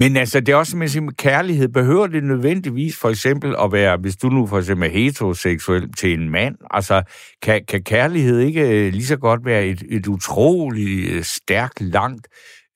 Men 0.00 0.16
altså, 0.16 0.40
det 0.40 0.48
er 0.48 0.56
også 0.56 0.76
med 0.76 1.16
kærlighed. 1.16 1.68
Behøver 1.68 2.06
det 2.06 2.24
nødvendigvis 2.24 3.00
for 3.02 3.08
eksempel 3.08 3.50
at 3.64 3.72
være, 3.72 3.96
hvis 4.02 4.16
du 4.16 4.26
nu 4.28 4.46
for 4.46 4.58
eksempel 4.58 4.88
er 4.88 4.92
heteroseksuel 4.92 5.92
til 5.92 6.10
en 6.18 6.30
mand, 6.30 6.56
altså, 6.70 6.96
kan, 7.42 7.64
kan 7.64 7.82
kærlighed 7.84 8.38
ikke 8.40 8.62
øh, 8.62 8.92
lige 8.92 9.10
så 9.12 9.18
godt 9.18 9.42
være 9.44 9.66
et, 9.66 9.82
et 9.96 10.06
utroligt 10.06 11.14
øh, 11.14 11.22
stærkt, 11.22 11.80
langt, 11.80 12.26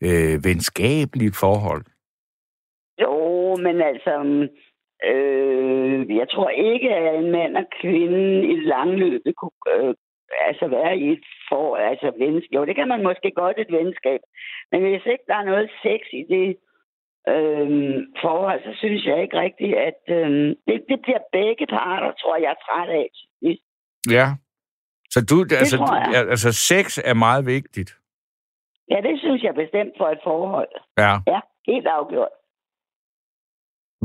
øh, 0.06 0.34
venskabeligt 0.48 1.36
forhold? 1.44 1.84
Jo, 3.02 3.16
men 3.66 3.76
altså, 3.90 4.14
øh, 5.10 6.16
jeg 6.20 6.26
tror 6.34 6.50
ikke, 6.50 6.88
at 6.94 7.24
en 7.24 7.30
mand 7.30 7.56
og 7.56 7.66
kvinde 7.80 8.46
i 8.52 8.56
langløbet 8.74 9.32
kunne 9.36 9.60
øh, 9.74 9.94
altså 10.48 10.66
være 10.66 10.96
i 10.98 11.06
et 11.12 11.24
for, 11.48 11.76
altså 11.76 12.12
venskab. 12.18 12.54
Jo, 12.54 12.64
det 12.64 12.76
kan 12.76 12.88
man 12.88 13.02
måske 13.02 13.30
godt 13.42 13.58
et 13.58 13.72
venskab. 13.80 14.20
Men 14.72 14.80
hvis 14.82 15.06
ikke 15.12 15.24
der 15.26 15.34
er 15.34 15.50
noget 15.52 15.70
sex 15.82 16.00
i 16.12 16.24
det 16.34 16.56
øh, 17.28 17.68
forhold, 18.22 18.60
så 18.66 18.72
synes 18.78 19.04
jeg 19.06 19.22
ikke 19.22 19.40
rigtigt, 19.40 19.74
at 19.88 20.00
øh, 20.16 20.30
det, 20.66 20.76
det 20.88 20.98
bliver 21.02 21.22
begge 21.32 21.66
parter, 21.66 22.12
tror 22.20 22.36
jeg, 22.36 22.50
er 22.56 22.60
træt 22.66 22.88
af. 23.02 23.08
Ja. 24.10 24.26
Så 25.10 25.18
du, 25.30 25.42
det 25.42 25.56
altså, 25.56 25.76
altså, 26.34 26.52
sex 26.52 26.98
er 27.04 27.14
meget 27.14 27.46
vigtigt. 27.46 27.90
Ja, 28.90 28.96
det 29.08 29.18
synes 29.20 29.42
jeg 29.42 29.54
bestemt 29.54 29.92
for 29.98 30.08
et 30.08 30.18
forhold. 30.24 30.68
Ja. 30.98 31.12
Ja, 31.26 31.40
helt 31.66 31.86
afgjort. 31.86 32.34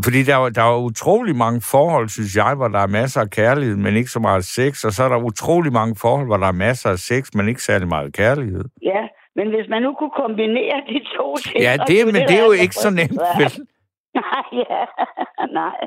Fordi 0.03 0.23
der, 0.23 0.35
er- 0.35 0.49
der 0.49 0.61
er 0.63 0.77
utrolig 0.89 1.35
mange 1.35 1.61
forhold, 1.61 2.09
synes 2.09 2.35
jeg, 2.35 2.55
hvor 2.55 2.67
der 2.67 2.79
er 2.79 2.87
masser 2.87 3.21
af 3.21 3.29
kærlighed, 3.29 3.75
men 3.75 3.95
ikke 3.95 4.09
så 4.09 4.19
meget 4.19 4.45
sex. 4.45 4.83
Og 4.85 4.91
så 4.91 5.03
er 5.03 5.09
der 5.09 5.17
utrolig 5.31 5.73
mange 5.73 5.95
forhold, 5.95 6.27
hvor 6.27 6.37
der 6.37 6.47
er 6.47 6.51
masser 6.67 6.89
af 6.89 6.97
sex, 6.97 7.33
men 7.35 7.47
ikke 7.47 7.63
særlig 7.63 7.87
meget 7.87 8.13
kærlighed. 8.13 8.65
Ja, 8.81 9.07
men 9.37 9.47
hvis 9.53 9.67
man 9.69 9.81
nu 9.81 9.91
kunne 9.99 10.15
kombinere 10.23 10.77
de 10.91 10.99
to 11.17 11.35
ting... 11.37 11.57
Ja, 11.67 11.73
det, 11.87 12.05
men 12.05 12.15
det 12.15 12.23
er 12.23 12.27
da 12.27 12.37
jo 12.45 12.51
altså 12.51 12.63
ikke 12.63 12.75
så 12.75 12.89
nemt, 12.89 13.21
vel? 13.41 13.51
Nej, 14.21 14.45
ja. 14.69 14.83
Nej. 15.61 15.79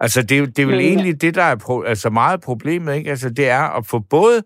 Altså, 0.00 0.22
det, 0.22 0.32
er 0.32 0.38
jo- 0.38 0.52
det 0.56 0.58
er 0.58 0.66
vel 0.66 0.80
egentlig 0.80 1.20
det, 1.22 1.34
der 1.34 1.42
er 1.42 1.56
pro- 1.56 1.82
altså 1.82 2.10
meget 2.10 2.40
problemet, 2.44 2.94
ikke? 2.96 3.10
Altså, 3.10 3.30
det 3.30 3.48
er 3.48 3.76
at 3.78 3.86
få 3.86 3.98
både 3.98 4.42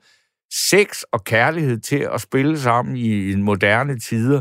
sex 0.70 1.02
og 1.12 1.24
kærlighed 1.24 1.78
til 1.80 2.08
at 2.14 2.20
spille 2.20 2.58
sammen 2.58 2.96
i 2.96 3.32
en 3.32 3.42
moderne 3.42 3.98
tider, 3.98 4.40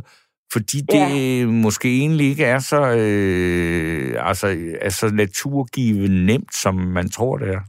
fordi 0.54 0.78
det 0.92 1.40
ja. 1.42 1.46
måske 1.46 1.88
egentlig 2.00 2.30
ikke 2.30 2.46
er 2.46 2.60
så, 2.60 2.82
øh, 2.82 4.28
altså, 4.30 4.48
er 4.82 4.90
så 4.90 5.08
naturgivet 5.14 6.12
nemt, 6.12 6.56
som 6.56 6.76
man 6.76 7.10
tror, 7.10 7.38
det 7.38 7.50
er. 7.50 7.62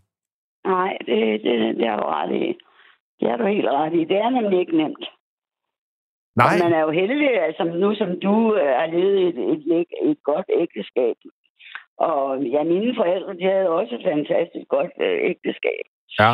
Nej, 0.68 0.92
det, 1.06 1.40
det, 1.44 1.76
det 1.78 1.88
har 1.90 1.96
du 1.96 2.06
ret 2.16 2.32
i. 2.42 2.46
Det 3.20 3.30
har 3.30 3.36
du 3.36 3.46
helt 3.46 3.66
ret 3.68 3.92
i. 4.00 4.04
Det 4.10 4.16
er 4.16 4.30
nemlig 4.30 4.60
ikke 4.60 4.76
nemt. 4.76 5.04
Nej, 6.36 6.46
Og 6.46 6.64
man 6.64 6.72
er 6.78 6.82
jo 6.86 6.90
heldig, 6.90 7.42
altså 7.42 7.64
nu 7.64 7.94
som 7.94 8.20
du 8.20 8.54
øh, 8.54 8.72
har 8.80 8.86
levet 8.86 9.18
et, 9.28 9.38
et, 9.52 9.62
et, 9.78 9.86
et 10.10 10.18
godt 10.24 10.48
ægteskab. 10.62 11.16
Og 11.98 12.42
ja, 12.42 12.62
mine 12.62 12.94
forældre, 12.96 13.34
de 13.34 13.44
havde 13.44 13.68
også 13.68 13.94
et 13.94 14.04
fantastisk 14.12 14.68
godt 14.68 14.92
øh, 15.00 15.18
ægteskab. 15.30 15.84
ja. 16.20 16.32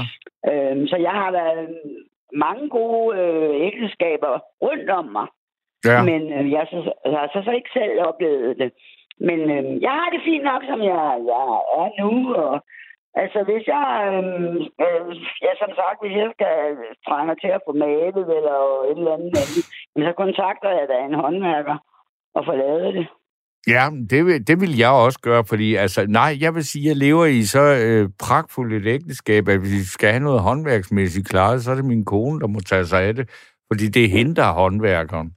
Øhm, 0.51 0.87
så 0.87 0.97
jeg 0.97 1.11
har 1.11 1.31
været 1.31 1.79
mange 2.33 2.69
gode 2.69 3.19
øh, 3.21 3.67
ægteskaber 3.67 4.35
rundt 4.63 4.91
om 4.91 5.05
mig. 5.05 5.27
ja. 5.85 6.03
Men 6.03 6.23
øh, 6.33 6.51
jeg, 6.53 6.59
har 6.61 6.67
så, 6.67 6.93
jeg 7.05 7.19
har 7.19 7.31
så, 7.33 7.41
så 7.45 7.51
ikke 7.51 7.71
selv 7.73 8.01
oplevet 8.09 8.59
det. 8.59 8.73
Men 9.21 9.41
øh, 9.41 9.83
jeg 9.83 9.91
har 9.91 10.09
det 10.11 10.21
fint 10.25 10.45
nok, 10.45 10.63
som 10.71 10.81
jeg, 10.91 11.03
jeg 11.31 11.47
er 11.81 11.91
nu. 12.03 12.35
Og, 12.35 12.65
altså, 13.23 13.39
hvis 13.49 13.65
jeg, 13.75 13.87
øh, 14.09 14.55
øh, 14.85 15.09
ja, 15.45 15.53
som 15.63 15.73
sagt, 15.81 15.99
hvis 16.03 16.17
jeg 16.23 16.31
skal 16.37 16.55
trænge 17.07 17.35
til 17.43 17.51
at 17.57 17.65
få 17.67 17.73
malet 17.85 18.29
eller 18.39 18.59
et 18.91 18.99
eller 18.99 19.15
andet, 19.17 19.33
andet 19.43 19.65
så 20.07 20.13
kontakter 20.23 20.71
jeg 20.79 20.87
da 20.91 20.97
en 21.09 21.21
håndværker 21.23 21.77
og 22.37 22.43
får 22.47 22.57
lavet 22.63 22.95
det. 22.95 23.07
Ja, 23.75 23.85
det 24.11 24.21
vil, 24.27 24.47
det 24.49 24.61
vil 24.61 24.77
jeg 24.77 24.91
også 24.91 25.21
gøre, 25.23 25.45
fordi 25.49 25.75
altså, 25.75 26.01
nej, 26.09 26.31
jeg 26.41 26.55
vil 26.55 26.65
sige, 26.65 26.85
at 26.85 26.89
jeg 26.89 26.97
lever 26.97 27.27
i 27.27 27.43
så 27.43 27.65
øh, 27.87 28.09
pragtfuldt 28.25 28.73
et 28.75 28.93
ægteskab, 28.95 29.49
at 29.49 29.59
hvis 29.61 29.73
vi 29.79 29.85
skal 29.97 30.11
have 30.11 30.23
noget 30.29 30.41
håndværksmæssigt 30.41 31.29
klaret, 31.29 31.63
så 31.63 31.71
er 31.71 31.75
det 31.75 31.85
min 31.85 32.05
kone, 32.05 32.41
der 32.41 32.47
må 32.47 32.61
tage 32.61 32.87
sig 32.87 33.03
af 33.03 33.15
det, 33.15 33.25
fordi 33.71 33.85
det 33.95 34.05
er 34.05 34.17
hende, 34.19 34.35
der 34.37 34.45
er 34.45 34.53
håndværkeren. 34.53 35.29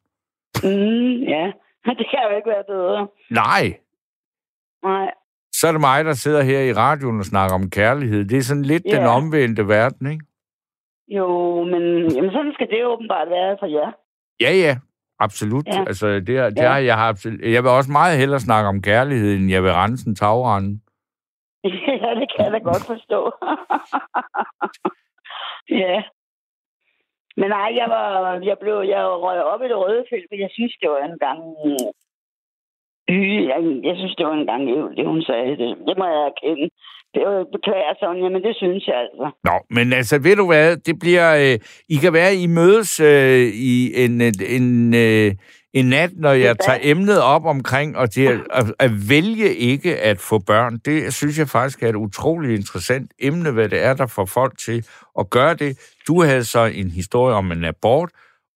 Mm, 0.63 1.15
ja, 1.35 1.45
det 1.99 2.07
kan 2.11 2.19
jo 2.29 2.35
ikke 2.37 2.49
være 2.49 2.63
bedre. 2.67 3.07
Nej, 3.29 3.63
Nej, 4.83 5.11
så 5.61 5.67
er 5.67 5.71
det 5.71 5.81
mig, 5.81 6.05
der 6.05 6.13
sidder 6.13 6.41
her 6.43 6.59
i 6.59 6.73
radioen 6.73 7.19
og 7.19 7.25
snakker 7.25 7.55
om 7.55 7.69
kærlighed. 7.69 8.25
Det 8.25 8.37
er 8.37 8.41
sådan 8.41 8.63
lidt 8.73 8.83
Ja. 8.85 8.95
den 8.95 9.05
omvendte 9.17 9.67
verden, 9.67 10.11
ikke? 10.11 10.25
jo, 11.07 11.27
men 11.63 11.83
jamen, 12.15 12.31
sådan 12.31 12.53
skal 12.53 12.67
det 12.69 12.85
åbenbart 12.85 13.29
være 13.29 13.57
for 13.59 13.65
jer. 13.77 13.91
Ja, 14.39 14.51
ja, 14.65 14.77
absolut. 15.19 15.67
Ja. 15.67 15.83
Altså, 15.87 16.07
det, 16.07 16.37
er- 16.37 16.49
det 16.49 16.57
Ja. 16.63 16.69
har 16.71 16.77
jeg 16.77 16.97
har 16.97 17.07
absolut. 17.09 17.41
Jeg 17.41 17.63
vil 17.63 17.71
også 17.71 17.91
meget 17.91 18.17
hellere 18.17 18.39
snakke 18.39 18.69
om 18.69 18.81
kærlighed, 18.81 19.35
end 19.35 19.49
jeg 19.51 19.63
vil 19.63 19.73
rense 19.73 20.07
en 20.09 20.15
tagrende. 20.15 20.79
ja, 22.03 22.09
det 22.19 22.27
kan 22.35 22.45
jeg 22.45 22.51
da 22.51 22.57
godt 22.71 22.85
forstå. 22.93 23.21
ja. 25.83 25.95
Men 27.39 27.49
nej, 27.49 27.69
jeg 27.79 27.87
var, 27.95 28.07
jeg 28.49 28.57
blev, 28.61 28.75
jeg 28.93 29.03
røg 29.25 29.43
op 29.43 29.61
i 29.61 29.67
det 29.71 29.77
røde 29.77 30.03
felt, 30.11 30.25
for 30.29 30.35
jeg 30.35 30.49
synes, 30.53 30.73
det 30.81 30.89
var 30.89 30.97
en 31.09 31.19
gang... 31.25 31.39
Jeg, 33.51 33.59
jeg 33.83 33.95
synes, 33.97 34.15
det 34.17 34.25
var 34.25 34.33
en 34.33 34.45
gang 34.45 34.69
ævl, 34.69 34.95
det 34.97 35.05
hun 35.05 35.21
sagde. 35.21 35.49
Det, 35.61 35.69
det 35.87 35.95
må 35.97 36.05
jeg 36.05 36.21
erkende. 36.31 36.69
Det 37.13 37.21
var 37.25 37.45
beklager, 37.51 37.93
Sonja, 37.99 38.29
men 38.29 38.43
det 38.43 38.55
synes 38.55 38.87
jeg 38.87 38.95
altså. 38.95 39.31
Nå, 39.43 39.55
men 39.69 39.93
altså, 39.93 40.19
ved 40.19 40.35
du 40.35 40.45
hvad, 40.45 40.77
det 40.77 40.99
bliver... 40.99 41.35
Øh, 41.35 41.59
I 41.89 41.95
kan 41.95 42.13
være, 42.13 42.35
I 42.35 42.47
mødes 42.47 42.99
øh, 42.99 43.47
i 43.71 44.03
en, 44.03 44.21
en, 44.21 44.33
en, 44.49 44.93
øh, 44.93 45.31
en 45.73 45.85
nat, 45.85 46.11
når 46.15 46.31
jeg 46.31 46.59
tager 46.59 46.79
emnet 46.81 47.21
op 47.21 47.45
omkring, 47.45 47.97
og 47.97 48.15
det 48.15 48.27
at, 48.27 48.39
at, 48.51 48.65
at 48.79 48.91
vælge 49.09 49.55
ikke 49.55 49.97
at 49.97 50.17
få 50.19 50.39
børn, 50.39 50.77
det 50.85 51.13
synes 51.13 51.39
jeg 51.39 51.47
faktisk 51.47 51.83
er 51.83 51.89
et 51.89 51.95
utroligt 51.95 52.59
interessant 52.59 53.11
emne, 53.19 53.51
hvad 53.51 53.69
det 53.69 53.83
er, 53.83 53.93
der 53.93 54.07
får 54.07 54.25
folk 54.25 54.57
til 54.57 54.85
at 55.19 55.29
gøre 55.29 55.53
det. 55.53 55.97
Du 56.07 56.21
havde 56.21 56.43
så 56.43 56.65
en 56.65 56.91
historie 56.91 57.35
om 57.35 57.51
en 57.51 57.65
abort, 57.65 58.09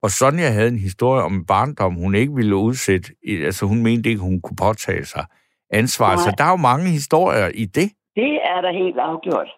og 0.05 0.11
Sonja 0.19 0.49
havde 0.57 0.71
en 0.75 0.85
historie 0.89 1.23
om 1.27 1.33
en 1.39 1.45
barndom, 1.53 1.93
hun 2.03 2.15
ikke 2.15 2.33
ville 2.39 2.55
udsætte. 2.55 3.07
Altså, 3.47 3.63
hun 3.71 3.83
mente 3.83 4.09
ikke, 4.09 4.27
hun 4.29 4.41
kunne 4.41 4.61
påtage 4.67 5.05
sig 5.13 5.25
ansvar. 5.81 6.11
Nej. 6.13 6.23
Så 6.23 6.29
der 6.37 6.43
er 6.47 6.53
jo 6.55 6.67
mange 6.71 6.87
historier 6.97 7.47
i 7.63 7.65
det. 7.77 7.89
Det 8.21 8.33
er 8.53 8.59
der 8.65 8.71
helt 8.83 8.99
afgjort. 9.09 9.49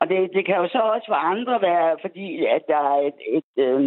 Og 0.00 0.04
det, 0.10 0.18
det 0.36 0.42
kan 0.46 0.56
jo 0.62 0.68
så 0.68 0.80
også 0.94 1.06
for 1.12 1.20
andre 1.32 1.54
være, 1.68 1.90
fordi 2.04 2.26
at 2.56 2.62
der 2.72 2.82
er 2.94 3.00
et, 3.08 3.18
et, 3.38 3.52
øh, 3.66 3.80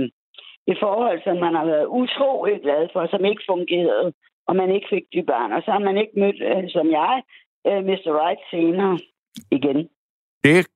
et 0.72 0.78
forhold, 0.86 1.20
som 1.24 1.38
man 1.46 1.54
har 1.60 1.66
været 1.66 1.86
utroligt 2.00 2.62
glad 2.66 2.84
for, 2.94 3.08
som 3.08 3.26
ikke 3.26 3.44
fungerede, 3.52 4.14
og 4.48 4.56
man 4.56 4.70
ikke 4.76 4.88
fik 4.94 5.06
de 5.14 5.24
børn. 5.32 5.52
Og 5.52 5.62
så 5.66 5.72
har 5.72 5.84
man 5.88 5.98
ikke 5.98 6.20
mødt, 6.24 6.40
øh, 6.52 6.64
som 6.76 6.88
jeg, 7.00 7.16
øh, 7.68 7.82
Mr. 7.90 8.12
Right 8.22 8.44
senere 8.52 8.96
igen. 9.58 9.80
det 10.44 10.68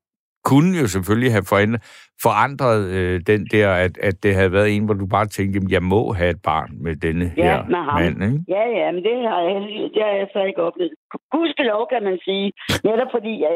kunne 0.44 0.78
jo 0.82 0.88
selvfølgelig 0.88 1.32
have 1.32 1.46
forandret, 1.50 1.82
forandret 2.26 2.82
øh, 2.98 3.22
den 3.28 3.42
der, 3.54 3.70
at, 3.86 3.98
at 3.98 4.16
det 4.24 4.36
havde 4.36 4.52
været 4.52 4.70
en, 4.76 4.86
hvor 4.86 4.94
du 4.94 5.06
bare 5.08 5.26
tænkte, 5.26 5.56
jamen, 5.60 5.72
jeg 5.72 5.84
må 5.84 6.14
have 6.14 6.30
et 6.30 6.42
barn 6.44 6.70
med 6.86 6.96
denne 6.96 7.26
Ja, 7.38 7.44
her 7.44 7.58
med 7.74 7.82
ham. 7.88 8.02
mand. 8.02 8.18
Ikke? 8.24 8.44
Ja, 8.56 8.64
ja, 8.80 8.92
men 8.92 9.04
det 9.08 9.16
har 9.30 9.42
jeg, 9.48 9.56
det 9.96 10.02
har 10.08 10.14
jeg 10.22 10.28
så 10.34 10.40
ikke 10.50 10.62
oplevet. 10.68 10.94
Gudskelov, 11.32 11.88
kan 11.94 12.04
man 12.04 12.18
sige. 12.28 12.48
Netop 12.84 13.08
fordi, 13.16 13.34
jeg, 13.46 13.54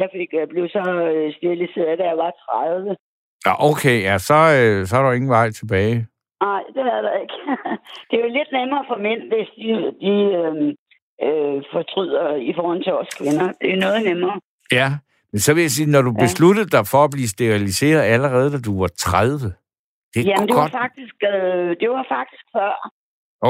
jeg, 0.00 0.08
fik, 0.16 0.28
jeg 0.40 0.48
blev 0.48 0.64
så 0.76 0.82
øh, 1.14 1.34
steriliseret, 1.38 1.98
da 1.98 2.04
jeg 2.12 2.18
var 2.24 2.32
30. 2.50 2.96
Ja, 3.46 3.52
okay, 3.70 3.96
ja, 4.08 4.18
så, 4.28 4.38
øh, 4.58 4.86
så 4.86 4.92
er 4.96 5.02
der 5.02 5.12
ingen 5.12 5.30
vej 5.38 5.50
tilbage. 5.50 5.96
Nej, 6.48 6.62
det 6.74 6.84
er 6.96 7.02
der 7.06 7.14
ikke. 7.22 7.36
Det 8.08 8.14
er 8.18 8.24
jo 8.26 8.32
lidt 8.38 8.50
nemmere 8.58 8.84
for 8.90 8.98
mænd, 9.06 9.20
hvis 9.32 9.48
de, 9.62 9.70
de 10.04 10.12
øh, 10.40 10.54
øh, 11.26 11.62
fortryder 11.72 12.26
i 12.50 12.52
forhold 12.58 12.82
til 12.86 12.92
os 13.00 13.10
kvinder. 13.18 13.48
Det 13.60 13.70
er 13.72 13.80
noget 13.86 14.00
nemmere. 14.08 14.36
Ja, 14.72 14.88
men 15.32 15.40
så 15.44 15.50
vil 15.54 15.62
jeg 15.66 15.70
sige, 15.76 15.90
når 15.94 16.02
du 16.08 16.12
Ja. 16.18 16.22
besluttede 16.24 16.68
dig 16.76 16.84
for 16.92 17.00
at 17.04 17.10
blive 17.16 17.28
steriliseret 17.36 18.02
allerede, 18.14 18.48
da 18.54 18.58
du 18.68 18.72
var 18.82 18.90
30, 18.98 19.38
det 20.12 20.20
er 20.20 20.26
Jamen, 20.30 20.48
det 20.48 20.54
var 20.56 20.60
godt. 20.62 20.72
faktisk, 20.82 21.16
øh, 21.32 21.68
det 21.80 21.88
var 21.96 22.04
faktisk 22.16 22.44
før, 22.56 22.72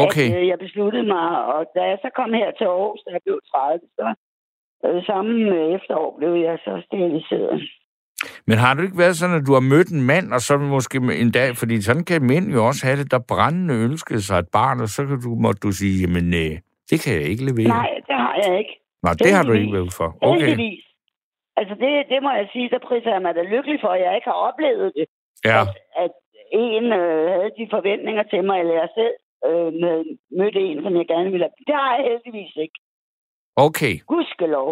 Okay, 0.04 0.28
at 0.32 0.40
øh, 0.40 0.46
jeg 0.50 0.58
besluttede 0.66 1.06
mig. 1.16 1.28
Og 1.54 1.60
da 1.76 1.80
jeg 1.92 1.98
så 2.04 2.08
kom 2.18 2.30
her 2.40 2.50
til 2.58 2.64
Aarhus, 2.64 3.00
da 3.06 3.10
jeg 3.16 3.20
blev 3.26 3.38
30, 3.50 3.80
så 3.98 4.06
øh, 4.86 4.98
samme 5.10 5.32
øh, 5.56 5.66
efterår 5.76 6.10
blev 6.18 6.32
jeg 6.48 6.56
så 6.66 6.72
steriliseret. 6.88 7.56
men 8.48 8.56
har 8.58 8.74
du 8.74 8.82
ikke 8.82 8.98
været 8.98 9.16
sådan, 9.16 9.36
at 9.40 9.46
du 9.46 9.52
har 9.58 9.60
mødt 9.74 9.88
en 9.88 10.02
mand, 10.12 10.32
og 10.32 10.40
så 10.40 10.58
måske 10.58 10.96
en 11.24 11.30
dag, 11.30 11.56
fordi 11.56 11.82
sådan 11.82 12.04
kan 12.04 12.22
mænd 12.32 12.46
jo 12.56 12.66
også 12.66 12.86
have 12.86 12.98
det, 13.02 13.10
der 13.10 13.18
brændende 13.32 13.74
ønskede 13.74 14.22
sig 14.22 14.38
et 14.38 14.48
barn, 14.58 14.80
og 14.80 14.88
så 14.88 15.06
kan 15.06 15.20
du, 15.20 15.30
måtte 15.44 15.60
du 15.66 15.70
sige, 15.72 15.94
jamen, 16.02 16.26
øh, 16.42 16.54
det 16.90 16.96
kan 17.04 17.12
jeg 17.14 17.22
ikke 17.32 17.44
levere. 17.50 17.68
Nej, 17.68 17.90
det 18.08 18.16
har 18.24 18.34
jeg 18.46 18.58
ikke. 18.58 18.74
Nå, 19.02 19.10
det 19.24 19.32
har 19.36 19.42
du 19.42 19.52
ikke 19.52 19.72
været 19.72 19.92
for. 20.00 20.08
Okay, 20.20 20.40
Heldigvis. 20.46 20.84
Altså, 21.59 21.74
det, 21.82 21.90
det 22.12 22.18
må 22.22 22.30
jeg 22.40 22.48
sige, 22.53 22.70
der 22.74 22.78
priser 22.88 23.11
jeg 23.12 23.22
mig 23.22 23.34
da 23.34 23.42
lykkelig 23.42 23.78
for, 23.80 23.88
at 23.88 24.00
jeg 24.05 24.14
ikke 24.14 24.30
har 24.32 24.38
oplevet 24.48 24.92
det. 24.98 25.07
ja. 25.44 25.61
At, 25.61 25.68
at 26.05 26.11
en 26.53 26.84
øh, 27.00 27.24
havde 27.34 27.53
de 27.59 27.66
forventninger 27.76 28.22
til 28.22 28.44
mig, 28.44 28.57
eller 28.61 28.74
jeg 28.82 28.88
selv 29.00 29.14
øh, 29.48 29.70
med, 29.82 29.96
mødte 30.38 30.61
en, 30.61 30.82
som 30.82 30.96
jeg 30.96 31.07
gerne 31.07 31.30
ville 31.30 31.46
have. 31.46 31.64
Det 31.68 31.74
har 31.74 31.96
jeg 31.96 32.05
heldigvis 32.11 32.57
ikke. 32.64 32.78
Okay. 33.57 33.94
Gudskelov. 34.07 34.70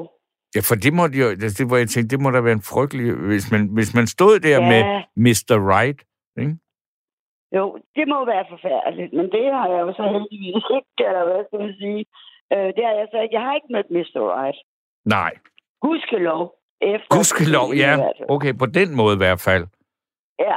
Ja, 0.54 0.60
for 0.68 0.74
det 0.84 0.92
må 0.98 1.02
jo, 1.22 1.28
det, 1.40 1.48
det, 1.58 1.66
hvor 1.68 1.76
jeg 1.82 1.88
tænkte, 1.88 2.12
det 2.16 2.22
må 2.24 2.30
da 2.30 2.40
være 2.40 2.58
en 2.62 2.68
frygtelig, 2.72 3.06
hvis 3.30 3.46
man, 3.52 3.62
hvis 3.76 3.94
man 3.98 4.06
stod 4.06 4.34
der 4.48 4.58
Ja. 4.60 4.68
med 4.72 4.82
Mr. 5.26 5.54
Right, 5.72 6.00
ikke? 6.42 6.56
Jo, 7.56 7.64
det 7.96 8.04
må 8.12 8.18
være 8.32 8.44
forfærdeligt, 8.54 9.12
men 9.12 9.26
det 9.36 9.44
har 9.58 9.68
jeg 9.74 9.80
jo 9.86 9.92
så 9.98 10.02
heldigvis 10.14 10.64
ikke, 10.78 11.00
eller 11.08 11.24
hvad 11.28 11.44
skal 11.46 11.58
man 11.64 11.74
sige. 11.82 12.02
Øh, 12.52 12.68
det 12.76 12.82
har 12.88 12.94
jeg 13.00 13.08
så 13.10 13.18
ikke. 13.22 13.34
Jeg 13.34 13.42
har 13.46 13.54
ikke 13.54 13.72
mødt 13.74 13.90
Mr. 13.96 14.18
Right. 14.38 14.58
Nej. 15.04 15.32
Gudskelov. 15.84 16.42
Efter 16.82 17.06
Gudskelov, 17.16 17.74
ja. 17.74 17.98
Okay, 18.28 18.54
på 18.58 18.66
den 18.66 18.96
måde 18.96 19.14
i 19.14 19.16
hvert 19.16 19.40
fald. 19.40 19.66
Ja, 20.38 20.54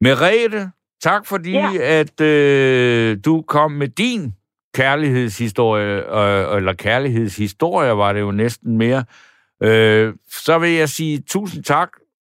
Merete, 0.00 0.70
tak 1.02 1.26
fordi, 1.26 1.52
Ja. 1.52 1.70
at 2.00 2.20
øh, 2.20 3.18
du 3.24 3.42
kom 3.42 3.70
med 3.70 3.88
din 3.88 4.34
kærlighedshistorie, 4.74 6.18
øh, 6.20 6.56
eller 6.56 6.72
kærlighedshistorie 6.72 7.96
var 7.96 8.12
det 8.12 8.20
jo 8.20 8.30
næsten 8.30 8.78
mere. 8.78 9.04
Øh, 9.62 10.14
så 10.30 10.58
vil 10.58 10.70
jeg 10.70 10.88
sige 10.88 11.22
tusind 11.28 11.64
tak 11.64 11.90